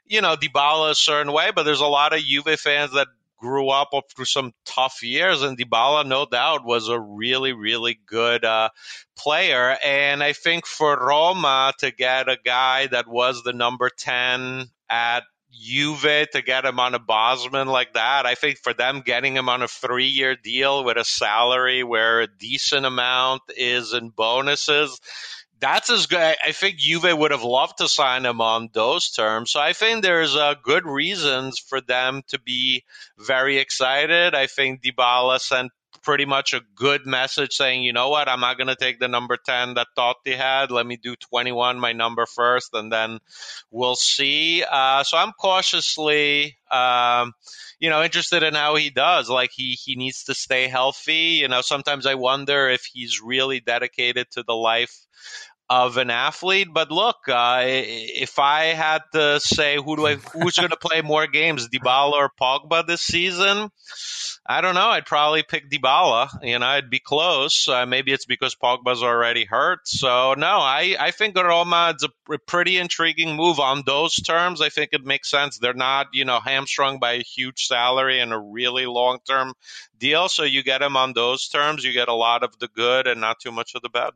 you 0.06 0.22
know, 0.22 0.36
Dybala 0.36 0.92
a 0.92 0.94
certain 0.94 1.32
way, 1.32 1.50
but 1.54 1.64
there's 1.64 1.80
a 1.80 1.86
lot 1.86 2.14
of 2.14 2.20
Juve 2.20 2.58
fans 2.58 2.92
that 2.92 3.08
grew 3.38 3.68
up 3.68 3.90
through 4.14 4.24
some 4.24 4.52
tough 4.64 5.02
years, 5.02 5.42
and 5.42 5.58
Dybala, 5.58 6.06
no 6.06 6.24
doubt, 6.24 6.64
was 6.64 6.88
a 6.88 6.98
really, 6.98 7.52
really 7.52 8.00
good 8.06 8.44
uh, 8.44 8.70
player. 9.16 9.76
And 9.84 10.22
I 10.22 10.32
think 10.32 10.66
for 10.66 10.96
Roma 10.96 11.74
to 11.80 11.90
get 11.90 12.28
a 12.28 12.38
guy 12.42 12.86
that 12.86 13.06
was 13.06 13.42
the 13.42 13.52
number 13.52 13.90
10 13.90 14.66
at 14.88 15.24
Juve 15.60 16.28
to 16.32 16.42
get 16.42 16.64
him 16.64 16.80
on 16.80 16.94
a 16.94 16.98
Bosman 16.98 17.68
like 17.68 17.94
that. 17.94 18.26
I 18.26 18.34
think 18.34 18.58
for 18.58 18.74
them 18.74 19.02
getting 19.04 19.36
him 19.36 19.48
on 19.48 19.62
a 19.62 19.68
three 19.68 20.08
year 20.08 20.36
deal 20.36 20.84
with 20.84 20.96
a 20.96 21.04
salary 21.04 21.82
where 21.82 22.20
a 22.20 22.26
decent 22.26 22.86
amount 22.86 23.42
is 23.56 23.92
in 23.92 24.10
bonuses, 24.10 25.00
that's 25.60 25.88
as 25.90 26.06
good. 26.06 26.36
I 26.44 26.52
think 26.52 26.76
Juve 26.76 27.16
would 27.16 27.30
have 27.30 27.42
loved 27.42 27.78
to 27.78 27.88
sign 27.88 28.26
him 28.26 28.40
on 28.40 28.68
those 28.72 29.10
terms. 29.10 29.50
So 29.50 29.60
I 29.60 29.72
think 29.72 30.02
there's 30.02 30.36
uh, 30.36 30.54
good 30.62 30.84
reasons 30.84 31.58
for 31.58 31.80
them 31.80 32.22
to 32.28 32.40
be 32.40 32.84
very 33.16 33.58
excited. 33.58 34.34
I 34.34 34.46
think 34.46 34.82
Dybala 34.82 35.40
sent 35.40 35.72
pretty 36.04 36.26
much 36.26 36.52
a 36.52 36.60
good 36.76 37.06
message 37.06 37.54
saying, 37.54 37.82
you 37.82 37.92
know 37.92 38.10
what, 38.10 38.28
I'm 38.28 38.40
not 38.40 38.58
going 38.58 38.68
to 38.68 38.76
take 38.76 39.00
the 39.00 39.08
number 39.08 39.36
10 39.36 39.74
that 39.74 39.88
Totti 39.96 40.36
had. 40.36 40.70
Let 40.70 40.86
me 40.86 40.96
do 40.96 41.16
21, 41.16 41.80
my 41.80 41.92
number 41.92 42.26
first, 42.26 42.74
and 42.74 42.92
then 42.92 43.18
we'll 43.70 43.96
see. 43.96 44.62
Uh, 44.70 45.02
so 45.02 45.16
I'm 45.16 45.32
cautiously, 45.32 46.56
um, 46.70 47.32
you 47.80 47.90
know, 47.90 48.02
interested 48.02 48.42
in 48.42 48.54
how 48.54 48.76
he 48.76 48.90
does. 48.90 49.28
Like 49.28 49.50
he, 49.52 49.72
he 49.72 49.96
needs 49.96 50.24
to 50.24 50.34
stay 50.34 50.68
healthy. 50.68 51.40
You 51.40 51.48
know, 51.48 51.62
sometimes 51.62 52.06
I 52.06 52.14
wonder 52.14 52.68
if 52.68 52.84
he's 52.84 53.20
really 53.20 53.60
dedicated 53.60 54.30
to 54.32 54.42
the 54.42 54.54
life 54.54 54.94
of 55.70 55.96
an 55.96 56.10
athlete. 56.10 56.68
But 56.72 56.90
look, 56.90 57.16
uh, 57.28 57.62
if 57.64 58.38
I 58.38 58.64
had 58.66 59.02
to 59.12 59.40
say 59.40 59.76
who 59.76 59.96
do 59.96 60.06
I 60.06 60.16
who's 60.16 60.56
going 60.56 60.70
to 60.70 60.76
play 60.76 61.02
more 61.02 61.26
games, 61.26 61.68
Dybala 61.68 62.12
or 62.12 62.30
Pogba 62.40 62.86
this 62.86 63.00
season, 63.00 63.70
I 64.46 64.60
don't 64.60 64.74
know. 64.74 64.88
I'd 64.88 65.06
probably 65.06 65.42
pick 65.42 65.70
Dybala. 65.70 66.28
You 66.42 66.58
know, 66.58 66.66
I'd 66.66 66.90
be 66.90 67.00
close. 67.00 67.66
Uh, 67.66 67.86
maybe 67.86 68.12
it's 68.12 68.26
because 68.26 68.54
Pogba's 68.54 69.02
already 69.02 69.44
hurt. 69.44 69.88
So 69.88 70.34
no, 70.34 70.58
I 70.58 70.96
I 71.00 71.10
think 71.10 71.36
Roma 71.36 71.94
is 71.96 72.06
a 72.06 72.38
pretty 72.46 72.78
intriguing 72.78 73.36
move 73.36 73.58
on 73.58 73.82
those 73.86 74.14
terms. 74.16 74.60
I 74.60 74.68
think 74.68 74.90
it 74.92 75.04
makes 75.04 75.30
sense. 75.30 75.58
They're 75.58 75.72
not 75.72 76.08
you 76.12 76.24
know 76.24 76.40
hamstrung 76.40 76.98
by 76.98 77.12
a 77.12 77.22
huge 77.22 77.66
salary 77.66 78.20
and 78.20 78.32
a 78.32 78.38
really 78.38 78.86
long 78.86 79.18
term 79.26 79.54
deal. 79.98 80.28
So 80.28 80.42
you 80.44 80.62
get 80.62 80.78
them 80.78 80.96
on 80.96 81.14
those 81.14 81.48
terms, 81.48 81.84
you 81.84 81.92
get 81.92 82.08
a 82.08 82.14
lot 82.14 82.42
of 82.42 82.58
the 82.58 82.68
good 82.68 83.06
and 83.06 83.20
not 83.20 83.40
too 83.40 83.52
much 83.52 83.74
of 83.74 83.82
the 83.82 83.88
bad. 83.88 84.12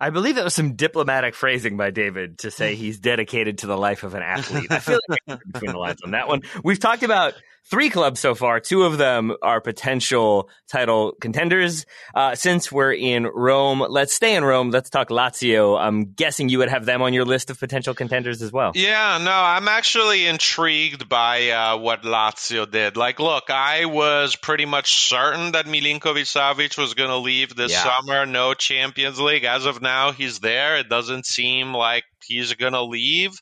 I 0.00 0.10
believe 0.10 0.36
that 0.36 0.44
was 0.44 0.54
some 0.54 0.74
diplomatic 0.74 1.34
phrasing 1.34 1.76
by 1.76 1.90
David 1.90 2.38
to 2.38 2.50
say 2.50 2.74
he's 2.76 2.98
dedicated 2.98 3.58
to 3.58 3.66
the 3.66 3.76
life 3.76 4.02
of 4.02 4.14
an 4.14 4.22
athlete. 4.22 4.70
I 4.70 4.78
feel 4.78 4.98
like 5.08 5.40
between 5.52 5.72
the 5.72 5.78
lines 5.78 6.00
on 6.02 6.12
that 6.12 6.28
one. 6.28 6.42
We've 6.64 6.80
talked 6.80 7.02
about 7.02 7.34
three 7.68 7.90
clubs 7.90 8.20
so 8.20 8.34
far. 8.34 8.60
Two 8.60 8.82
of 8.82 8.98
them 8.98 9.36
are 9.42 9.60
potential 9.60 10.48
title 10.68 11.14
contenders. 11.20 11.86
Uh, 12.14 12.34
since 12.34 12.70
we're 12.70 12.92
in 12.92 13.24
Rome, 13.26 13.84
let's 13.88 14.14
stay 14.14 14.34
in 14.34 14.44
Rome. 14.44 14.70
Let's 14.70 14.90
talk 14.90 15.08
Lazio. 15.08 15.80
I'm 15.80 16.12
guessing 16.12 16.48
you 16.48 16.58
would 16.58 16.68
have 16.68 16.84
them 16.84 17.02
on 17.02 17.12
your 17.12 17.24
list 17.24 17.50
of 17.50 17.58
potential 17.58 17.94
contenders 17.94 18.42
as 18.42 18.52
well. 18.52 18.72
Yeah, 18.74 19.18
no, 19.22 19.32
I'm 19.32 19.68
actually 19.68 20.26
intrigued 20.26 21.08
by 21.08 21.50
uh, 21.50 21.78
what 21.78 22.02
Lazio 22.02 22.70
did. 22.70 22.96
Like, 22.96 23.20
look, 23.20 23.50
I 23.50 23.84
was 23.84 24.36
pretty 24.36 24.66
much 24.66 25.08
certain 25.08 25.52
that 25.52 25.66
Milinkovic 25.66 26.26
Savic 26.26 26.76
was 26.76 26.94
going 26.94 27.10
to 27.10 27.18
leave 27.18 27.54
this 27.54 27.72
yeah. 27.72 27.98
summer. 27.98 28.26
No 28.26 28.54
Champions 28.54 29.20
League. 29.20 29.44
As 29.44 29.66
of 29.66 29.80
now, 29.80 30.12
he's 30.12 30.40
there. 30.40 30.78
It 30.78 30.88
doesn't 30.88 31.26
seem 31.26 31.74
like 31.74 32.04
he's 32.24 32.54
going 32.54 32.72
to 32.72 32.82
leave. 32.82 33.32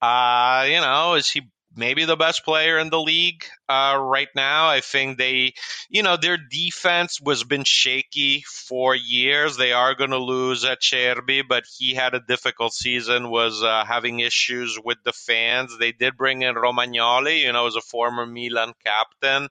Uh, 0.00 0.66
you 0.68 0.80
know, 0.80 1.14
is 1.14 1.30
he 1.30 1.42
maybe 1.76 2.04
the 2.04 2.16
best 2.16 2.44
player 2.44 2.78
in 2.78 2.90
the 2.90 3.00
league 3.00 3.44
uh, 3.68 3.96
right 4.00 4.28
now. 4.34 4.68
I 4.68 4.80
think 4.80 5.18
they, 5.18 5.54
you 5.88 6.02
know, 6.02 6.16
their 6.16 6.36
defense 6.36 7.20
was 7.20 7.44
been 7.44 7.64
shaky 7.64 8.44
for 8.46 8.94
years. 8.94 9.56
They 9.56 9.72
are 9.72 9.94
going 9.94 10.10
to 10.10 10.18
lose 10.18 10.64
Acerbi, 10.64 11.42
but 11.48 11.64
he 11.78 11.94
had 11.94 12.14
a 12.14 12.20
difficult 12.20 12.72
season. 12.72 13.30
Was 13.30 13.62
uh, 13.62 13.84
having 13.84 14.20
issues 14.20 14.78
with 14.82 14.98
the 15.04 15.12
fans. 15.12 15.76
They 15.78 15.92
did 15.92 16.16
bring 16.16 16.42
in 16.42 16.54
Romagnoli, 16.54 17.40
you 17.40 17.52
know, 17.52 17.66
as 17.66 17.76
a 17.76 17.80
former 17.80 18.26
Milan 18.26 18.72
captain, 18.84 19.48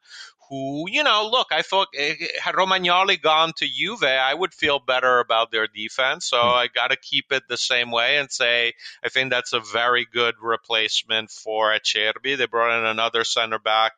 who, 0.51 0.85
you 0.89 1.03
know, 1.03 1.29
look, 1.31 1.47
I 1.51 1.61
thought 1.61 1.87
eh, 1.97 2.15
eh, 2.19 2.27
had 2.43 2.55
Romagnoli 2.55 3.21
gone 3.21 3.53
to 3.55 3.65
Juve, 3.65 4.03
I 4.03 4.33
would 4.33 4.53
feel 4.53 4.79
better 4.79 5.19
about 5.19 5.49
their 5.49 5.65
defense. 5.65 6.27
So 6.27 6.37
mm. 6.37 6.43
I 6.43 6.67
got 6.67 6.91
to 6.91 6.97
keep 6.97 7.31
it 7.31 7.43
the 7.47 7.55
same 7.55 7.89
way 7.89 8.17
and 8.17 8.29
say 8.29 8.73
I 9.01 9.07
think 9.07 9.29
that's 9.29 9.53
a 9.53 9.61
very 9.61 10.05
good 10.11 10.35
replacement 10.41 11.31
for 11.31 11.71
Acerbi. 11.71 12.37
They 12.37 12.47
brought 12.47 12.77
in 12.77 12.85
another 12.85 13.23
center 13.23 13.59
back 13.59 13.93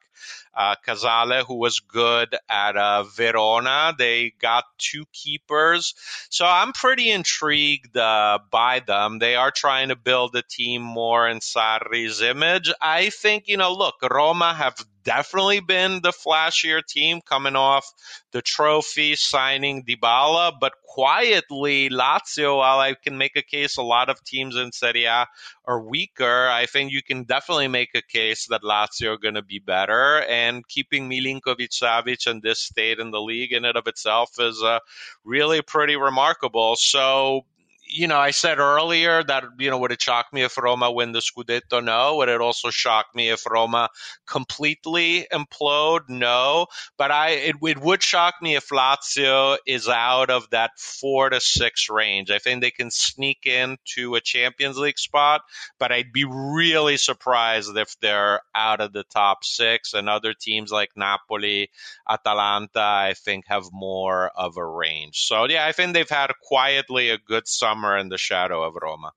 uh, 0.54 0.76
Casale, 0.76 1.44
who 1.44 1.56
was 1.56 1.80
good 1.80 2.36
at 2.50 2.78
uh, 2.78 3.04
Verona. 3.04 3.94
They 3.98 4.34
got 4.40 4.66
two 4.78 5.06
keepers. 5.12 5.96
So 6.30 6.46
I'm 6.46 6.74
pretty 6.74 7.10
intrigued 7.10 7.98
uh, 7.98 8.40
by 8.52 8.80
them. 8.80 9.20
They 9.20 9.36
are 9.36 9.52
trying 9.52 9.90
to 9.90 9.96
build 9.96 10.36
a 10.36 10.44
team 10.44 10.82
more 10.82 11.28
in 11.28 11.40
Sarri's 11.40 12.22
image. 12.22 12.72
I 12.82 13.10
think, 13.10 13.48
you 13.48 13.58
know, 13.58 13.74
look, 13.74 13.96
Roma 14.02 14.54
have 14.54 14.76
definitely 15.04 15.60
been 15.60 16.02
the 16.02 16.12
flashier 16.12 16.86
team 16.86 17.22
coming 17.22 17.56
off 17.56 17.92
the 18.34 18.42
trophy, 18.42 19.16
signing 19.16 19.86
Dybala, 19.86 20.54
but 20.60 20.74
quietly, 20.84 21.90
Lazio, 21.90 22.58
while 22.58 22.80
I 22.80 22.96
can 22.96 23.18
make 23.18 23.36
a 23.36 23.42
case 23.44 23.78
a 23.78 23.84
lot 23.84 24.10
of 24.10 24.24
teams 24.24 24.56
in 24.56 24.72
Serie 24.72 25.06
A 25.06 25.28
are 25.66 25.82
weaker, 25.82 26.48
I 26.48 26.66
think 26.66 26.92
you 26.92 27.02
can 27.02 27.24
definitely 27.24 27.68
make 27.68 27.92
a 27.96 28.02
case 28.02 28.48
that 28.50 28.64
Lazio 28.64 29.14
are 29.14 29.18
going 29.18 29.36
to 29.36 29.44
be 29.44 29.60
better. 29.60 30.24
And 30.28 30.68
keeping 30.68 31.10
Milinkovic 31.10 31.70
Savic 31.72 32.28
in 32.28 32.42
this 32.44 32.62
state 32.64 33.00
in 33.00 33.12
the 33.12 33.22
league 33.22 33.54
in 33.54 33.66
and 33.66 33.78
of 33.78 33.88
itself 33.88 34.32
is 34.40 34.62
uh, 34.62 34.80
really 35.24 35.62
pretty 35.62 35.96
remarkable. 35.96 36.76
So 36.78 37.46
you 37.94 38.08
know, 38.08 38.18
I 38.18 38.32
said 38.32 38.58
earlier 38.58 39.24
that, 39.24 39.44
you 39.60 39.70
know, 39.70 39.78
would 39.78 39.92
it 39.92 40.02
shock 40.02 40.26
me 40.34 40.42
if 40.42 40.58
Roma 40.58 40.92
win 40.92 41.12
the 41.12 41.20
Scudetto? 41.20 41.84
No. 41.84 42.18
Would 42.18 42.30
it 42.30 42.42
also 42.42 42.72
shock 42.72 43.06
me 43.14 43.30
if 43.30 43.46
Roma 43.46 43.90
completely 44.26 45.28
implode? 45.32 46.10
No. 46.10 46.68
But 46.98 47.12
I, 47.12 47.30
it, 47.30 47.56
it 47.62 47.80
would 47.80 48.02
shock 48.02 48.36
me 48.42 48.56
if 48.56 48.70
Lazio 48.70 49.58
is 49.68 49.88
out 49.88 50.32
of 50.32 50.50
that 50.50 50.72
four 50.78 51.30
to 51.30 51.40
six 51.40 51.90
range. 51.90 52.32
I 52.32 52.40
think 52.40 52.62
they 52.62 52.72
can 52.72 52.90
sneak 52.90 53.46
into 53.46 54.16
a 54.16 54.22
Champions 54.22 54.78
League 54.78 54.98
spot, 54.98 55.42
but 55.78 55.92
I'd 55.92 56.12
be 56.12 56.26
really 56.26 56.98
surprised 56.98 57.78
if 57.78 57.96
they're 58.00 58.42
out 58.56 58.82
of 58.82 58.92
the 58.92 59.04
top 59.04 59.44
six 59.44 59.94
and 59.94 60.10
other 60.10 60.34
teams 60.34 60.72
like 60.72 60.90
Napoli, 60.96 61.70
Atalanta, 62.10 62.80
I 62.80 63.14
think 63.16 63.46
have 63.48 63.66
more 63.72 64.32
of 64.36 64.58
a 64.58 64.66
range. 64.66 65.26
So 65.28 65.46
yeah, 65.48 65.66
I 65.66 65.74
think 65.74 65.94
they've 65.94 66.10
had 66.10 66.32
quietly 66.42 67.12
a 67.12 67.20
good 67.20 67.48
summer 67.48 67.83
in 67.98 68.10
the 68.10 68.18
shadow 68.18 68.64
of 68.64 68.76
Roma. 68.82 69.12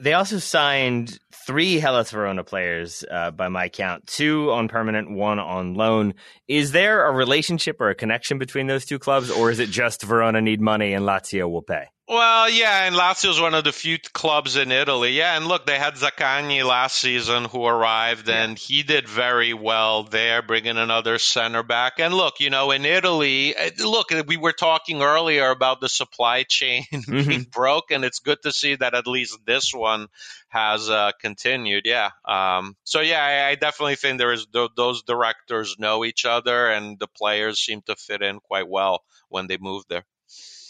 They 0.00 0.12
also 0.12 0.38
signed 0.38 1.18
three 1.46 1.78
Hellas 1.78 2.10
Verona 2.10 2.42
players, 2.42 3.04
uh, 3.08 3.30
by 3.30 3.48
my 3.48 3.68
count, 3.68 4.06
two 4.06 4.50
on 4.50 4.66
permanent, 4.66 5.10
one 5.10 5.38
on 5.38 5.74
loan. 5.74 6.14
Is 6.48 6.72
there 6.72 7.06
a 7.06 7.12
relationship 7.12 7.80
or 7.80 7.90
a 7.90 7.94
connection 7.94 8.38
between 8.38 8.66
those 8.66 8.84
two 8.84 8.98
clubs, 8.98 9.30
or 9.30 9.50
is 9.50 9.60
it 9.60 9.70
just 9.70 10.02
Verona 10.02 10.40
need 10.40 10.60
money 10.60 10.94
and 10.94 11.04
Lazio 11.04 11.48
will 11.48 11.62
pay? 11.62 11.86
Well, 12.06 12.50
yeah, 12.50 12.84
and 12.84 12.94
Lazio 12.94 13.30
is 13.30 13.40
one 13.40 13.54
of 13.54 13.64
the 13.64 13.72
few 13.72 13.98
clubs 13.98 14.56
in 14.56 14.70
Italy. 14.70 15.12
Yeah, 15.12 15.38
and 15.38 15.46
look, 15.46 15.64
they 15.64 15.78
had 15.78 15.94
Zaccagni 15.94 16.62
last 16.62 16.96
season 16.96 17.46
who 17.46 17.64
arrived, 17.64 18.28
yeah. 18.28 18.42
and 18.42 18.58
he 18.58 18.82
did 18.82 19.08
very 19.08 19.54
well 19.54 20.02
there, 20.02 20.42
bringing 20.42 20.76
another 20.76 21.18
center 21.18 21.62
back. 21.62 21.94
And 21.98 22.12
look, 22.12 22.40
you 22.40 22.50
know, 22.50 22.72
in 22.72 22.84
Italy, 22.84 23.56
eh, 23.56 23.70
look, 23.78 24.10
we 24.26 24.36
were 24.36 24.52
talking 24.52 25.00
earlier 25.00 25.48
about 25.48 25.80
the 25.80 25.88
supply 25.88 26.42
chain 26.48 26.84
mm-hmm. 26.92 27.26
being 27.26 27.46
broken. 27.50 28.04
It's 28.04 28.18
good 28.18 28.42
to 28.42 28.52
see 28.52 28.74
that 28.76 28.94
at 28.94 29.06
least 29.06 29.38
this 29.46 29.72
one 29.72 30.08
has 30.48 30.90
uh, 30.90 31.12
continued. 31.22 31.86
Yeah. 31.86 32.10
Um, 32.26 32.76
so 32.84 33.00
yeah, 33.00 33.24
I, 33.24 33.52
I, 33.52 33.54
definitely 33.54 33.96
think 33.96 34.18
there 34.18 34.32
is 34.32 34.46
th- 34.52 34.70
those 34.76 35.02
directors 35.04 35.76
know 35.78 36.04
each 36.04 36.26
other, 36.26 36.68
and 36.68 36.98
the 36.98 37.08
players 37.08 37.58
seem 37.58 37.80
to 37.86 37.96
fit 37.96 38.20
in 38.20 38.40
quite 38.40 38.68
well 38.68 39.02
when 39.30 39.46
they 39.46 39.56
move 39.56 39.84
there. 39.88 40.04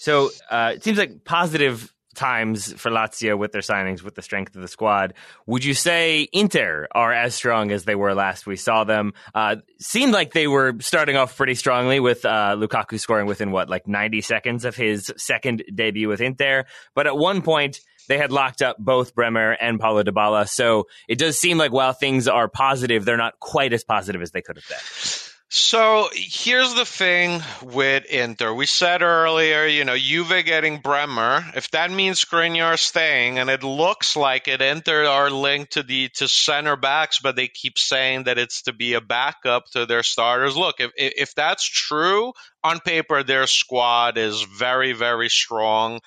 So 0.05 0.29
uh, 0.51 0.73
it 0.75 0.85
seems 0.85 0.99
like 0.99 1.25
positive 1.25 1.91
times 2.15 2.75
for 2.75 2.91
Lazio 2.91 3.39
with 3.39 3.53
their 3.53 3.63
signings, 3.63 4.03
with 4.03 4.15
the 4.15 4.21
strength 4.21 4.55
of 4.55 4.61
the 4.61 4.69
squad. 4.69 5.15
Would 5.47 5.65
you 5.65 5.73
say 5.73 6.29
Inter 6.31 6.89
are 6.95 7.11
as 7.11 7.35
strong 7.35 7.71
as 7.71 7.85
they 7.85 7.95
were 7.95 8.13
last 8.13 8.47
we 8.47 8.57
saw 8.57 8.85
them? 8.85 9.15
Uh, 9.35 9.57
seemed 9.81 10.13
like 10.13 10.35
they 10.35 10.47
were 10.47 10.75
starting 10.81 11.17
off 11.17 11.35
pretty 11.39 11.55
strongly 11.55 12.01
with 12.01 12.27
uh, 12.27 12.55
Lukaku 12.55 13.01
scoring 13.01 13.27
within 13.27 13.51
what, 13.51 13.71
like 13.71 13.89
90 13.89 14.21
seconds 14.21 14.67
of 14.67 14.77
his 14.77 15.11
second 15.17 15.65
debut 15.75 16.07
with 16.07 16.21
Inter. 16.21 16.67
But 16.95 17.07
at 17.07 17.17
one 17.17 17.41
point, 17.41 17.81
they 18.07 18.19
had 18.19 18.31
locked 18.31 18.61
up 18.61 18.77
both 18.79 19.15
Bremer 19.15 19.53
and 19.53 19.81
Paulo 19.81 20.03
Dybala. 20.03 20.47
So 20.51 20.85
it 21.09 21.19
does 21.19 21.39
seem 21.39 21.57
like 21.57 21.73
while 21.73 21.95
things 21.95 22.29
are 22.29 22.47
positive, 22.47 23.07
they're 23.07 23.17
not 23.17 23.41
quite 23.41 23.73
as 23.73 23.85
positive 23.85 24.21
as 24.21 24.33
they 24.33 24.43
could 24.43 24.57
have 24.57 24.69
been. 24.69 25.24
So 25.51 26.09
here's 26.13 26.75
the 26.75 26.85
thing 26.85 27.41
with 27.63 28.07
Inter. 28.07 28.53
We 28.53 28.67
said 28.67 29.03
earlier, 29.03 29.67
you 29.67 29.85
know, 29.85 29.97
Juve 29.97 30.45
getting 30.45 30.81
Bremer. 30.81 31.45
If 31.55 31.71
that 31.71 31.93
means 31.93 32.25
Skriniar 32.25 32.77
staying, 32.77 33.39
and 33.39 33.49
it 33.49 33.63
looks 33.63 34.17
like 34.17 34.49
it, 34.49 34.61
Inter 34.61 35.05
are 35.05 35.31
linked 35.31 35.75
to 35.75 35.85
the 35.85 36.09
to 36.17 36.27
center 36.27 36.77
backs, 36.77 37.21
but 37.21 37.37
they 37.37 37.47
keep 37.47 37.79
saying 37.79 38.25
that 38.25 38.39
it's 38.39 38.63
to 38.63 38.73
be 38.73 38.95
a 38.95 39.01
backup 39.01 39.67
to 39.73 39.87
their 39.87 40.03
starters. 40.03 40.57
Look, 40.57 40.81
if 40.81 40.91
if 40.97 41.35
that's 41.37 41.65
true, 41.65 42.33
on 42.65 42.81
paper 42.81 43.23
their 43.23 43.47
squad 43.47 44.19
is 44.19 44.43
very 44.43 44.93
very 44.93 45.29
strong 45.29 46.01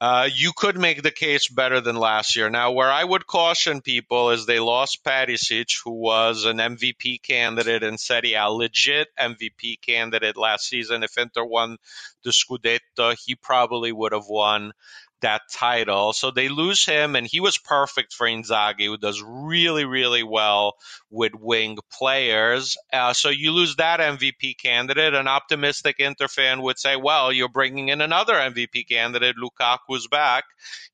uh, 0.00 0.28
you 0.34 0.52
could 0.54 0.78
make 0.78 1.02
the 1.02 1.10
case 1.10 1.48
better 1.48 1.80
than 1.80 1.96
last 1.96 2.36
year. 2.36 2.50
Now, 2.50 2.72
where 2.72 2.90
I 2.90 3.02
would 3.02 3.26
caution 3.26 3.80
people 3.80 4.30
is 4.30 4.44
they 4.44 4.58
lost 4.58 5.02
Perisic, 5.02 5.82
who 5.84 5.92
was 5.92 6.44
an 6.44 6.58
MVP 6.58 7.22
candidate 7.22 7.82
in 7.82 7.96
Serie 7.96 8.34
A, 8.34 8.50
legit 8.50 9.08
MVP 9.18 9.80
candidate 9.80 10.36
last 10.36 10.68
season. 10.68 11.02
If 11.02 11.16
Inter 11.16 11.44
won 11.44 11.78
the 12.24 12.30
Scudetto, 12.30 13.16
he 13.24 13.36
probably 13.36 13.90
would 13.90 14.12
have 14.12 14.26
won 14.28 14.72
that 15.22 15.42
title. 15.50 16.12
So 16.12 16.30
they 16.30 16.48
lose 16.48 16.84
him, 16.84 17.16
and 17.16 17.26
he 17.26 17.40
was 17.40 17.56
perfect 17.56 18.12
for 18.12 18.26
Inzaghi, 18.26 18.86
who 18.86 18.98
does 18.98 19.22
really, 19.22 19.86
really 19.86 20.22
well 20.22 20.74
with 21.16 21.32
wing 21.34 21.78
players. 21.90 22.76
Uh, 22.92 23.12
so 23.12 23.30
you 23.30 23.52
lose 23.52 23.76
that 23.76 24.00
MVP 24.00 24.58
candidate. 24.58 25.14
An 25.14 25.26
optimistic 25.26 25.96
Inter 25.98 26.28
fan 26.28 26.62
would 26.62 26.78
say, 26.78 26.96
well, 26.96 27.32
you're 27.32 27.48
bringing 27.48 27.88
in 27.88 28.00
another 28.00 28.34
MVP 28.34 28.88
candidate. 28.88 29.36
Lukaku's 29.36 30.06
back. 30.08 30.44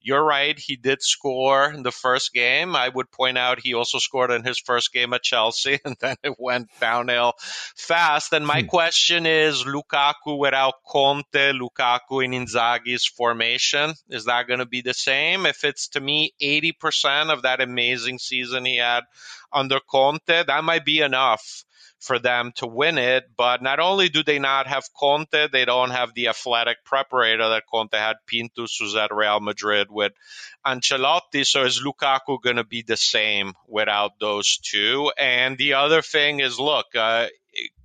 You're 0.00 0.24
right. 0.24 0.58
He 0.58 0.76
did 0.76 1.02
score 1.02 1.70
in 1.70 1.82
the 1.82 1.90
first 1.90 2.32
game. 2.32 2.74
I 2.76 2.88
would 2.88 3.10
point 3.10 3.38
out 3.38 3.60
he 3.60 3.74
also 3.74 3.98
scored 3.98 4.30
in 4.30 4.44
his 4.44 4.58
first 4.58 4.92
game 4.92 5.12
at 5.12 5.22
Chelsea, 5.22 5.80
and 5.84 5.96
then 6.00 6.16
it 6.22 6.36
went 6.38 6.68
downhill 6.80 7.34
fast. 7.76 8.32
And 8.32 8.46
my 8.46 8.62
hmm. 8.62 8.68
question 8.68 9.26
is 9.26 9.64
Lukaku 9.64 10.38
without 10.38 10.74
Conte, 10.86 11.52
Lukaku 11.52 12.24
in 12.24 12.32
Inzaghi's 12.32 13.06
formation 13.06 13.94
is 14.08 14.26
that 14.26 14.46
going 14.46 14.58
to 14.58 14.66
be 14.66 14.82
the 14.82 14.94
same? 14.94 15.46
If 15.46 15.64
it's 15.64 15.88
to 15.88 16.00
me 16.00 16.32
80% 16.40 17.32
of 17.32 17.42
that 17.42 17.60
amazing 17.60 18.18
season 18.18 18.64
he 18.64 18.76
had 18.76 19.04
under 19.52 19.80
Conte, 19.80 20.44
that 20.46 20.64
might 20.64 20.84
be 20.84 21.00
enough 21.00 21.64
for 22.02 22.18
them 22.18 22.52
to 22.56 22.66
win 22.66 22.98
it. 22.98 23.24
But 23.36 23.62
not 23.62 23.78
only 23.78 24.08
do 24.08 24.22
they 24.22 24.38
not 24.38 24.66
have 24.66 24.84
Conte, 24.98 25.48
they 25.52 25.64
don't 25.64 25.90
have 25.90 26.14
the 26.14 26.28
athletic 26.28 26.78
preparator 26.84 27.54
that 27.54 27.64
Conte 27.72 27.96
had, 27.96 28.16
Pintus, 28.26 28.76
who's 28.78 28.96
at 28.96 29.14
Real 29.14 29.40
Madrid 29.40 29.86
with 29.90 30.12
Ancelotti. 30.66 31.46
So 31.46 31.64
is 31.64 31.82
Lukaku 31.82 32.42
going 32.42 32.56
to 32.56 32.64
be 32.64 32.82
the 32.82 32.96
same 32.96 33.52
without 33.68 34.18
those 34.18 34.58
two? 34.58 35.12
And 35.16 35.56
the 35.56 35.74
other 35.74 36.02
thing 36.02 36.40
is, 36.40 36.58
look, 36.58 36.86
uh, 36.96 37.28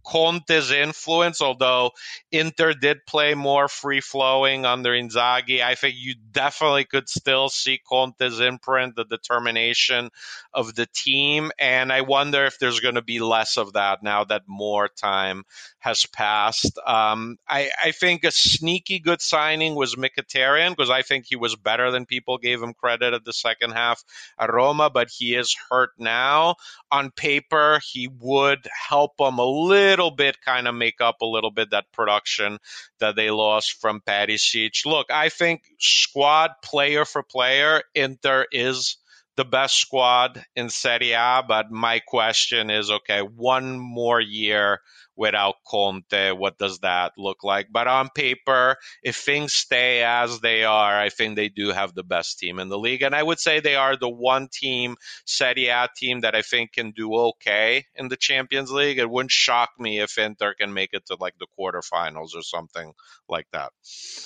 Conte's 0.07 0.71
influence, 0.71 1.41
although 1.41 1.91
Inter 2.31 2.73
did 2.73 3.05
play 3.05 3.33
more 3.33 3.67
free 3.67 3.99
flowing 3.99 4.65
under 4.65 4.91
Inzaghi, 4.91 5.61
I 5.61 5.75
think 5.75 5.95
you 5.97 6.15
definitely 6.31 6.85
could 6.85 7.09
still 7.09 7.49
see 7.49 7.77
Conte's 7.77 8.39
imprint, 8.39 8.95
the 8.95 9.03
determination 9.03 10.09
of 10.53 10.73
the 10.75 10.87
team. 10.93 11.51
And 11.59 11.91
I 11.91 12.01
wonder 12.01 12.45
if 12.45 12.57
there's 12.57 12.79
going 12.79 12.95
to 12.95 13.01
be 13.01 13.19
less 13.19 13.57
of 13.57 13.73
that 13.73 14.01
now 14.01 14.23
that 14.23 14.43
more 14.47 14.87
time 14.87 15.43
has 15.79 16.05
passed. 16.05 16.79
Um, 16.85 17.37
I, 17.47 17.69
I, 17.83 17.91
think 17.91 18.23
a 18.23 18.31
sneaky 18.31 18.99
good 18.99 19.21
signing 19.21 19.75
was 19.75 19.95
Mkhitaryan 19.95 20.69
because 20.69 20.89
I 20.89 21.01
think 21.01 21.25
he 21.27 21.35
was 21.35 21.55
better 21.55 21.91
than 21.91 22.05
people 22.05 22.37
gave 22.37 22.61
him 22.61 22.73
credit 22.73 23.13
at 23.13 23.25
the 23.25 23.33
second 23.33 23.71
half 23.71 24.03
at 24.39 24.53
Roma, 24.53 24.89
but 24.89 25.09
he 25.09 25.35
is 25.35 25.55
hurt 25.69 25.91
now. 25.97 26.55
On 26.91 27.11
paper, 27.11 27.79
he 27.91 28.07
would 28.07 28.67
help 28.89 29.17
them 29.17 29.39
a 29.39 29.45
little 29.45 29.96
bit, 30.11 30.41
kind 30.41 30.67
of 30.67 30.75
make 30.75 31.01
up 31.01 31.21
a 31.21 31.25
little 31.25 31.51
bit 31.51 31.71
that 31.71 31.91
production 31.91 32.59
that 32.99 33.15
they 33.15 33.29
lost 33.29 33.81
from 33.81 34.01
Patty 34.01 34.27
Perisic. 34.37 34.85
Look, 34.85 35.11
I 35.11 35.29
think 35.29 35.63
squad 35.79 36.51
player 36.63 37.05
for 37.05 37.23
player, 37.23 37.81
Inter 37.95 38.45
is 38.51 38.97
the 39.35 39.45
best 39.45 39.79
squad 39.79 40.43
in 40.55 40.69
Serie 40.69 41.11
A, 41.11 41.43
but 41.47 41.71
my 41.71 41.99
question 41.99 42.69
is 42.69 42.89
okay, 42.89 43.21
one 43.21 43.77
more 43.77 44.19
year 44.19 44.81
without 45.17 45.55
Conte, 45.65 46.31
what 46.31 46.57
does 46.57 46.79
that 46.79 47.13
look 47.17 47.43
like? 47.43 47.67
But 47.71 47.87
on 47.87 48.09
paper, 48.09 48.77
if 49.03 49.17
things 49.17 49.53
stay 49.53 50.03
as 50.03 50.39
they 50.39 50.63
are, 50.63 50.97
I 50.97 51.09
think 51.09 51.35
they 51.35 51.49
do 51.49 51.69
have 51.69 51.93
the 51.93 52.03
best 52.03 52.39
team 52.39 52.59
in 52.59 52.69
the 52.69 52.77
league. 52.77 53.01
And 53.01 53.15
I 53.15 53.23
would 53.23 53.39
say 53.39 53.59
they 53.59 53.75
are 53.75 53.97
the 53.97 54.09
one 54.09 54.47
team, 54.51 54.95
Serie 55.25 55.67
A 55.67 55.89
team, 55.95 56.21
that 56.21 56.35
I 56.35 56.43
think 56.43 56.73
can 56.73 56.91
do 56.91 57.13
okay 57.15 57.85
in 57.95 58.07
the 58.07 58.15
Champions 58.15 58.71
League. 58.71 58.99
It 58.99 59.09
wouldn't 59.09 59.31
shock 59.31 59.71
me 59.79 59.99
if 59.99 60.17
Inter 60.17 60.53
can 60.53 60.73
make 60.73 60.91
it 60.93 61.07
to 61.07 61.17
like 61.19 61.33
the 61.39 61.47
quarterfinals 61.59 62.35
or 62.35 62.43
something 62.43 62.93
like 63.27 63.47
that. 63.51 63.71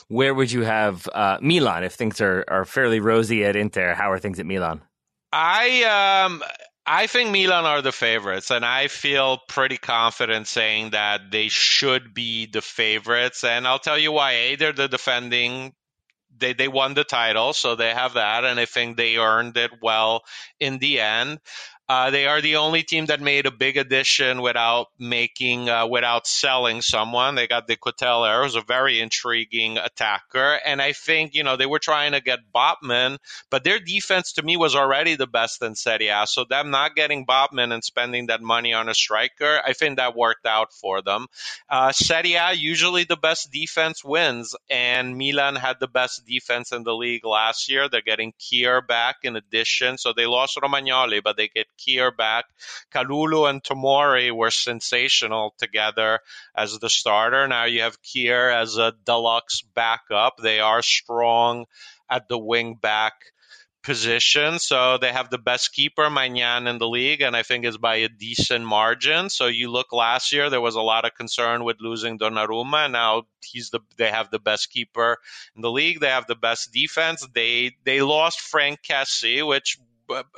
Where 0.10 0.34
would 0.34 0.52
you 0.52 0.64
have 0.64 1.08
uh, 1.14 1.38
Milan 1.42 1.84
if 1.84 1.94
things 1.94 2.20
are, 2.20 2.44
are 2.50 2.66
fairly 2.66 3.00
rosy 3.00 3.46
at 3.46 3.56
Inter? 3.56 3.94
How 3.94 4.12
are 4.12 4.20
things 4.20 4.40
at 4.40 4.46
Milan? 4.46 4.82
I 5.34 6.26
um 6.28 6.44
I 6.86 7.08
think 7.08 7.32
Milan 7.32 7.66
are 7.66 7.82
the 7.82 7.92
favorites, 7.92 8.50
and 8.52 8.66
I 8.66 8.88
feel 8.88 9.38
pretty 9.48 9.78
confident 9.78 10.48
saying 10.48 10.92
that 10.92 11.32
they 11.32 11.48
should 11.48 12.14
be 12.14 12.48
the 12.48 12.62
favorites. 12.62 13.44
And 13.44 13.68
I'll 13.68 13.80
tell 13.80 13.98
you 13.98 14.12
why. 14.12 14.32
A, 14.34 14.56
they're 14.56 14.74
the 14.74 14.88
defending 14.88 15.74
they 16.38 16.54
they 16.54 16.68
won 16.68 16.94
the 16.94 17.04
title, 17.04 17.54
so 17.54 17.76
they 17.76 17.94
have 17.94 18.14
that, 18.14 18.46
and 18.46 18.60
I 18.60 18.66
think 18.66 18.98
they 18.98 19.18
earned 19.18 19.58
it 19.58 19.72
well 19.82 20.24
in 20.60 20.80
the 20.80 21.00
end. 21.02 21.40
Uh, 21.90 22.10
they 22.10 22.26
are 22.26 22.40
the 22.40 22.56
only 22.56 22.84
team 22.84 23.08
that 23.08 23.20
made 23.20 23.46
a 23.46 23.52
big 23.52 23.76
addition 23.76 24.42
without 24.42 24.88
making, 24.98 25.68
uh, 25.68 25.86
without 25.86 26.26
selling 26.26 26.82
someone. 26.82 27.36
They 27.36 27.48
got 27.48 27.68
De 27.68 27.76
Ketelaere, 27.76 28.44
who's 28.44 28.56
a 28.56 28.62
very 28.62 29.02
intriguing 29.02 29.78
attacker. 29.78 30.60
And 30.66 30.82
I 30.82 30.94
think, 30.94 31.34
you 31.34 31.44
know, 31.44 31.58
they 31.58 31.66
were 31.66 31.80
trying 31.80 32.14
to 32.14 32.22
get 32.22 32.40
Botman, 32.56 33.18
but 33.50 33.66
their 33.66 33.80
defense 33.80 34.34
to 34.34 34.44
me 34.44 34.56
was 34.56 34.74
already 34.74 35.16
the 35.16 35.28
best 35.28 35.62
in 35.62 35.76
Serie 35.76 36.08
A. 36.08 36.26
So 36.28 36.46
them 36.46 36.72
not 36.72 36.96
getting 36.96 37.26
Botman 37.26 37.74
and 37.74 37.84
spending 37.84 38.28
that 38.28 38.42
money 38.42 38.74
on 38.74 38.88
a 38.88 38.94
striker, 38.94 39.60
I 39.66 39.74
think 39.74 39.98
that 39.98 40.16
worked 40.16 40.46
out 40.46 40.72
for 40.72 41.02
them. 41.02 41.28
Uh, 41.70 41.92
Serie 41.92 42.36
A, 42.36 42.54
usually 42.54 43.04
the 43.04 43.18
best 43.18 43.52
defense 43.52 44.02
wins, 44.02 44.56
and 44.70 45.18
Milan 45.18 45.56
had 45.58 45.82
the 45.82 45.90
best 45.90 46.26
defense 46.26 46.72
in 46.72 46.84
the 46.84 46.96
league 46.96 47.26
last 47.26 47.70
year. 47.70 47.90
They're 47.90 48.02
getting 48.02 48.34
Kjaer 48.40 48.86
back 48.88 49.18
in 49.24 49.36
addition. 49.36 49.98
So 49.98 50.14
they 50.14 50.26
lost 50.26 50.58
Romagnoli, 50.58 51.22
but 51.22 51.36
they 51.36 51.50
get 51.50 51.68
Kjaer 51.78 52.16
back. 52.16 52.46
Kalulu 52.94 53.50
and 53.50 53.64
Tomori 53.64 54.32
were 54.32 54.52
sensational 54.52 55.54
together 55.58 56.20
as 56.56 56.78
the 56.80 56.90
starter. 56.90 57.48
Now 57.48 57.66
you 57.66 57.82
have 57.82 58.02
Kjaer 58.02 58.54
as 58.54 58.78
a 58.78 58.94
deluxe 59.06 59.62
backup. 59.62 60.38
They 60.38 60.60
are 60.60 60.82
strong 60.82 61.66
at 62.10 62.28
the 62.28 62.38
wing 62.38 62.76
back 62.76 63.14
position. 63.84 64.60
So 64.60 64.98
they 64.98 65.12
have 65.12 65.30
the 65.30 65.38
best 65.38 65.74
keeper, 65.74 66.10
Maignan, 66.10 66.68
in 66.68 66.78
the 66.78 66.88
league, 66.88 67.22
and 67.22 67.36
I 67.36 67.44
think 67.44 67.66
is 67.66 67.78
by 67.78 67.98
a 67.98 68.10
decent 68.10 68.66
margin. 68.66 69.30
So 69.30 69.48
you 69.48 69.72
look 69.72 69.92
last 69.92 70.32
year, 70.32 70.50
there 70.50 70.62
was 70.62 70.76
a 70.76 70.82
lot 70.82 71.06
of 71.06 71.16
concern 71.16 71.64
with 71.64 71.78
losing 71.80 72.20
Donnarumma. 72.20 72.92
Now 72.92 73.24
he's 73.44 73.70
the 73.70 73.80
they 73.98 74.10
have 74.10 74.30
the 74.30 74.40
best 74.40 74.70
keeper 74.70 75.18
in 75.56 75.62
the 75.62 75.72
league. 75.72 76.00
They 76.00 76.10
have 76.10 76.28
the 76.28 76.36
best 76.36 76.72
defense. 76.72 77.28
They 77.34 77.76
they 77.84 78.02
lost 78.02 78.40
Franck 78.40 78.82
Kessie, 78.84 79.46
which 79.46 79.78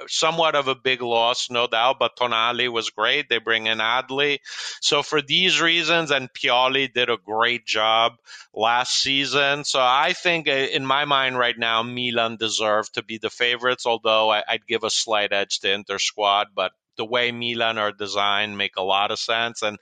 somewhat 0.07 0.55
of 0.55 0.67
a 0.67 0.75
big 0.75 1.01
loss, 1.01 1.49
no 1.49 1.67
doubt, 1.67 1.97
but 1.99 2.15
Tonali 2.15 2.71
was 2.71 2.89
great. 2.89 3.29
They 3.29 3.39
bring 3.39 3.67
in 3.67 3.79
Adli. 3.79 4.39
So 4.81 5.03
for 5.03 5.21
these 5.21 5.61
reasons, 5.61 6.11
and 6.11 6.29
Pioli 6.33 6.91
did 6.91 7.09
a 7.09 7.17
great 7.17 7.65
job 7.65 8.13
last 8.53 8.93
season. 9.01 9.63
So 9.63 9.79
I 9.81 10.13
think 10.13 10.47
uh, 10.47 10.51
in 10.51 10.85
my 10.85 11.05
mind 11.05 11.37
right 11.37 11.57
now, 11.57 11.83
Milan 11.83 12.37
deserve 12.37 12.91
to 12.93 13.03
be 13.03 13.17
the 13.17 13.29
favorites, 13.29 13.85
although 13.85 14.31
I'd 14.31 14.67
give 14.67 14.83
a 14.83 14.89
slight 14.89 15.33
edge 15.33 15.59
to 15.59 15.71
Inter 15.71 15.99
squad, 15.99 16.47
but 16.55 16.71
the 16.97 17.05
way 17.05 17.31
Milan 17.31 17.77
are 17.77 17.91
designed 17.91 18.57
make 18.57 18.75
a 18.77 18.83
lot 18.83 19.11
of 19.11 19.19
sense, 19.19 19.61
and 19.61 19.77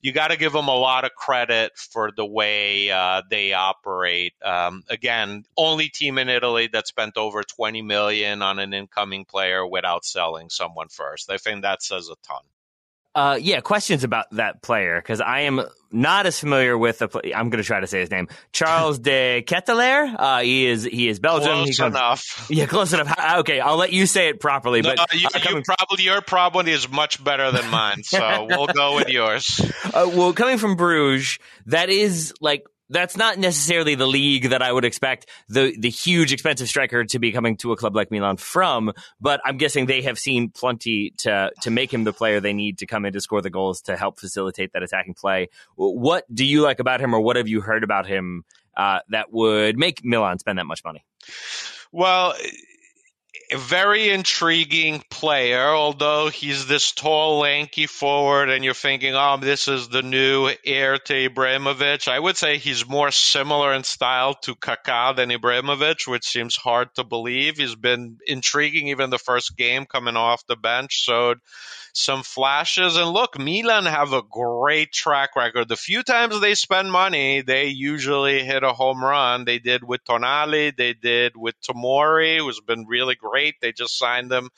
you 0.00 0.12
got 0.12 0.28
to 0.28 0.36
give 0.36 0.52
them 0.52 0.68
a 0.68 0.76
lot 0.76 1.04
of 1.04 1.14
credit 1.14 1.72
for 1.76 2.10
the 2.14 2.26
way 2.26 2.90
uh, 2.90 3.22
they 3.30 3.52
operate. 3.52 4.34
Um, 4.44 4.82
again, 4.88 5.44
only 5.56 5.88
team 5.88 6.18
in 6.18 6.28
Italy 6.28 6.68
that 6.72 6.86
spent 6.86 7.16
over 7.16 7.42
20 7.42 7.82
million 7.82 8.42
on 8.42 8.58
an 8.58 8.72
incoming 8.72 9.24
player 9.24 9.66
without 9.66 10.04
selling 10.04 10.50
someone 10.50 10.88
first. 10.88 11.30
I 11.30 11.38
think 11.38 11.62
that 11.62 11.82
says 11.82 12.08
a 12.08 12.16
ton. 12.26 12.42
Uh, 13.14 13.38
yeah, 13.40 13.60
questions 13.60 14.04
about 14.04 14.26
that 14.32 14.62
player 14.62 14.98
because 14.98 15.20
I 15.20 15.40
am 15.40 15.60
not 15.90 16.24
as 16.24 16.40
familiar 16.40 16.78
with 16.78 16.98
the. 17.00 17.08
Play- 17.08 17.34
I'm 17.34 17.50
going 17.50 17.62
to 17.62 17.66
try 17.66 17.80
to 17.80 17.86
say 17.86 18.00
his 18.00 18.10
name, 18.10 18.28
Charles 18.52 18.98
de 19.00 19.42
Ketelaere. 19.46 20.14
Uh, 20.18 20.40
he 20.40 20.66
is 20.66 20.84
he 20.84 21.08
is 21.08 21.18
Belgian. 21.20 21.52
Close 21.52 21.76
comes, 21.76 21.94
enough. 21.94 22.46
Yeah, 22.50 22.66
close 22.66 22.92
enough. 22.94 23.14
Okay, 23.40 23.60
I'll 23.60 23.76
let 23.76 23.92
you 23.92 24.06
say 24.06 24.28
it 24.28 24.40
properly. 24.40 24.80
No, 24.80 24.94
but 24.96 25.12
you, 25.12 25.26
uh, 25.26 25.38
coming, 25.40 25.58
you 25.58 25.74
probably 25.76 26.04
your 26.04 26.22
problem 26.22 26.68
is 26.68 26.90
much 26.90 27.22
better 27.22 27.50
than 27.50 27.68
mine, 27.70 28.02
so 28.02 28.46
we'll 28.48 28.66
go 28.66 28.96
with 28.96 29.08
yours. 29.08 29.60
Uh, 29.84 30.10
well, 30.12 30.32
coming 30.32 30.56
from 30.56 30.76
Bruges, 30.76 31.38
that 31.66 31.90
is 31.90 32.32
like 32.40 32.64
that's 32.92 33.16
not 33.16 33.38
necessarily 33.38 33.94
the 33.94 34.06
league 34.06 34.50
that 34.50 34.62
I 34.62 34.72
would 34.72 34.84
expect 34.84 35.26
the 35.48 35.74
the 35.78 35.90
huge 35.90 36.32
expensive 36.32 36.68
striker 36.68 37.04
to 37.04 37.18
be 37.18 37.32
coming 37.32 37.56
to 37.58 37.72
a 37.72 37.76
club 37.76 37.96
like 37.96 38.10
Milan 38.10 38.36
from. 38.36 38.92
But 39.20 39.40
I'm 39.44 39.56
guessing 39.56 39.86
they 39.86 40.02
have 40.02 40.18
seen 40.18 40.50
plenty 40.50 41.10
to 41.18 41.50
to 41.62 41.70
make 41.70 41.92
him 41.92 42.04
the 42.04 42.12
player 42.12 42.40
they 42.40 42.52
need 42.52 42.78
to 42.78 42.86
come 42.86 43.04
in 43.04 43.12
to 43.14 43.20
score 43.20 43.40
the 43.40 43.50
goals 43.50 43.82
to 43.82 43.96
help 43.96 44.20
facilitate 44.20 44.72
that 44.74 44.82
attacking 44.82 45.14
play. 45.14 45.48
What 45.76 46.24
do 46.32 46.44
you 46.44 46.60
like 46.62 46.78
about 46.78 47.00
him, 47.00 47.14
or 47.14 47.20
what 47.20 47.36
have 47.36 47.48
you 47.48 47.60
heard 47.60 47.84
about 47.84 48.06
him 48.06 48.44
uh, 48.76 49.00
that 49.08 49.32
would 49.32 49.76
make 49.76 50.04
Milan 50.04 50.38
spend 50.38 50.58
that 50.58 50.66
much 50.66 50.84
money? 50.84 51.04
Well, 51.90 52.34
a 53.50 53.56
very 53.56 54.10
intriguing 54.10 55.02
player, 55.10 55.68
although 55.68 56.28
he's 56.28 56.66
this 56.66 56.92
tall, 56.92 57.38
lanky 57.38 57.86
forward, 57.86 58.50
and 58.50 58.64
you're 58.64 58.74
thinking, 58.74 59.14
oh, 59.14 59.38
this 59.40 59.68
is 59.68 59.88
the 59.88 60.02
new 60.02 60.50
heir 60.64 60.98
to 60.98 61.28
Ibrahimovic. 61.28 62.08
I 62.08 62.18
would 62.18 62.36
say 62.36 62.58
he's 62.58 62.88
more 62.88 63.10
similar 63.10 63.72
in 63.72 63.84
style 63.84 64.34
to 64.42 64.54
Kaká 64.54 65.16
than 65.16 65.30
Ibrahimovic, 65.30 66.06
which 66.06 66.26
seems 66.26 66.56
hard 66.56 66.94
to 66.94 67.04
believe. 67.04 67.56
He's 67.56 67.74
been 67.74 68.18
intriguing 68.26 68.88
even 68.88 69.10
the 69.10 69.18
first 69.18 69.56
game 69.56 69.86
coming 69.86 70.16
off 70.16 70.46
the 70.46 70.56
bench, 70.56 70.92
showed 70.92 71.38
some 71.92 72.22
flashes. 72.22 72.96
And 72.96 73.10
look, 73.10 73.38
Milan 73.38 73.84
have 73.84 74.12
a 74.12 74.22
great 74.22 74.92
track 74.92 75.36
record. 75.36 75.68
The 75.68 75.76
few 75.76 76.02
times 76.02 76.40
they 76.40 76.54
spend 76.54 76.90
money, 76.90 77.42
they 77.42 77.66
usually 77.66 78.42
hit 78.44 78.62
a 78.62 78.72
home 78.72 79.04
run. 79.04 79.44
They 79.44 79.58
did 79.58 79.84
with 79.84 80.04
Tonali, 80.04 80.74
they 80.74 80.94
did 80.94 81.36
with 81.36 81.54
Tomori, 81.60 82.38
who's 82.38 82.60
been 82.60 82.86
really 82.86 83.14
great. 83.22 83.54
They 83.60 83.72
just 83.72 83.96
signed 83.96 84.30
them 84.30 84.48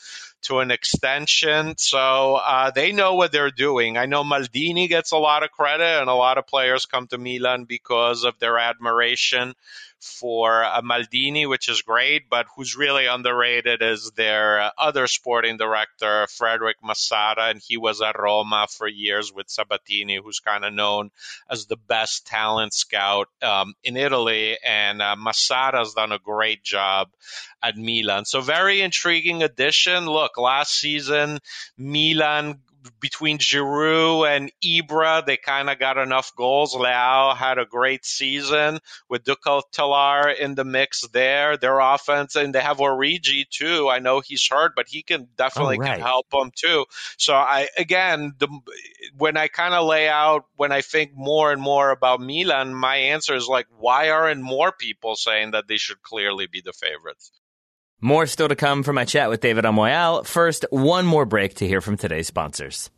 to 0.43 0.59
an 0.61 0.71
extension. 0.71 1.75
So 1.79 2.35
uh, 2.35 2.71
they 2.71 2.93
know 2.93 3.15
what 3.15 3.33
they're 3.33 3.51
doing. 3.51 3.97
I 3.97 4.07
know 4.07 4.25
Maldini 4.25 4.89
gets 4.89 5.13
a 5.13 5.19
lot 5.19 5.43
of 5.43 5.51
credit, 5.51 6.01
and 6.01 6.09
a 6.09 6.15
lot 6.15 6.39
of 6.39 6.47
players 6.47 6.87
come 6.87 7.07
to 7.09 7.19
Milan 7.19 7.65
because 7.65 8.25
of 8.25 8.39
their 8.39 8.59
admiration 8.59 9.55
for 10.05 10.63
uh, 10.63 10.83
Maldini, 10.83 11.49
which 11.49 11.69
is 11.69 11.83
great, 11.83 12.29
but 12.29 12.47
who's 12.55 12.77
really 12.77 13.07
underrated 13.07 13.83
is 13.83 14.11
their 14.13 14.61
uh, 14.61 14.71
other 14.79 15.07
sporting 15.07 15.57
director, 15.57 16.27
Frederic 16.29 16.77
Massara, 16.83 17.51
and 17.51 17.61
he 17.67 17.77
was 17.77 18.03
at 18.03 18.19
Roma 18.19 18.67
for 18.71 18.87
years 18.87 19.33
with 19.33 19.49
Sabatini, 19.49 20.21
who's 20.23 20.41
kind 20.41 20.65
of 20.65 20.73
known 20.73 21.11
as 21.51 21.67
the 21.67 21.77
best 21.77 22.27
talent 22.27 22.75
scout 22.75 23.29
um, 23.43 23.75
in 23.83 23.97
Italy. 23.97 24.59
And 24.65 25.01
uh, 25.01 25.17
Massara's 25.19 25.95
done 25.95 26.13
a 26.13 26.19
great 26.19 26.63
job 26.63 27.09
at 27.63 27.77
Milan. 27.77 28.27
So 28.27 28.41
very 28.41 28.83
intriguing 28.83 29.43
addition. 29.43 30.07
Look, 30.07 30.37
last 30.37 30.75
season, 30.79 31.39
Milan 31.79 32.61
between 33.01 33.39
Giroud 33.39 34.29
and 34.29 34.53
Ibra, 34.63 35.25
they 35.25 35.37
kind 35.37 35.71
of 35.71 35.79
got 35.79 35.99
enough 35.99 36.35
goals. 36.37 36.75
Leao 36.75 37.37
had 37.37 37.59
a 37.59 37.65
great 37.65 38.05
season 38.05 38.79
with 39.09 39.25
De 39.25 39.37
Ketelaere 39.37 40.37
in 40.39 40.55
the 40.55 40.65
mix 40.65 41.03
there. 41.09 41.57
Their 41.57 41.79
offense, 41.81 42.37
and 42.37 42.55
they 42.55 42.61
have 42.61 42.79
Origi 42.79 43.49
too. 43.49 43.89
I 43.89 43.99
know 43.99 44.21
he's 44.21 44.47
hurt, 44.49 44.73
but 44.77 44.89
he 44.89 45.03
can 45.03 45.29
definitely 45.37 45.77
oh, 45.77 45.81
right. 45.81 45.93
can 45.93 46.01
help 46.01 46.31
them 46.31 46.51
too. 46.55 46.85
So 47.17 47.35
I 47.35 47.69
again, 47.79 48.35
the, 48.39 48.49
when 49.17 49.37
I 49.37 49.49
kind 49.49 49.75
of 49.75 49.87
lay 49.87 50.09
out, 50.09 50.45
when 50.57 50.73
I 50.73 50.81
think 50.81 51.13
more 51.15 51.53
and 51.53 51.61
more 51.61 51.91
about 51.91 52.21
Milan, 52.21 52.75
my 52.75 52.97
answer 52.97 53.35
is 53.35 53.49
like, 53.49 53.67
why 53.79 54.11
aren't 54.11 54.43
more 54.43 54.73
people 54.73 55.17
saying 55.17 55.53
that 55.53 55.69
they 55.69 55.77
should 55.79 56.03
clearly 56.03 56.47
be 56.47 56.61
the 56.61 56.73
favorites? 56.73 57.31
More 58.05 58.27
still 58.27 58.49
to 58.49 58.55
come 58.55 58.83
from 58.83 58.97
my 58.97 59.07
chat 59.07 59.31
with 59.31 59.41
David 59.41 59.65
Amoyal. 59.65 60.27
First, 60.27 60.67
one 60.69 61.07
more 61.07 61.25
break 61.25 61.55
to 61.55 61.67
hear 61.67 61.81
from 61.81 61.97
today's 61.97 62.27
sponsors. 62.27 62.91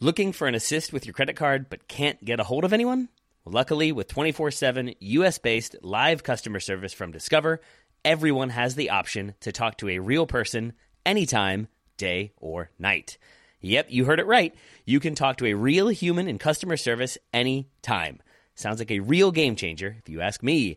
Looking 0.00 0.32
for 0.32 0.48
an 0.48 0.56
assist 0.56 0.92
with 0.92 1.06
your 1.06 1.12
credit 1.12 1.36
card 1.36 1.70
but 1.70 1.86
can't 1.86 2.24
get 2.24 2.40
a 2.40 2.42
hold 2.42 2.64
of 2.64 2.72
anyone? 2.72 3.10
Luckily, 3.44 3.92
with 3.92 4.08
24 4.08 4.50
7 4.50 4.92
US 4.98 5.38
based 5.38 5.76
live 5.82 6.24
customer 6.24 6.58
service 6.58 6.92
from 6.92 7.12
Discover, 7.12 7.60
everyone 8.04 8.50
has 8.50 8.74
the 8.74 8.90
option 8.90 9.34
to 9.38 9.52
talk 9.52 9.78
to 9.78 9.88
a 9.88 10.00
real 10.00 10.26
person 10.26 10.72
anytime, 11.06 11.68
day 11.96 12.32
or 12.38 12.72
night. 12.76 13.18
Yep, 13.60 13.86
you 13.88 14.06
heard 14.06 14.18
it 14.18 14.26
right. 14.26 14.52
You 14.84 14.98
can 14.98 15.14
talk 15.14 15.36
to 15.36 15.46
a 15.46 15.54
real 15.54 15.86
human 15.86 16.26
in 16.26 16.38
customer 16.38 16.76
service 16.76 17.16
anytime. 17.32 18.18
Sounds 18.56 18.80
like 18.80 18.90
a 18.90 18.98
real 18.98 19.30
game 19.30 19.54
changer, 19.54 19.94
if 20.00 20.08
you 20.08 20.22
ask 20.22 20.42
me. 20.42 20.76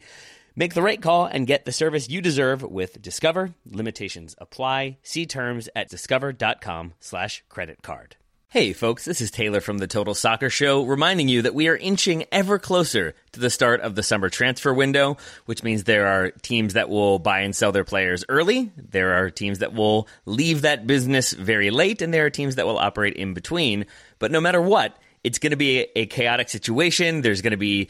Make 0.53 0.73
the 0.73 0.81
right 0.81 1.01
call 1.01 1.25
and 1.27 1.47
get 1.47 1.63
the 1.63 1.71
service 1.71 2.09
you 2.09 2.21
deserve 2.21 2.61
with 2.61 3.01
Discover. 3.01 3.53
Limitations 3.65 4.35
apply. 4.37 4.97
See 5.01 5.25
terms 5.25 5.69
at 5.77 5.89
discover.com 5.89 6.93
slash 6.99 7.43
credit 7.47 7.81
card. 7.81 8.17
Hey 8.49 8.73
folks, 8.73 9.05
this 9.05 9.21
is 9.21 9.31
Taylor 9.31 9.61
from 9.61 9.77
the 9.77 9.87
Total 9.87 10.13
Soccer 10.13 10.49
Show, 10.49 10.83
reminding 10.83 11.29
you 11.29 11.43
that 11.43 11.55
we 11.55 11.69
are 11.69 11.77
inching 11.77 12.25
ever 12.33 12.59
closer 12.59 13.15
to 13.31 13.39
the 13.39 13.49
start 13.49 13.79
of 13.79 13.95
the 13.95 14.03
summer 14.03 14.27
transfer 14.27 14.73
window, 14.73 15.15
which 15.45 15.63
means 15.63 15.85
there 15.85 16.07
are 16.07 16.31
teams 16.31 16.73
that 16.73 16.89
will 16.89 17.17
buy 17.17 17.39
and 17.39 17.55
sell 17.55 17.71
their 17.71 17.85
players 17.85 18.25
early, 18.27 18.73
there 18.75 19.13
are 19.13 19.29
teams 19.29 19.59
that 19.59 19.73
will 19.73 20.09
leave 20.25 20.63
that 20.63 20.85
business 20.85 21.31
very 21.31 21.71
late, 21.71 22.01
and 22.01 22.13
there 22.13 22.25
are 22.25 22.29
teams 22.29 22.55
that 22.55 22.65
will 22.65 22.77
operate 22.77 23.13
in 23.13 23.33
between. 23.33 23.85
But 24.19 24.31
no 24.31 24.41
matter 24.41 24.61
what, 24.61 24.97
it's 25.23 25.39
going 25.39 25.51
to 25.51 25.57
be 25.57 25.87
a 25.95 26.05
chaotic 26.07 26.49
situation. 26.49 27.21
There's 27.21 27.41
going 27.41 27.51
to 27.51 27.57
be 27.57 27.89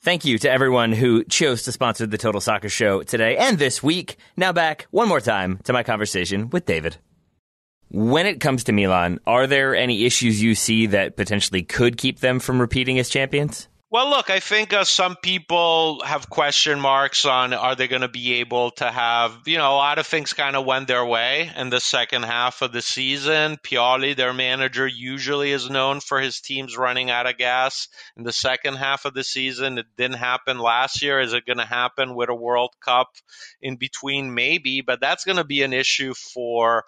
Thank 0.00 0.24
you 0.24 0.38
to 0.38 0.50
everyone 0.50 0.92
who 0.92 1.24
chose 1.24 1.64
to 1.64 1.72
sponsor 1.72 2.06
the 2.06 2.18
Total 2.18 2.40
Soccer 2.40 2.68
Show 2.68 3.02
today 3.02 3.36
and 3.36 3.58
this 3.58 3.82
week. 3.82 4.16
Now 4.36 4.52
back 4.52 4.86
one 4.92 5.08
more 5.08 5.20
time 5.20 5.58
to 5.64 5.72
my 5.72 5.82
conversation 5.82 6.50
with 6.50 6.66
David. 6.66 6.98
When 7.90 8.24
it 8.24 8.38
comes 8.38 8.62
to 8.64 8.72
Milan, 8.72 9.18
are 9.26 9.48
there 9.48 9.74
any 9.74 10.04
issues 10.04 10.40
you 10.40 10.54
see 10.54 10.86
that 10.86 11.16
potentially 11.16 11.64
could 11.64 11.96
keep 11.96 12.20
them 12.20 12.38
from 12.38 12.60
repeating 12.60 13.00
as 13.00 13.08
champions? 13.08 13.66
Well, 13.90 14.10
look, 14.10 14.28
I 14.28 14.40
think 14.40 14.74
uh, 14.74 14.84
some 14.84 15.16
people 15.16 16.02
have 16.04 16.28
question 16.28 16.78
marks 16.78 17.24
on 17.24 17.54
are 17.54 17.74
they 17.74 17.88
going 17.88 18.02
to 18.02 18.08
be 18.08 18.34
able 18.34 18.72
to 18.72 18.90
have, 18.90 19.34
you 19.46 19.56
know, 19.56 19.72
a 19.72 19.76
lot 19.76 19.98
of 19.98 20.06
things 20.06 20.34
kind 20.34 20.56
of 20.56 20.66
went 20.66 20.88
their 20.88 21.06
way 21.06 21.50
in 21.56 21.70
the 21.70 21.80
second 21.80 22.24
half 22.24 22.60
of 22.60 22.70
the 22.70 22.82
season. 22.82 23.56
Pioli, 23.56 24.14
their 24.14 24.34
manager, 24.34 24.86
usually 24.86 25.52
is 25.52 25.70
known 25.70 26.00
for 26.00 26.20
his 26.20 26.42
teams 26.42 26.76
running 26.76 27.08
out 27.08 27.26
of 27.26 27.38
gas 27.38 27.88
in 28.14 28.24
the 28.24 28.32
second 28.32 28.74
half 28.74 29.06
of 29.06 29.14
the 29.14 29.24
season. 29.24 29.78
It 29.78 29.86
didn't 29.96 30.18
happen 30.18 30.58
last 30.58 31.00
year. 31.00 31.18
Is 31.18 31.32
it 31.32 31.46
going 31.46 31.56
to 31.56 31.64
happen 31.64 32.14
with 32.14 32.28
a 32.28 32.34
World 32.34 32.74
Cup 32.84 33.08
in 33.62 33.76
between? 33.76 34.34
Maybe, 34.34 34.82
but 34.82 35.00
that's 35.00 35.24
going 35.24 35.38
to 35.38 35.44
be 35.44 35.62
an 35.62 35.72
issue 35.72 36.12
for 36.12 36.84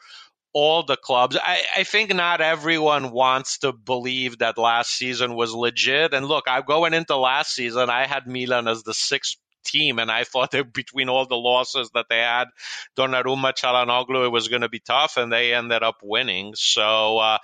all 0.53 0.83
the 0.83 0.97
clubs. 0.97 1.37
I, 1.41 1.63
I, 1.77 1.85
think 1.85 2.13
not 2.15 2.41
everyone 2.41 3.13
wants 3.13 3.59
to 3.59 3.73
believe 3.73 4.39
that 4.39 4.59
last 4.59 4.91
season 4.91 5.35
was 5.35 5.55
legit. 5.55 6.13
And 6.13 6.27
look, 6.27 6.45
I'm 6.49 6.65
going 6.65 6.95
into 6.95 7.17
last 7.17 7.55
season, 7.55 7.89
I 7.89 8.07
had 8.07 8.27
Milan 8.27 8.67
as 8.67 8.83
the 8.83 8.95
sixth 8.95 9.37
team, 9.65 9.99
and 9.99 10.11
I 10.11 10.25
thought 10.25 10.51
that 10.53 10.73
between 10.73 11.09
all 11.09 11.27
the 11.27 11.37
losses 11.37 11.91
that 11.95 12.07
they 12.09 12.19
had, 12.19 12.49
Donnarumma, 12.97 13.55
Calhanoglu, 13.55 14.25
it 14.25 14.33
was 14.33 14.49
going 14.49 14.63
to 14.63 14.69
be 14.69 14.81
tough, 14.81 15.17
and 15.17 15.33
they 15.33 15.55
ended 15.55 15.83
up 15.83 15.99
winning. 16.03 16.55
So. 16.57 17.19
Uh, 17.19 17.39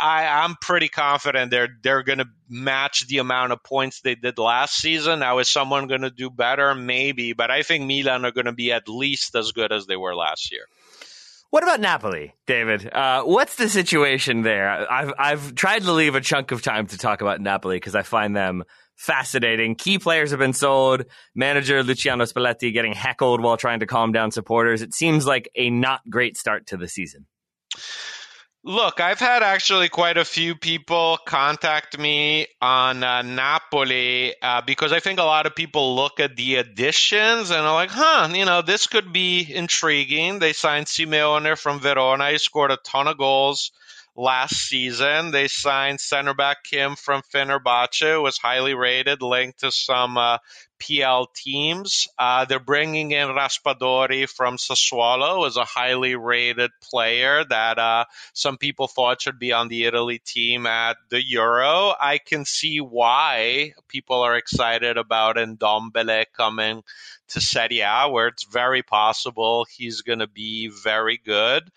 I, 0.00 0.26
I'm 0.42 0.56
pretty 0.60 0.88
confident 0.88 1.52
they're 1.52 1.68
they're 1.82 2.02
going 2.02 2.18
to 2.18 2.28
match 2.48 3.06
the 3.06 3.18
amount 3.18 3.52
of 3.52 3.62
points 3.62 4.00
they 4.00 4.16
did 4.16 4.36
last 4.38 4.74
season. 4.74 5.20
Now, 5.20 5.38
is 5.38 5.48
someone 5.48 5.86
going 5.86 6.00
to 6.00 6.10
do 6.10 6.30
better? 6.30 6.74
Maybe, 6.74 7.32
but 7.32 7.52
I 7.52 7.62
think 7.62 7.86
Milan 7.86 8.24
are 8.24 8.32
going 8.32 8.46
to 8.46 8.52
be 8.52 8.72
at 8.72 8.88
least 8.88 9.36
as 9.36 9.52
good 9.52 9.70
as 9.70 9.86
they 9.86 9.94
were 9.94 10.16
last 10.16 10.50
year. 10.50 10.64
What 11.50 11.62
about 11.62 11.80
Napoli, 11.80 12.34
David? 12.46 12.92
Uh, 12.92 13.22
what's 13.22 13.56
the 13.56 13.70
situation 13.70 14.42
there? 14.42 14.68
I've 14.90 15.12
I've 15.18 15.54
tried 15.54 15.82
to 15.84 15.92
leave 15.92 16.14
a 16.14 16.20
chunk 16.20 16.52
of 16.52 16.60
time 16.60 16.86
to 16.88 16.98
talk 16.98 17.22
about 17.22 17.40
Napoli 17.40 17.76
because 17.76 17.94
I 17.94 18.02
find 18.02 18.36
them 18.36 18.64
fascinating. 18.96 19.74
Key 19.74 19.98
players 19.98 20.30
have 20.30 20.40
been 20.40 20.52
sold. 20.52 21.04
Manager 21.34 21.82
Luciano 21.82 22.24
Spalletti 22.24 22.72
getting 22.72 22.92
heckled 22.92 23.40
while 23.40 23.56
trying 23.56 23.80
to 23.80 23.86
calm 23.86 24.12
down 24.12 24.30
supporters. 24.30 24.82
It 24.82 24.92
seems 24.92 25.26
like 25.26 25.48
a 25.54 25.70
not 25.70 26.02
great 26.10 26.36
start 26.36 26.66
to 26.66 26.76
the 26.76 26.88
season. 26.88 27.26
Look, 28.68 29.00
I've 29.00 29.18
had 29.18 29.42
actually 29.42 29.88
quite 29.88 30.18
a 30.18 30.26
few 30.26 30.54
people 30.54 31.16
contact 31.24 31.98
me 31.98 32.48
on 32.60 33.02
uh, 33.02 33.22
Napoli 33.22 34.34
uh, 34.42 34.60
because 34.60 34.92
I 34.92 35.00
think 35.00 35.18
a 35.18 35.24
lot 35.24 35.46
of 35.46 35.54
people 35.56 35.96
look 35.96 36.20
at 36.20 36.36
the 36.36 36.56
additions 36.56 37.48
and 37.48 37.62
are 37.62 37.72
like, 37.72 37.88
huh, 37.88 38.28
you 38.30 38.44
know, 38.44 38.60
this 38.60 38.86
could 38.86 39.10
be 39.10 39.50
intriguing. 39.50 40.38
They 40.38 40.52
signed 40.52 40.84
Simeone 40.84 41.56
from 41.56 41.80
Verona. 41.80 42.30
He 42.30 42.36
scored 42.36 42.70
a 42.70 42.76
ton 42.76 43.08
of 43.08 43.16
goals 43.16 43.72
last 44.18 44.56
season. 44.56 45.30
They 45.30 45.46
signed 45.46 46.00
center 46.00 46.34
back 46.34 46.64
Kim 46.64 46.96
from 46.96 47.22
Fenerbahce, 47.32 48.20
was 48.20 48.36
highly 48.36 48.74
rated, 48.74 49.22
linked 49.22 49.60
to 49.60 49.70
some 49.70 50.18
uh, 50.18 50.38
PL 50.80 51.30
teams. 51.34 52.08
Uh, 52.18 52.44
they're 52.44 52.58
bringing 52.58 53.12
in 53.12 53.28
Raspadori 53.28 54.28
from 54.28 54.56
Sassuolo 54.56 55.46
as 55.46 55.56
a 55.56 55.64
highly 55.64 56.16
rated 56.16 56.72
player 56.82 57.44
that 57.44 57.78
uh, 57.78 58.04
some 58.32 58.58
people 58.58 58.88
thought 58.88 59.22
should 59.22 59.38
be 59.38 59.52
on 59.52 59.68
the 59.68 59.84
Italy 59.84 60.18
team 60.18 60.66
at 60.66 60.96
the 61.10 61.24
Euro. 61.28 61.94
I 62.00 62.18
can 62.18 62.44
see 62.44 62.80
why 62.80 63.74
people 63.86 64.20
are 64.20 64.36
excited 64.36 64.98
about 64.98 65.36
Ndombele 65.36 66.26
coming 66.36 66.82
to 67.28 67.40
Serie 67.40 67.80
A, 67.80 68.08
where 68.08 68.28
it's 68.28 68.44
very 68.44 68.82
possible 68.82 69.64
he's 69.70 70.02
going 70.02 70.20
to 70.20 70.26
be 70.26 70.68
very 70.68 71.20
good. 71.24 71.70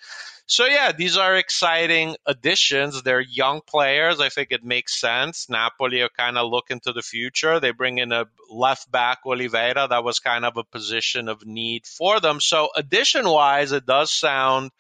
So 0.52 0.66
yeah, 0.66 0.92
these 0.92 1.16
are 1.16 1.38
exciting 1.38 2.18
additions. 2.26 3.04
They're 3.04 3.22
young 3.22 3.62
players. 3.66 4.20
I 4.20 4.28
think 4.28 4.52
it 4.52 4.66
makes 4.66 5.00
sense. 5.00 5.48
Napoli 5.50 6.02
are 6.02 6.10
kind 6.10 6.38
of 6.38 6.52
looking 6.52 6.82
to 6.82 6.92
the 6.92 7.02
future. 7.02 7.62
They 7.62 7.72
bring 7.72 8.00
in 8.00 8.12
a 8.12 8.26
left 8.50 8.92
back 8.92 9.20
Oliveira. 9.26 9.88
That 9.90 10.04
was 10.04 10.20
kind 10.20 10.44
of 10.44 10.58
a 10.58 10.66
position 10.66 11.30
of 11.30 11.46
need 11.46 11.88
for 11.88 12.20
them. 12.20 12.42
So 12.42 12.68
addition 12.76 13.30
wise, 13.30 13.72
it 13.72 13.86
does 13.86 14.12
sound 14.12 14.72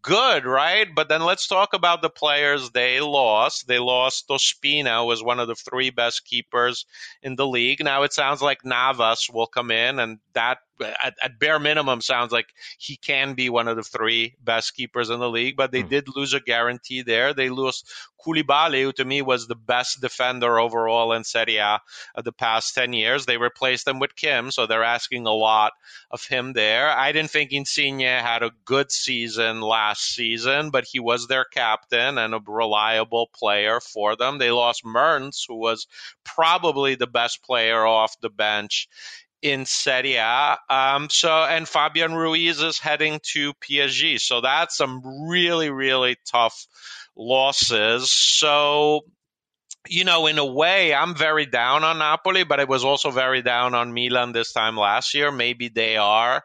good, 0.00 0.46
right? 0.46 0.88
But 0.94 1.10
then 1.10 1.20
let's 1.20 1.46
talk 1.46 1.74
about 1.74 2.00
the 2.00 2.08
players 2.08 2.70
they 2.70 3.00
lost. 3.00 3.68
They 3.68 3.78
lost 3.78 4.28
Ospina, 4.28 5.06
was 5.06 5.22
one 5.22 5.40
of 5.40 5.48
the 5.48 5.54
three 5.56 5.90
best 5.90 6.24
keepers 6.24 6.86
in 7.22 7.36
the 7.36 7.46
league. 7.46 7.84
Now 7.84 8.04
it 8.04 8.14
sounds 8.14 8.40
like 8.40 8.64
Navas 8.64 9.28
will 9.28 9.46
come 9.46 9.70
in, 9.72 9.98
and 9.98 10.20
that 10.32 10.60
at, 10.80 11.14
at, 11.22 11.38
bare 11.38 11.58
minimum 11.58 12.00
sounds 12.00 12.32
like 12.32 12.46
he 12.78 12.96
can 12.96 13.34
be 13.34 13.48
one 13.50 13.68
of 13.68 13.76
the 13.76 13.82
three 13.82 14.34
best 14.42 14.74
keepers 14.74 15.10
in 15.10 15.20
the 15.20 15.28
league. 15.28 15.56
But 15.56 15.72
they 15.72 15.82
mm. 15.82 15.88
did 15.88 16.08
lose 16.14 16.34
a 16.34 16.40
guarantee 16.40 17.02
there. 17.02 17.34
They 17.34 17.50
lose 17.50 17.84
Koulibaly, 18.24 18.82
who 18.82 18.92
to 18.94 19.04
me 19.04 19.22
was 19.22 19.46
the 19.46 19.54
best 19.54 20.00
defender 20.00 20.58
overall 20.58 21.12
in 21.12 21.24
Serie 21.24 21.56
A 21.56 21.80
of 22.14 22.24
the 22.24 22.32
past 22.32 22.74
10 22.74 22.92
years. 22.92 23.26
They 23.26 23.36
replaced 23.36 23.86
him 23.86 24.00
with 24.00 24.16
Kim, 24.16 24.50
so 24.50 24.66
they're 24.66 24.84
asking 24.84 25.26
a 25.26 25.32
lot 25.32 25.72
of 26.10 26.24
him 26.24 26.52
there. 26.52 26.90
I 26.90 27.12
didn't 27.12 27.30
think 27.30 27.52
Insigne 27.52 28.00
had 28.00 28.42
a 28.42 28.50
good 28.64 28.90
season 28.90 29.60
last 29.60 30.02
season, 30.02 30.70
but 30.70 30.84
he 30.90 30.98
was 30.98 31.26
their 31.26 31.44
captain 31.44 32.18
and 32.18 32.34
a 32.34 32.40
reliable 32.44 33.28
player 33.34 33.80
for 33.80 34.16
them. 34.16 34.38
They 34.38 34.50
lost 34.50 34.84
Mertens, 34.84 35.44
who 35.46 35.56
was 35.56 35.86
probably 36.24 36.96
the 36.96 37.06
best 37.06 37.42
player 37.42 37.86
off 37.86 38.20
the 38.20 38.30
bench 38.30 38.88
in 39.42 39.66
Serie 39.66 40.16
A. 40.16 40.58
Um, 40.68 41.08
so, 41.10 41.30
and 41.30 41.68
Fabian 41.68 42.14
Ruiz 42.14 42.60
is 42.60 42.78
heading 42.78 43.20
to 43.32 43.52
PSG. 43.54 44.20
So 44.20 44.40
that's 44.40 44.76
some 44.76 45.02
really, 45.28 45.70
really 45.70 46.16
tough 46.30 46.66
losses. 47.16 48.10
So, 48.12 49.02
you 49.88 50.04
know, 50.04 50.26
in 50.26 50.38
a 50.38 50.44
way, 50.44 50.94
I'm 50.94 51.14
very 51.14 51.46
down 51.46 51.84
on 51.84 51.98
Napoli, 51.98 52.44
but 52.44 52.60
I 52.60 52.64
was 52.64 52.84
also 52.84 53.10
very 53.10 53.42
down 53.42 53.74
on 53.74 53.94
Milan 53.94 54.32
this 54.32 54.52
time 54.52 54.76
last 54.76 55.14
year. 55.14 55.30
Maybe 55.30 55.68
they 55.68 55.96
are 55.96 56.42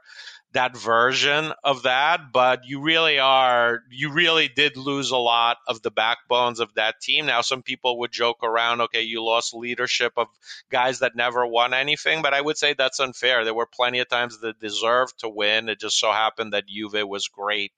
that 0.54 0.78
version 0.78 1.52
of 1.64 1.84
that, 1.84 2.32
but 2.32 2.66
you 2.66 2.82
really 2.82 3.20
are, 3.20 3.84
you 3.90 4.12
really 4.12 4.48
did 4.48 4.78
lose 4.78 5.12
a 5.12 5.18
lot 5.18 5.58
of 5.68 5.82
the 5.82 5.92
backbones 5.92 6.60
of 6.60 6.74
that 6.76 7.02
team. 7.02 7.26
Now, 7.26 7.42
some 7.42 7.64
people 7.64 8.00
would 8.00 8.12
joke 8.12 8.44
around, 8.44 8.82
okay, 8.82 9.02
you 9.02 9.24
lost 9.24 9.54
leadership 9.54 10.14
of 10.18 10.28
guys 10.70 11.00
that 11.00 11.16
never 11.16 11.46
won 11.46 11.74
anything, 11.74 12.22
but 12.22 12.34
I 12.34 12.42
would 12.42 12.58
say 12.58 12.74
that's 12.74 13.00
unfair. 13.00 13.44
There 13.44 13.54
were 13.54 13.66
plenty 13.66 14.00
of 14.00 14.10
times 14.10 14.40
that 14.40 14.60
deserved 14.60 15.20
to 15.20 15.30
win. 15.30 15.70
It 15.70 15.80
just 15.80 16.00
so 16.00 16.12
happened 16.12 16.54
that 16.54 16.68
Juve 16.68 17.08
was 17.08 17.28
great 17.28 17.72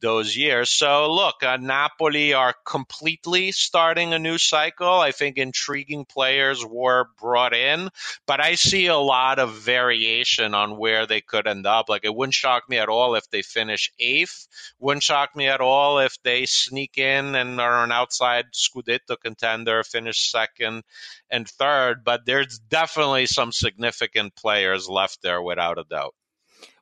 those 0.00 0.36
years. 0.36 0.70
So 0.70 1.12
look, 1.12 1.42
uh, 1.42 1.56
Napoli 1.56 2.34
are 2.34 2.54
completely 2.64 3.52
starting 3.52 4.12
a 4.12 4.18
new 4.18 4.38
cycle. 4.38 5.00
I 5.00 5.12
think 5.12 5.38
intriguing 5.38 6.04
players 6.04 6.64
were 6.64 7.06
brought 7.20 7.54
in, 7.54 7.88
but 8.26 8.40
I 8.40 8.56
see 8.56 8.86
a 8.86 8.96
lot 8.96 9.38
of 9.38 9.54
variation 9.54 10.54
on 10.54 10.76
where 10.76 11.06
they 11.06 11.20
could 11.20 11.46
end 11.46 11.66
up. 11.66 11.88
Like 11.88 12.04
it 12.06 12.14
wouldn't 12.14 12.34
shock 12.34 12.68
me 12.68 12.78
at 12.78 12.88
all 12.88 13.14
if 13.14 13.28
they 13.30 13.42
finish 13.42 13.92
eighth. 13.98 14.48
Wouldn't 14.78 15.02
shock 15.02 15.36
me 15.36 15.48
at 15.48 15.60
all 15.60 15.98
if 15.98 16.16
they 16.22 16.46
sneak 16.46 16.96
in 16.96 17.34
and 17.34 17.60
are 17.60 17.84
an 17.84 17.92
outside 17.92 18.46
Scudetto 18.54 19.20
contender, 19.20 19.82
finish 19.84 20.30
second 20.30 20.84
and 21.30 21.46
third. 21.46 22.04
But 22.04 22.24
there's 22.24 22.58
definitely 22.58 23.26
some 23.26 23.52
significant 23.52 24.34
players 24.34 24.88
left 24.88 25.20
there 25.22 25.42
without 25.42 25.78
a 25.78 25.84
doubt. 25.84 26.14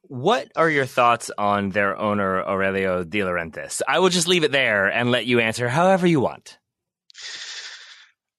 What 0.03 0.53
are 0.55 0.69
your 0.69 0.87
thoughts 0.87 1.31
on 1.37 1.71
their 1.71 1.97
owner, 1.99 2.43
Aurelio 2.43 3.05
De 3.05 3.21
Laurentiis? 3.21 3.81
I 3.89 3.99
will 4.01 4.11
just 4.11 4.29
leave 4.29 4.45
it 4.45 4.53
there 4.53 4.87
and 4.87 5.11
let 5.11 5.25
you 5.27 5.41
answer 5.41 5.69
however 5.69 6.07
you 6.07 6.21
want. 6.21 6.59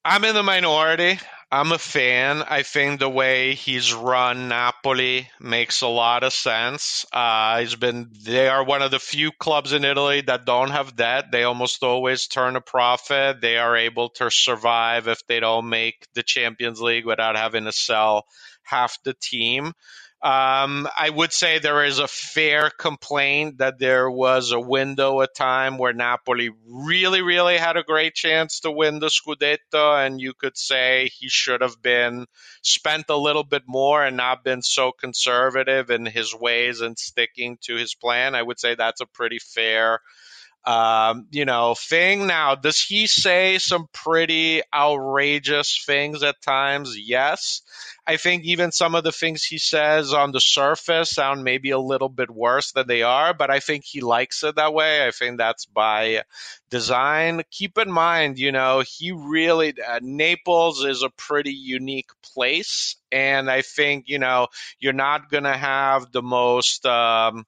I'm 0.05 0.23
in 0.23 0.35
the 0.35 0.43
minority. 0.43 1.19
I'm 1.51 1.71
a 1.71 1.77
fan. 1.77 2.43
I 2.43 2.63
think 2.63 2.99
the 2.99 3.09
way 3.09 3.53
he's 3.53 3.93
run 3.93 4.49
Napoli 4.49 5.29
makes 5.39 5.81
a 5.81 5.87
lot 5.87 6.23
of 6.23 6.33
sense. 6.33 7.05
Uh, 7.13 7.59
he's 7.59 7.75
been 7.75 8.09
they 8.23 8.49
are 8.49 8.63
one 8.63 8.81
of 8.81 8.91
the 8.91 8.99
few 8.99 9.31
clubs 9.31 9.71
in 9.71 9.85
Italy 9.85 10.21
that 10.21 10.45
don't 10.45 10.71
have 10.71 10.95
debt. 10.95 11.31
They 11.31 11.43
almost 11.43 11.83
always 11.83 12.27
turn 12.27 12.55
a 12.55 12.61
profit. 12.61 13.41
They 13.41 13.57
are 13.57 13.77
able 13.77 14.09
to 14.15 14.29
survive 14.31 15.07
if 15.07 15.25
they 15.27 15.39
don't 15.39 15.69
make 15.69 16.07
the 16.13 16.23
Champions 16.23 16.81
League 16.81 17.05
without 17.05 17.37
having 17.37 17.65
to 17.65 17.71
sell 17.71 18.25
half 18.63 18.97
the 19.03 19.13
team. 19.13 19.73
Um, 20.25 20.89
I 20.97 21.11
would 21.11 21.31
say 21.31 21.59
there 21.59 21.85
is 21.85 21.99
a 21.99 22.07
fair 22.07 22.71
complaint 22.71 23.59
that 23.59 23.77
there 23.77 24.09
was 24.09 24.51
a 24.51 24.59
window, 24.59 25.21
a 25.21 25.27
time 25.27 25.77
where 25.77 25.93
Napoli 25.93 26.49
really, 26.67 27.21
really 27.21 27.57
had 27.57 27.77
a 27.77 27.83
great 27.83 28.15
chance 28.15 28.61
to 28.61 28.71
win 28.71 28.97
the 28.97 29.11
Scudetto, 29.11 30.03
and 30.03 30.19
you 30.19 30.33
could 30.33 30.57
say 30.57 31.11
he 31.15 31.29
should 31.29 31.61
have 31.61 31.79
been 31.79 32.25
spent 32.63 33.05
a 33.09 33.15
little 33.15 33.43
bit 33.43 33.65
more 33.67 34.03
and 34.03 34.17
not 34.17 34.43
been 34.43 34.63
so 34.63 34.91
conservative 34.91 35.91
in 35.91 36.07
his 36.07 36.33
ways 36.33 36.81
and 36.81 36.97
sticking 36.97 37.59
to 37.61 37.75
his 37.75 37.93
plan. 37.93 38.33
I 38.33 38.41
would 38.41 38.59
say 38.59 38.73
that's 38.73 39.01
a 39.01 39.05
pretty 39.05 39.37
fair 39.37 39.99
um, 40.65 41.27
you 41.31 41.45
know, 41.45 41.75
thing. 41.75 42.27
Now, 42.27 42.55
does 42.55 42.81
he 42.81 43.07
say 43.07 43.59
some 43.59 43.87
pretty 43.93 44.61
outrageous 44.73 45.83
things 45.85 46.23
at 46.23 46.41
times? 46.41 46.97
Yes. 46.97 47.61
I 48.07 48.17
think 48.17 48.43
even 48.45 48.71
some 48.71 48.93
of 48.93 49.03
the 49.03 49.11
things 49.11 49.43
he 49.43 49.57
says 49.57 50.13
on 50.13 50.31
the 50.31 50.39
surface 50.39 51.09
sound 51.09 51.43
maybe 51.43 51.71
a 51.71 51.79
little 51.79 52.09
bit 52.09 52.29
worse 52.29 52.71
than 52.71 52.87
they 52.87 53.01
are, 53.01 53.33
but 53.33 53.49
I 53.49 53.59
think 53.59 53.83
he 53.83 54.01
likes 54.01 54.43
it 54.43 54.55
that 54.57 54.73
way. 54.73 55.05
I 55.05 55.11
think 55.11 55.37
that's 55.37 55.65
by 55.65 56.23
design. 56.69 57.41
Keep 57.49 57.79
in 57.79 57.91
mind, 57.91 58.37
you 58.37 58.51
know, 58.51 58.83
he 58.85 59.11
really, 59.11 59.73
uh, 59.81 59.99
Naples 60.03 60.85
is 60.85 61.01
a 61.01 61.09
pretty 61.09 61.53
unique 61.53 62.09
place. 62.21 62.95
And 63.11 63.49
I 63.49 63.61
think, 63.61 64.05
you 64.07 64.19
know, 64.19 64.47
you're 64.79 64.93
not 64.93 65.29
going 65.31 65.45
to 65.45 65.57
have 65.57 66.11
the 66.11 66.21
most, 66.21 66.85
um, 66.85 67.45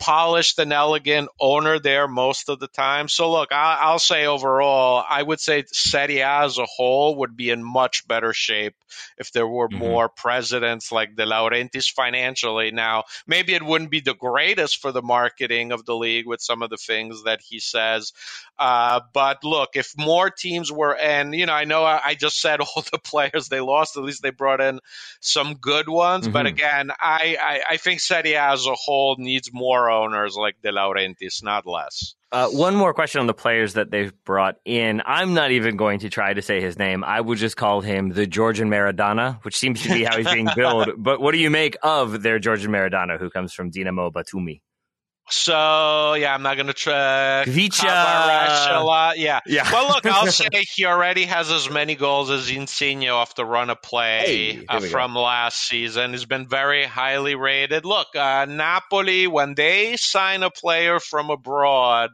polished 0.00 0.58
and 0.58 0.72
elegant 0.72 1.28
owner 1.38 1.78
there 1.78 2.08
most 2.08 2.48
of 2.48 2.58
the 2.58 2.66
time. 2.66 3.06
So 3.06 3.30
look, 3.30 3.52
I, 3.52 3.92
will 3.92 3.98
say 3.98 4.26
overall, 4.26 5.04
I 5.08 5.22
would 5.22 5.40
say 5.40 5.64
Serie 5.70 6.18
A 6.20 6.40
as 6.40 6.58
a 6.58 6.64
whole 6.64 7.16
would 7.16 7.36
be 7.36 7.50
in 7.50 7.62
much 7.62 8.08
better 8.08 8.32
shape 8.32 8.74
if 9.18 9.30
there 9.32 9.46
were 9.46 9.68
mm-hmm. 9.68 9.78
more 9.78 10.08
presidents 10.08 10.90
like 10.90 11.16
De 11.16 11.26
Laurentiis 11.26 11.92
financially. 11.92 12.70
Now, 12.70 13.04
maybe 13.26 13.54
it 13.54 13.62
wouldn't 13.62 13.90
be 13.90 14.00
the 14.00 14.14
greatest 14.14 14.80
for 14.80 14.90
the 14.90 15.02
marketing 15.02 15.70
of 15.70 15.84
the 15.84 15.94
league 15.94 16.26
with 16.26 16.40
some 16.40 16.62
of 16.62 16.70
the 16.70 16.78
things 16.78 17.24
that 17.24 17.40
he 17.42 17.60
says. 17.60 18.12
Uh, 18.58 19.00
but 19.12 19.44
look, 19.44 19.70
if 19.74 19.94
more 19.96 20.30
teams 20.30 20.72
were, 20.72 20.96
and 20.96 21.34
you 21.34 21.46
know, 21.46 21.52
I 21.52 21.64
know 21.64 21.84
I, 21.84 22.00
I, 22.04 22.14
just 22.14 22.40
said 22.40 22.60
all 22.76 22.84
the 22.90 22.98
players 22.98 23.48
they 23.48 23.60
lost. 23.60 23.96
At 23.96 24.02
least 24.02 24.22
they 24.22 24.30
brought 24.30 24.60
in 24.60 24.80
some 25.20 25.54
good 25.54 25.88
ones. 25.88 26.24
Mm-hmm. 26.24 26.32
But 26.32 26.46
again, 26.46 26.90
I, 26.98 27.36
I, 27.40 27.62
I 27.70 27.76
think 27.76 28.00
Serie 28.00 28.34
A 28.34 28.50
as 28.50 28.66
a 28.66 28.74
whole 28.74 29.16
needs 29.18 29.50
more 29.52 29.89
owners 29.90 30.36
like 30.36 30.56
De 30.62 30.70
Laurentiis, 30.70 31.42
not 31.42 31.66
less. 31.66 32.14
Uh, 32.32 32.48
one 32.48 32.76
more 32.76 32.94
question 32.94 33.20
on 33.20 33.26
the 33.26 33.34
players 33.34 33.74
that 33.74 33.90
they've 33.90 34.12
brought 34.24 34.56
in. 34.64 35.02
I'm 35.04 35.34
not 35.34 35.50
even 35.50 35.76
going 35.76 36.00
to 36.00 36.10
try 36.10 36.32
to 36.32 36.42
say 36.42 36.60
his 36.60 36.78
name. 36.78 37.02
I 37.02 37.20
would 37.20 37.38
just 37.38 37.56
call 37.56 37.80
him 37.80 38.10
the 38.10 38.26
Georgian 38.26 38.70
Maradona, 38.70 39.42
which 39.44 39.56
seems 39.56 39.82
to 39.82 39.88
be 39.88 40.04
how 40.04 40.16
he's 40.16 40.30
being 40.30 40.48
billed. 40.56 40.90
but 40.96 41.20
what 41.20 41.32
do 41.32 41.38
you 41.38 41.50
make 41.50 41.76
of 41.82 42.22
their 42.22 42.38
Georgian 42.38 42.70
Maradona, 42.70 43.18
who 43.18 43.30
comes 43.30 43.52
from 43.52 43.72
Dinamo 43.72 44.12
Batumi? 44.12 44.60
So 45.32 46.14
yeah, 46.14 46.34
I'm 46.34 46.42
not 46.42 46.56
going 46.56 46.66
to 46.66 46.74
try. 46.74 47.44
Khvicha. 47.46 48.80
a 48.80 48.84
lot. 48.84 49.18
Yeah. 49.18 49.40
Yeah. 49.46 49.70
Well, 49.72 49.88
look, 49.88 50.06
I'll 50.06 50.26
say 50.32 50.48
he 50.74 50.86
already 50.86 51.24
has 51.24 51.50
as 51.50 51.70
many 51.70 51.94
goals 51.94 52.30
as 52.30 52.50
Insigne 52.50 53.08
off 53.08 53.34
the 53.34 53.44
run 53.44 53.70
of 53.70 53.82
play 53.82 54.54
hey, 54.54 54.64
uh, 54.68 54.80
from 54.80 55.14
go. 55.14 55.22
last 55.22 55.68
season. 55.68 56.12
He's 56.12 56.24
been 56.24 56.48
very 56.48 56.84
highly 56.84 57.34
rated. 57.34 57.84
Look, 57.84 58.14
uh, 58.14 58.46
Napoli 58.48 59.26
when 59.26 59.54
they 59.54 59.96
sign 59.96 60.42
a 60.42 60.50
player 60.50 61.00
from 61.00 61.30
abroad 61.30 62.10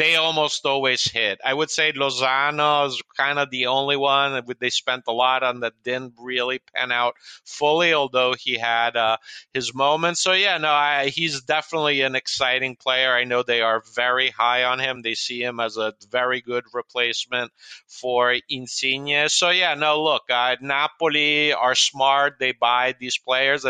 they 0.00 0.16
almost 0.16 0.64
always 0.64 1.04
hit. 1.04 1.40
I 1.44 1.52
would 1.52 1.70
say 1.70 1.92
Lozano 1.92 2.86
is 2.86 3.02
kind 3.18 3.38
of 3.38 3.50
the 3.50 3.66
only 3.66 3.98
one 3.98 4.46
with 4.46 4.58
they 4.58 4.70
spent 4.70 5.04
a 5.06 5.12
lot 5.12 5.42
on 5.42 5.60
that 5.60 5.74
didn't 5.84 6.14
really 6.18 6.60
pan 6.74 6.90
out 6.90 7.16
fully, 7.44 7.92
although 7.92 8.32
he 8.32 8.56
had 8.56 8.96
uh, 8.96 9.18
his 9.52 9.74
moments. 9.74 10.22
So 10.22 10.32
yeah, 10.32 10.56
no, 10.56 10.70
I, 10.70 11.08
he's 11.08 11.42
definitely 11.42 12.00
an 12.00 12.14
exciting 12.14 12.76
player. 12.76 13.12
I 13.12 13.24
know 13.24 13.42
they 13.42 13.60
are 13.60 13.82
very 13.94 14.30
high 14.30 14.64
on 14.64 14.78
him. 14.78 15.02
They 15.02 15.12
see 15.12 15.42
him 15.42 15.60
as 15.60 15.76
a 15.76 15.92
very 16.10 16.40
good 16.40 16.64
replacement 16.72 17.52
for 17.86 18.34
Insigne. 18.48 19.28
So 19.28 19.50
yeah, 19.50 19.74
no, 19.74 20.02
look, 20.02 20.22
uh, 20.30 20.56
Napoli 20.62 21.52
are 21.52 21.74
smart. 21.74 22.36
They 22.40 22.52
buy 22.52 22.94
these 22.98 23.18
players. 23.18 23.66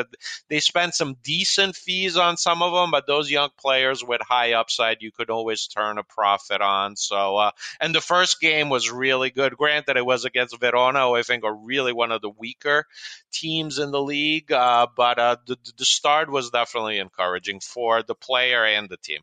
They 0.48 0.60
spend 0.60 0.94
some 0.94 1.16
decent 1.24 1.74
fees 1.74 2.16
on 2.16 2.36
some 2.36 2.62
of 2.62 2.72
them, 2.72 2.92
but 2.92 3.08
those 3.08 3.32
young 3.32 3.50
players 3.58 4.04
with 4.04 4.20
high 4.22 4.52
upside, 4.52 4.98
you 5.02 5.10
could 5.10 5.28
always 5.28 5.66
turn 5.66 5.98
a 5.98 6.04
profit 6.20 6.60
on. 6.60 6.96
So, 6.96 7.36
uh, 7.36 7.50
and 7.80 7.94
the 7.94 8.02
first 8.02 8.42
game 8.42 8.68
was 8.68 8.90
really 8.90 9.30
good. 9.30 9.56
Granted, 9.56 9.96
it 9.96 10.04
was 10.04 10.26
against 10.26 10.60
Verona, 10.60 11.06
who 11.06 11.16
I 11.16 11.22
think 11.22 11.44
are 11.44 11.54
really 11.54 11.94
one 11.94 12.12
of 12.12 12.20
the 12.20 12.28
weaker 12.28 12.84
teams 13.32 13.78
in 13.78 13.90
the 13.90 14.02
league, 14.02 14.52
uh, 14.52 14.86
but 14.94 15.18
uh, 15.18 15.36
the, 15.46 15.56
the 15.78 15.84
start 15.86 16.30
was 16.30 16.50
definitely 16.50 16.98
encouraging 16.98 17.60
for 17.60 18.02
the 18.02 18.14
player 18.14 18.66
and 18.66 18.90
the 18.90 18.98
team. 18.98 19.20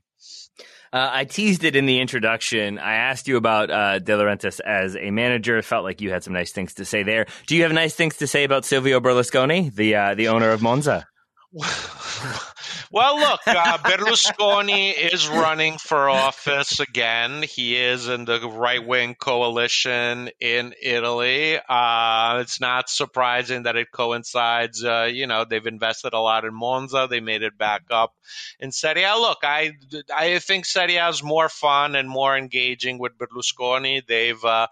Uh, 0.92 1.10
I 1.14 1.26
teased 1.26 1.64
it 1.66 1.76
in 1.76 1.86
the 1.86 2.00
introduction. 2.00 2.80
I 2.80 2.96
asked 2.96 3.28
you 3.28 3.38
about 3.38 3.70
uh, 3.70 4.00
De 4.00 4.14
Laurentiis 4.14 4.60
as 4.60 4.96
a 4.96 5.12
manager. 5.12 5.62
Felt 5.62 5.84
like 5.84 6.02
you 6.02 6.10
had 6.10 6.24
some 6.24 6.34
nice 6.34 6.52
things 6.52 6.74
to 6.76 6.86
say 6.86 7.04
there. 7.04 7.28
Do 7.46 7.56
you 7.56 7.64
have 7.64 7.74
nice 7.74 7.94
things 7.94 8.18
to 8.18 8.28
say 8.28 8.44
about 8.44 8.66
Silvio 8.66 9.00
Berlusconi, 9.00 9.72
the 9.72 9.96
uh, 9.96 10.16
the 10.16 10.30
owner 10.30 10.50
of 10.50 10.64
Monza? 10.64 11.06
Well, 12.92 13.20
look, 13.20 13.42
uh, 13.48 13.78
Berlusconi 13.80 14.94
is 14.94 15.28
running 15.28 15.78
for 15.78 16.10
office 16.10 16.80
again. 16.80 17.44
He 17.44 17.76
is 17.76 18.08
in 18.08 18.26
the 18.26 18.40
right 18.48 18.86
wing 18.86 19.16
coalition 19.16 20.30
in 20.40 20.74
Italy. 20.82 21.58
Uh, 21.58 22.40
it's 22.42 22.62
not 22.62 22.90
surprising 22.90 23.64
that 23.64 23.76
it 23.76 23.92
coincides. 23.92 24.84
Uh, 24.84 25.10
you 25.12 25.28
know, 25.28 25.46
they've 25.46 25.66
invested 25.66 26.14
a 26.14 26.20
lot 26.20 26.46
in 26.46 26.54
Monza. 26.54 27.08
They 27.10 27.20
made 27.20 27.44
it 27.44 27.58
back 27.58 27.84
up 27.92 28.14
in 28.60 28.72
Serie 28.72 29.04
A. 29.04 29.16
Look, 29.16 29.40
I 29.44 29.74
I 30.16 30.40
think 30.40 30.66
Serie 30.66 30.96
A 30.98 31.10
is 31.10 31.24
more 31.24 31.50
fun 31.50 31.96
and 31.96 32.10
more 32.10 32.38
engaging 32.38 33.00
with 33.00 33.18
Berlusconi. 33.18 34.06
They've 34.06 34.44
uh, 34.44 34.68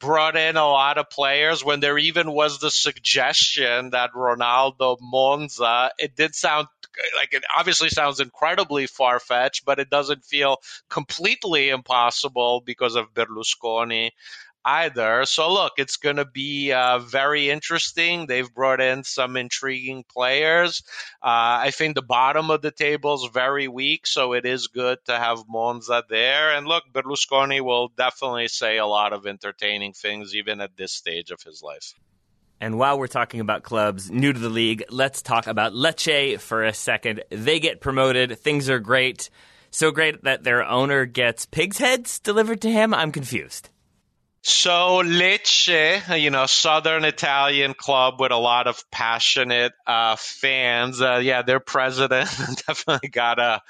brought 0.00 0.36
in 0.36 0.56
a 0.56 0.66
lot 0.66 0.98
of 0.98 1.10
players. 1.10 1.64
When 1.64 1.80
there 1.80 1.98
even 1.98 2.32
was 2.32 2.58
the 2.58 2.70
suggestion 2.70 3.90
that 3.90 4.12
Ronaldo 4.12 4.96
Monza, 5.00 5.92
it 5.98 6.16
did 6.16 6.34
sound 6.34 6.66
like 7.16 7.32
it 7.32 7.44
obviously 7.56 7.88
sounds 7.88 8.20
incredibly 8.20 8.86
far 8.86 9.20
fetched, 9.20 9.64
but 9.64 9.78
it 9.78 9.90
doesn't 9.90 10.24
feel 10.24 10.58
completely 10.88 11.70
impossible 11.70 12.62
because 12.64 12.96
of 12.96 13.14
Berlusconi 13.14 14.10
either. 14.64 15.24
So 15.24 15.52
look, 15.52 15.74
it's 15.78 15.96
going 15.96 16.16
to 16.16 16.24
be 16.24 16.72
uh, 16.72 16.98
very 16.98 17.50
interesting. 17.50 18.26
They've 18.26 18.52
brought 18.52 18.80
in 18.80 19.04
some 19.04 19.36
intriguing 19.36 20.04
players. 20.04 20.82
Uh, 21.22 21.64
I 21.64 21.70
think 21.70 21.94
the 21.94 22.02
bottom 22.02 22.50
of 22.50 22.62
the 22.62 22.70
table 22.70 23.14
is 23.14 23.28
very 23.32 23.68
weak, 23.68 24.06
so 24.06 24.34
it 24.34 24.44
is 24.44 24.66
good 24.66 24.98
to 25.06 25.18
have 25.18 25.44
Monza 25.48 26.04
there. 26.08 26.52
And 26.52 26.66
look, 26.66 26.84
Berlusconi 26.92 27.60
will 27.60 27.88
definitely 27.88 28.48
say 28.48 28.78
a 28.78 28.86
lot 28.86 29.12
of 29.12 29.26
entertaining 29.26 29.92
things 29.92 30.34
even 30.34 30.60
at 30.60 30.76
this 30.76 30.92
stage 30.92 31.30
of 31.30 31.42
his 31.42 31.62
life. 31.62 31.94
And 32.60 32.78
while 32.78 32.98
we're 32.98 33.06
talking 33.06 33.40
about 33.40 33.62
clubs 33.62 34.10
new 34.10 34.32
to 34.32 34.38
the 34.38 34.50
league, 34.50 34.84
let's 34.90 35.22
talk 35.22 35.46
about 35.46 35.72
Lecce 35.72 36.38
for 36.38 36.64
a 36.64 36.74
second. 36.74 37.24
They 37.30 37.58
get 37.58 37.80
promoted. 37.80 38.38
Things 38.38 38.68
are 38.68 38.78
great. 38.78 39.30
So 39.70 39.90
great 39.90 40.24
that 40.24 40.44
their 40.44 40.64
owner 40.64 41.06
gets 41.06 41.46
pig's 41.46 41.78
heads 41.78 42.18
delivered 42.18 42.60
to 42.62 42.70
him. 42.70 42.92
I'm 42.92 43.12
confused. 43.12 43.70
So 44.42 45.02
Lecce, 45.04 46.20
you 46.20 46.30
know, 46.30 46.46
southern 46.46 47.04
Italian 47.04 47.74
club 47.74 48.20
with 48.20 48.32
a 48.32 48.36
lot 48.36 48.66
of 48.66 48.90
passionate 48.90 49.72
uh, 49.86 50.16
fans. 50.16 51.00
Uh, 51.00 51.20
yeah, 51.22 51.42
their 51.42 51.60
president 51.60 52.28
definitely 52.66 53.10
got 53.10 53.38
a 53.38 53.60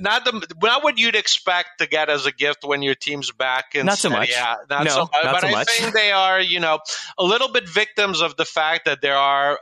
not 0.00 0.24
the 0.24 0.46
not 0.62 0.84
what 0.84 0.98
you'd 0.98 1.16
expect 1.16 1.78
to 1.78 1.86
get 1.86 2.08
as 2.08 2.26
a 2.26 2.32
gift 2.32 2.64
when 2.64 2.82
your 2.82 2.94
team's 2.94 3.30
back 3.30 3.74
in 3.74 3.86
not 3.86 3.98
so 3.98 4.10
much. 4.10 4.30
Yeah, 4.30 4.56
not 4.68 4.84
no, 4.84 4.90
so 4.90 5.00
much. 5.00 5.10
Not 5.24 5.32
but 5.32 5.40
so 5.40 5.46
I 5.48 5.50
much. 5.50 5.68
think 5.70 5.94
they 5.94 6.12
are, 6.12 6.40
you 6.40 6.60
know, 6.60 6.78
a 7.18 7.24
little 7.24 7.48
bit 7.48 7.68
victims 7.68 8.20
of 8.20 8.36
the 8.36 8.44
fact 8.44 8.84
that 8.84 9.00
there 9.02 9.16
are 9.16 9.58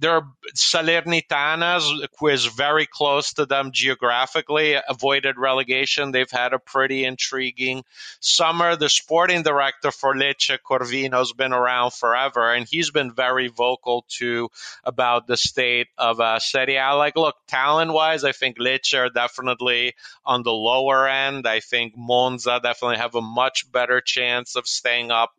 there 0.00 0.12
are 0.12 0.28
Salernitanas 0.54 2.06
who 2.18 2.28
is 2.28 2.44
very 2.46 2.86
close 2.86 3.34
to 3.34 3.46
them 3.46 3.70
geographically, 3.72 4.76
avoided 4.88 5.38
relegation. 5.38 6.10
They've 6.10 6.30
had 6.30 6.52
a 6.52 6.58
pretty 6.58 7.04
intriguing 7.04 7.84
summer. 8.20 8.76
The 8.76 8.88
sporting 8.88 9.42
director 9.42 9.90
for 9.90 10.14
Lecce, 10.14 10.58
Corvino, 10.58 11.18
has 11.18 11.32
been 11.32 11.52
around 11.52 11.92
forever, 11.92 12.52
and 12.52 12.66
he's 12.68 12.90
been 12.90 13.12
very 13.12 13.48
vocal 13.48 14.04
too 14.08 14.50
about 14.84 15.26
the 15.26 15.36
state 15.36 15.88
of 15.96 16.20
uh, 16.20 16.38
Serie 16.38 16.76
A. 16.76 16.94
Like, 16.94 17.16
look, 17.16 17.36
talent 17.46 17.92
wise, 17.92 18.24
I 18.24 18.32
think 18.32 18.58
Lecce 18.58 18.98
are 18.98 19.10
definitely 19.10 19.94
on 20.24 20.42
the 20.42 20.52
lower 20.52 21.08
end. 21.08 21.46
I 21.46 21.60
think 21.60 21.94
Monza 21.96 22.60
definitely 22.62 22.98
have 22.98 23.14
a 23.14 23.20
much 23.20 23.70
better 23.70 24.00
chance 24.00 24.56
of 24.56 24.66
staying 24.66 25.10
up 25.10 25.30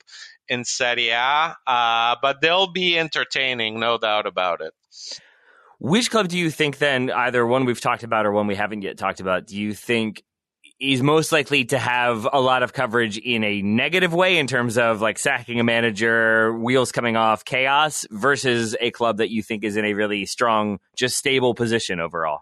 in 0.52 0.66
Serie 0.66 1.10
A, 1.10 1.56
uh, 1.66 2.16
but 2.22 2.41
they'll 2.41 2.72
be 2.72 2.99
entertaining, 2.99 3.80
no 3.80 3.97
doubt 3.97 4.28
about 4.28 4.60
it. 4.62 4.74
Which 5.80 6.12
club 6.12 6.28
do 6.28 6.38
you 6.38 6.52
think 6.52 6.78
then, 6.78 7.10
either 7.10 7.47
one 7.47 7.66
we've 7.66 7.80
talked 7.80 8.04
about 8.04 8.26
or 8.26 8.34
one 8.34 8.47
we 8.47 8.56
haven't 8.56 8.82
yet 8.82 8.97
talked 8.97 9.22
about, 9.22 9.47
do 9.47 9.58
you 9.58 9.74
think 9.74 10.24
is 10.80 11.02
most 11.02 11.32
likely 11.32 11.64
to 11.66 11.78
have 11.78 12.28
a 12.34 12.41
lot 12.41 12.64
of 12.64 12.74
coverage 12.74 13.18
in 13.18 13.43
a 13.43 13.62
negative 13.62 14.14
way 14.14 14.38
in 14.38 14.47
terms 14.47 14.78
of 14.78 14.99
like 14.99 15.20
sacking 15.20 15.60
a 15.60 15.64
manager, 15.64 16.54
wheels 16.58 16.91
coming 16.91 17.16
off, 17.16 17.45
chaos, 17.45 18.06
versus 18.12 18.76
a 18.82 18.91
club 18.91 19.18
that 19.18 19.30
you 19.30 19.43
think 19.43 19.64
is 19.64 19.78
in 19.78 19.86
a 19.86 19.93
really 19.93 20.26
strong, 20.26 20.80
just 20.95 21.18
stable 21.18 21.54
position 21.54 21.99
overall? 21.99 22.41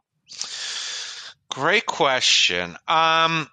Great 1.49 1.85
question. 1.85 2.77
Um, 2.87 3.49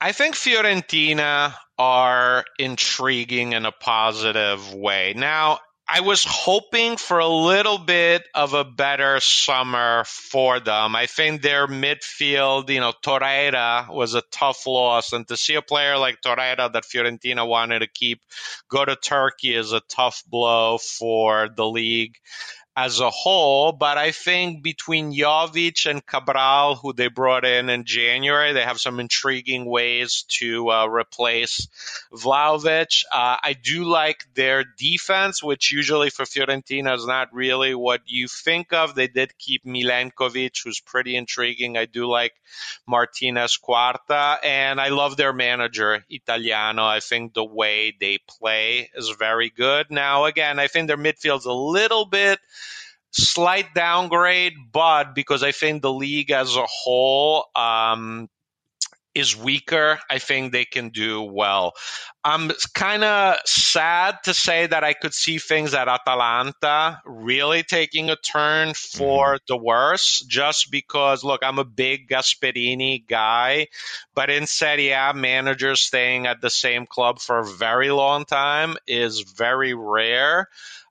I 0.00 0.12
think 0.12 0.34
Fiorentina 0.34 1.54
are 1.78 2.44
intriguing 2.58 3.52
in 3.52 3.66
a 3.66 3.72
positive 3.72 4.72
way. 4.72 5.12
Now, 5.14 5.58
I 5.92 6.00
was 6.02 6.24
hoping 6.24 6.96
for 6.96 7.18
a 7.18 7.26
little 7.26 7.76
bit 7.76 8.22
of 8.32 8.54
a 8.54 8.64
better 8.64 9.18
summer 9.20 10.04
for 10.06 10.60
them. 10.60 10.94
I 10.94 11.06
think 11.06 11.42
their 11.42 11.66
midfield, 11.66 12.70
you 12.70 12.78
know, 12.78 12.92
Torreira 13.04 13.92
was 13.92 14.14
a 14.14 14.22
tough 14.30 14.68
loss. 14.68 15.12
And 15.12 15.26
to 15.26 15.36
see 15.36 15.56
a 15.56 15.62
player 15.62 15.98
like 15.98 16.20
Torreira 16.24 16.72
that 16.72 16.84
Fiorentina 16.84 17.46
wanted 17.46 17.80
to 17.80 17.88
keep 17.88 18.20
go 18.70 18.84
to 18.84 18.94
Turkey 18.94 19.54
is 19.54 19.72
a 19.72 19.82
tough 19.88 20.22
blow 20.28 20.78
for 20.78 21.48
the 21.54 21.66
league 21.66 22.14
as 22.80 23.00
a 23.00 23.10
whole. 23.10 23.72
But 23.72 23.98
I 23.98 24.10
think 24.10 24.62
between 24.62 25.12
Jovic 25.12 25.88
and 25.88 26.04
Cabral, 26.04 26.76
who 26.76 26.94
they 26.94 27.08
brought 27.08 27.44
in 27.44 27.68
in 27.68 27.84
January, 27.84 28.54
they 28.54 28.62
have 28.62 28.80
some 28.80 29.00
intriguing 29.00 29.66
ways 29.66 30.24
to 30.40 30.70
uh, 30.70 30.86
replace 30.86 31.68
Vlahovic. 32.10 33.04
Uh, 33.12 33.36
I 33.42 33.54
do 33.62 33.84
like 33.84 34.26
their 34.34 34.64
defense, 34.78 35.42
which 35.42 35.72
usually 35.72 36.08
for 36.08 36.24
Fiorentina 36.24 36.96
is 36.96 37.06
not 37.06 37.34
really 37.34 37.74
what 37.74 38.00
you 38.06 38.28
think 38.28 38.72
of. 38.72 38.94
They 38.94 39.08
did 39.08 39.36
keep 39.36 39.64
Milenkovic, 39.64 40.64
who's 40.64 40.80
pretty 40.80 41.16
intriguing. 41.16 41.76
I 41.76 41.84
do 41.84 42.06
like 42.06 42.32
Martinez 42.86 43.58
Quarta, 43.58 44.38
and 44.42 44.80
I 44.80 44.88
love 44.88 45.18
their 45.18 45.34
manager, 45.34 46.04
Italiano. 46.08 46.84
I 46.84 47.00
think 47.00 47.34
the 47.34 47.44
way 47.44 47.94
they 48.00 48.18
play 48.26 48.90
is 48.94 49.10
very 49.10 49.50
good. 49.50 49.90
Now, 49.90 50.24
again, 50.24 50.58
I 50.58 50.68
think 50.68 50.88
their 50.88 50.96
midfield's 50.96 51.44
a 51.44 51.52
little 51.52 52.06
bit 52.06 52.40
slight 53.10 53.74
downgrade, 53.74 54.54
but 54.72 55.14
because 55.14 55.42
I 55.42 55.52
think 55.52 55.82
the 55.82 55.92
league 55.92 56.30
as 56.30 56.56
a 56.56 56.66
whole 56.66 57.46
um, 57.56 58.28
is 59.14 59.36
weaker, 59.36 59.98
I 60.08 60.18
think 60.18 60.52
they 60.52 60.64
can 60.64 60.90
do 60.90 61.22
well. 61.22 61.72
I'm 62.22 62.52
kind 62.74 63.02
of 63.02 63.38
sad 63.46 64.18
to 64.24 64.34
say 64.34 64.66
that 64.66 64.84
I 64.84 64.92
could 64.92 65.14
see 65.14 65.38
things 65.38 65.74
at 65.74 65.88
Atalanta 65.88 67.00
really 67.04 67.62
taking 67.62 68.10
a 68.10 68.16
turn 68.16 68.74
for 68.74 69.34
mm-hmm. 69.34 69.44
the 69.48 69.56
worse, 69.56 70.24
just 70.28 70.70
because, 70.70 71.24
look, 71.24 71.40
I'm 71.42 71.58
a 71.58 71.64
big 71.64 72.08
Gasperini 72.08 73.04
guy, 73.06 73.68
but 74.14 74.30
in 74.30 74.46
Serie 74.46 74.90
A, 74.90 75.12
managers 75.14 75.80
staying 75.80 76.26
at 76.26 76.40
the 76.40 76.50
same 76.50 76.86
club 76.86 77.18
for 77.18 77.38
a 77.38 77.46
very 77.46 77.90
long 77.90 78.24
time 78.26 78.76
is 78.86 79.20
very 79.22 79.74
rare. 79.74 80.48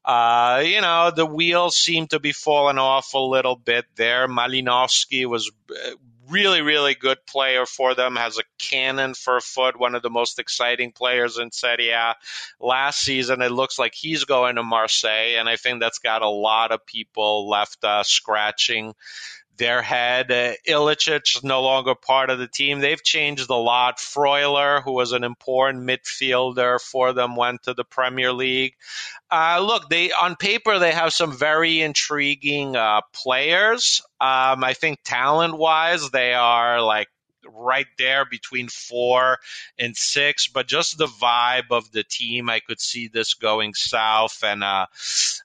Uh, 0.09 0.63
you 0.65 0.81
know, 0.81 1.11
the 1.15 1.23
wheels 1.23 1.77
seem 1.77 2.07
to 2.07 2.19
be 2.19 2.31
falling 2.31 2.79
off 2.79 3.13
a 3.13 3.19
little 3.19 3.55
bit 3.55 3.85
there. 3.95 4.27
Malinovskyi 4.27 5.27
was 5.27 5.51
uh, 5.69 5.91
really, 6.27 6.63
really 6.63 6.95
good 6.95 7.19
player 7.27 7.67
for 7.67 7.93
them, 7.93 8.15
has 8.15 8.39
a 8.39 8.43
cannon 8.57 9.13
for 9.13 9.37
a 9.37 9.41
foot, 9.41 9.79
one 9.79 9.93
of 9.93 10.01
the 10.01 10.09
most 10.09 10.39
exciting 10.39 10.91
players 10.91 11.37
in 11.37 11.51
Serie 11.51 11.89
A. 11.89 12.15
Last 12.59 13.01
season, 13.01 13.43
it 13.43 13.51
looks 13.51 13.77
like 13.77 13.93
he's 13.93 14.23
going 14.23 14.55
to 14.55 14.63
Marseille, 14.63 15.37
and 15.37 15.47
I 15.47 15.57
think 15.57 15.79
that's 15.79 15.99
got 15.99 16.23
a 16.23 16.27
lot 16.29 16.71
of 16.71 16.87
people 16.87 17.47
left 17.47 17.83
uh, 17.83 18.01
scratching 18.01 18.95
their 19.59 19.83
head. 19.83 20.31
Uh, 20.31 20.53
Ilicic 20.67 21.35
is 21.35 21.43
no 21.43 21.61
longer 21.61 21.93
part 21.93 22.31
of 22.31 22.39
the 22.39 22.47
team. 22.47 22.79
They've 22.79 23.03
changed 23.03 23.49
a 23.49 23.55
lot. 23.55 23.99
Freuler, 23.99 24.81
who 24.83 24.93
was 24.93 25.11
an 25.11 25.23
important 25.23 25.85
midfielder 25.85 26.81
for 26.81 27.13
them, 27.13 27.35
went 27.35 27.63
to 27.63 27.75
the 27.75 27.83
Premier 27.83 28.33
League. 28.33 28.73
Uh, 29.29 29.63
look, 29.63 29.89
they 29.89 30.11
on 30.11 30.35
paper 30.35 30.79
they 30.79 30.91
have 30.91 31.13
some 31.13 31.37
very 31.37 31.81
intriguing 31.81 32.75
uh, 32.75 33.01
players. 33.13 34.01
Um, 34.19 34.63
I 34.63 34.73
think 34.73 34.99
talent 35.03 35.55
wise, 35.55 36.09
they 36.09 36.33
are 36.33 36.81
like 36.81 37.09
right 37.53 37.87
there 37.97 38.25
between 38.25 38.67
four 38.67 39.37
and 39.77 39.95
six. 39.95 40.47
But 40.47 40.67
just 40.67 40.97
the 40.97 41.07
vibe 41.07 41.71
of 41.71 41.91
the 41.91 42.03
team, 42.03 42.49
I 42.49 42.59
could 42.59 42.79
see 42.79 43.07
this 43.07 43.33
going 43.33 43.73
south. 43.73 44.43
And 44.43 44.63
uh, 44.63 44.87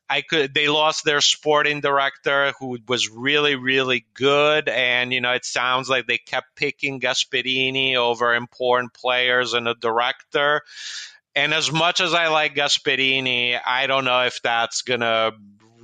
I 0.08 0.22
could. 0.22 0.54
They 0.54 0.68
lost 0.68 1.04
their 1.04 1.20
sporting 1.20 1.80
director, 1.80 2.52
who 2.58 2.78
was 2.86 3.10
really, 3.10 3.56
really 3.56 4.06
good. 4.14 4.68
And 4.68 5.12
you 5.12 5.20
know, 5.20 5.32
it 5.32 5.44
sounds 5.44 5.88
like 5.88 6.06
they 6.06 6.18
kept 6.18 6.56
picking 6.56 7.00
Gasperini 7.00 7.96
over 7.96 8.34
important 8.34 8.92
players 8.92 9.54
and 9.54 9.68
a 9.68 9.74
director. 9.74 10.62
And 11.36 11.52
as 11.52 11.72
much 11.72 12.00
as 12.00 12.14
I 12.14 12.28
like 12.28 12.54
Gasperini, 12.54 13.58
I 13.64 13.86
don't 13.88 14.04
know 14.04 14.24
if 14.24 14.40
that's 14.42 14.82
gonna 14.82 15.32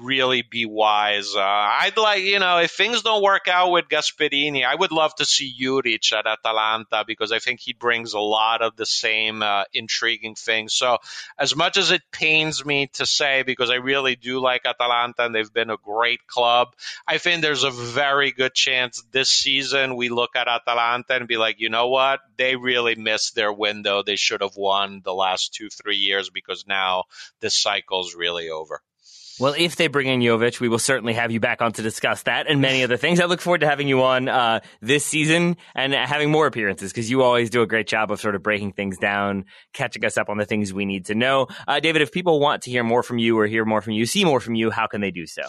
really 0.03 0.43
be 0.43 0.67
wise. 0.67 1.35
Uh, 1.35 1.41
I'd 1.43 1.97
like, 1.97 2.23
you 2.23 2.39
know, 2.39 2.59
if 2.59 2.71
things 2.71 3.03
don't 3.03 3.23
work 3.23 3.49
out 3.49 3.71
with 3.71 3.89
Gasperini, 3.89 4.65
I 4.65 4.75
would 4.75 4.93
love 4.93 5.15
to 5.17 5.25
see 5.25 5.55
Juric 5.61 6.13
at 6.13 6.27
Atalanta 6.27 7.05
because 7.07 7.33
I 7.33 7.39
think 7.39 7.61
he 7.61 7.73
brings 7.73 8.15
a 8.15 8.21
lot 8.21 8.63
of 8.63 8.77
the 8.77 8.87
same 8.87 9.43
uh, 9.43 9.65
intriguing 9.73 10.35
things. 10.35 10.75
So, 10.75 10.99
as 11.39 11.55
much 11.55 11.77
as 11.77 11.91
it 11.91 12.03
pains 12.11 12.65
me 12.65 12.89
to 12.95 13.07
say, 13.07 13.43
because 13.43 13.71
I 13.71 13.77
really 13.77 14.17
do 14.17 14.41
like 14.41 14.67
Atalanta 14.67 15.25
and 15.25 15.35
they've 15.35 15.53
been 15.53 15.71
a 15.71 15.77
great 15.77 16.27
club, 16.27 16.75
I 17.07 17.19
think 17.19 17.43
there's 17.43 17.65
a 17.65 17.71
very 17.71 18.33
good 18.33 18.55
chance 18.55 19.03
this 19.13 19.31
season 19.31 19.97
we 19.97 20.09
look 20.09 20.37
at 20.37 20.49
Atalanta 20.49 21.15
and 21.15 21.29
be 21.29 21.37
like, 21.37 21.61
you 21.61 21.69
know 21.69 21.89
what? 21.89 22.21
They 22.37 22.57
really 22.57 22.95
missed 22.95 23.35
their 23.35 23.53
window. 23.53 24.03
They 24.03 24.17
should 24.17 24.41
have 24.41 24.57
won 24.57 25.03
the 25.05 25.15
last 25.15 25.55
two, 25.55 25.69
three 25.69 25.97
years 25.97 26.31
because 26.31 26.67
now 26.67 27.05
this 27.41 27.55
cycle's 27.55 28.15
really 28.15 28.51
over. 28.51 28.83
Well, 29.41 29.55
if 29.57 29.77
they 29.77 29.87
bring 29.87 30.07
in 30.07 30.21
Jovic, 30.21 30.61
we 30.61 30.69
will 30.69 30.79
certainly 30.79 31.15
have 31.15 31.31
you 31.31 31.41
back 31.41 31.63
on 31.63 31.73
to 31.73 31.83
discuss 31.83 32.25
that 32.25 32.47
and 32.47 32.61
many 32.61 32.85
other 32.85 32.99
things. 32.99 33.21
I 33.21 33.25
look 33.25 33.41
forward 33.41 33.63
to 33.63 33.67
having 33.67 33.89
you 33.89 34.03
on 34.03 34.29
uh, 34.29 34.61
this 34.83 35.03
season 35.03 35.57
and 35.75 35.95
having 35.95 36.31
more 36.31 36.47
appearances 36.47 36.93
because 36.93 37.09
you 37.09 37.23
always 37.23 37.49
do 37.49 37.63
a 37.63 37.67
great 37.67 37.87
job 37.87 38.11
of 38.13 38.21
sort 38.21 38.35
of 38.35 38.43
breaking 38.43 38.73
things 38.73 38.99
down, 38.99 39.47
catching 39.73 40.05
us 40.05 40.19
up 40.19 40.29
on 40.29 40.37
the 40.37 40.45
things 40.45 40.75
we 40.75 40.85
need 40.85 41.07
to 41.07 41.15
know. 41.15 41.47
Uh, 41.67 41.81
David, 41.81 42.03
if 42.03 42.13
people 42.13 42.39
want 42.39 42.65
to 42.65 42.71
hear 42.71 42.85
more 42.85 43.03
from 43.03 43.17
you 43.17 43.39
or 43.39 43.47
hear 43.47 43.65
more 43.65 43.81
from 43.81 43.95
you, 43.95 44.05
see 44.05 44.27
more 44.27 44.41
from 44.41 44.57
you, 44.57 44.71
how 44.71 44.87
can 44.87 45.01
they 45.01 45.11
do 45.11 45.27
so? 45.27 45.43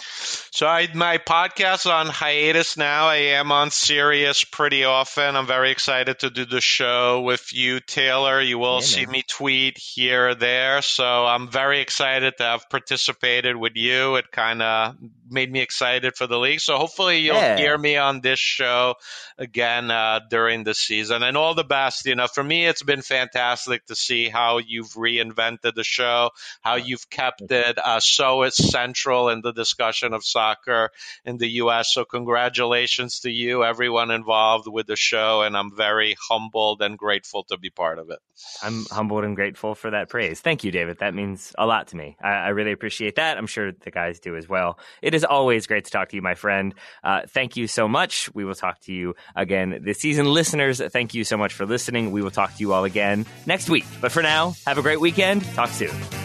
So, 0.54 0.68
I, 0.68 0.88
my 0.94 1.18
podcast 1.18 1.92
on 1.92 2.08
hiatus 2.08 2.78
now. 2.78 3.08
I 3.08 3.16
am 3.16 3.52
on 3.52 3.72
Sirius 3.72 4.46
pretty 4.46 4.86
often. 4.86 5.36
I'm 5.36 5.48
very 5.48 5.72
excited 5.72 6.20
to 6.20 6.30
do 6.30 6.46
the 6.46 6.62
show 6.62 7.20
with 7.20 7.54
you, 7.54 7.82
Taylor. 7.82 8.40
You 8.40 8.58
will 8.58 8.76
yeah, 8.76 8.86
see 8.86 9.06
me 9.06 9.24
tweet 9.30 9.78
here 9.78 10.30
or 10.30 10.36
there. 10.36 10.82
So, 10.82 11.26
I'm 11.26 11.50
very 11.50 11.82
excited 11.82 12.38
to 12.38 12.44
have 12.44 12.70
participated 12.70 13.58
with 13.58 13.74
you. 13.76 13.81
You 13.82 14.16
it 14.16 14.32
kind 14.32 14.62
of 14.62 14.96
made 15.30 15.52
me 15.52 15.62
excited 15.62 16.16
for 16.16 16.28
the 16.28 16.38
league. 16.38 16.60
So 16.60 16.78
hopefully 16.78 17.20
you'll 17.20 17.36
yeah. 17.36 17.58
hear 17.58 17.78
me 17.78 17.98
on 17.98 18.22
this 18.22 18.40
show 18.40 18.96
again 19.38 19.90
uh, 19.90 20.20
during 20.30 20.64
the 20.64 20.74
season. 20.74 21.24
And 21.24 21.38
all 21.38 21.56
the 21.56 21.64
best. 21.64 22.06
You 22.06 22.16
know, 22.16 22.28
for 22.28 22.44
me, 22.44 22.68
it's 22.68 22.84
been 22.84 23.02
fantastic 23.02 23.86
to 23.88 23.96
see 23.96 24.30
how 24.30 24.58
you've 24.60 24.94
reinvented 24.94 25.74
the 25.74 25.84
show, 25.84 26.32
how 26.62 26.76
you've 26.76 27.10
kept 27.10 27.42
it 27.50 27.78
uh, 27.78 28.00
so 28.00 28.48
central 28.50 29.30
in 29.30 29.42
the 29.42 29.54
discussion 29.54 30.14
of 30.14 30.24
soccer 30.24 30.92
in 31.26 31.38
the 31.38 31.48
U.S. 31.64 31.94
So 31.94 32.06
congratulations 32.06 33.22
to 33.22 33.32
you, 33.32 33.64
everyone 33.64 34.12
involved 34.12 34.68
with 34.68 34.88
the 34.88 34.96
show, 34.96 35.42
and 35.42 35.56
I'm 35.56 35.76
very 35.76 36.16
humbled 36.30 36.82
and 36.82 36.98
grateful 36.98 37.44
to 37.46 37.58
be 37.58 37.70
part 37.70 38.00
of 38.00 38.10
it. 38.10 38.20
I'm 38.64 38.86
humbled 38.86 39.24
and 39.24 39.36
grateful 39.36 39.76
for 39.76 39.92
that 39.92 40.10
praise. 40.10 40.40
Thank 40.40 40.64
you, 40.64 40.72
David. 40.72 41.00
That 41.00 41.14
means 41.14 41.54
a 41.58 41.66
lot 41.66 41.88
to 41.90 41.96
me. 41.96 42.18
I, 42.22 42.30
I 42.30 42.48
really 42.50 42.72
appreciate 42.72 43.16
that. 43.16 43.38
I'm 43.38 43.48
sure 43.48 43.61
the 43.70 43.92
guys 43.92 44.20
do 44.20 44.36
as 44.36 44.50
well. 44.50 44.80
It 45.02 45.14
is 45.14 45.24
always 45.24 45.68
great 45.68 45.86
to 45.86 45.92
talk 45.92 46.10
to 46.10 46.16
you, 46.16 46.22
my 46.22 46.36
friend. 46.36 46.74
Uh, 47.04 47.22
thank 47.28 47.56
you 47.56 47.68
so 47.68 47.88
much. 47.88 48.30
We 48.34 48.46
will 48.46 48.56
talk 48.56 48.80
to 48.82 48.94
you 48.94 49.16
again 49.36 49.82
this 49.84 50.00
season. 50.00 50.26
Listeners, 50.26 50.82
thank 50.92 51.14
you 51.14 51.24
so 51.24 51.38
much 51.38 51.54
for 51.54 51.66
listening. 51.66 52.12
We 52.12 52.22
will 52.22 52.32
talk 52.32 52.56
to 52.56 52.60
you 52.60 52.74
all 52.74 52.86
again 52.86 53.26
next 53.46 53.70
week. 53.70 53.86
But 54.00 54.12
for 54.12 54.24
now, 54.24 54.56
have 54.66 54.78
a 54.78 54.82
great 54.82 55.02
weekend. 55.02 55.44
Talk 55.54 55.70
soon. 55.70 56.21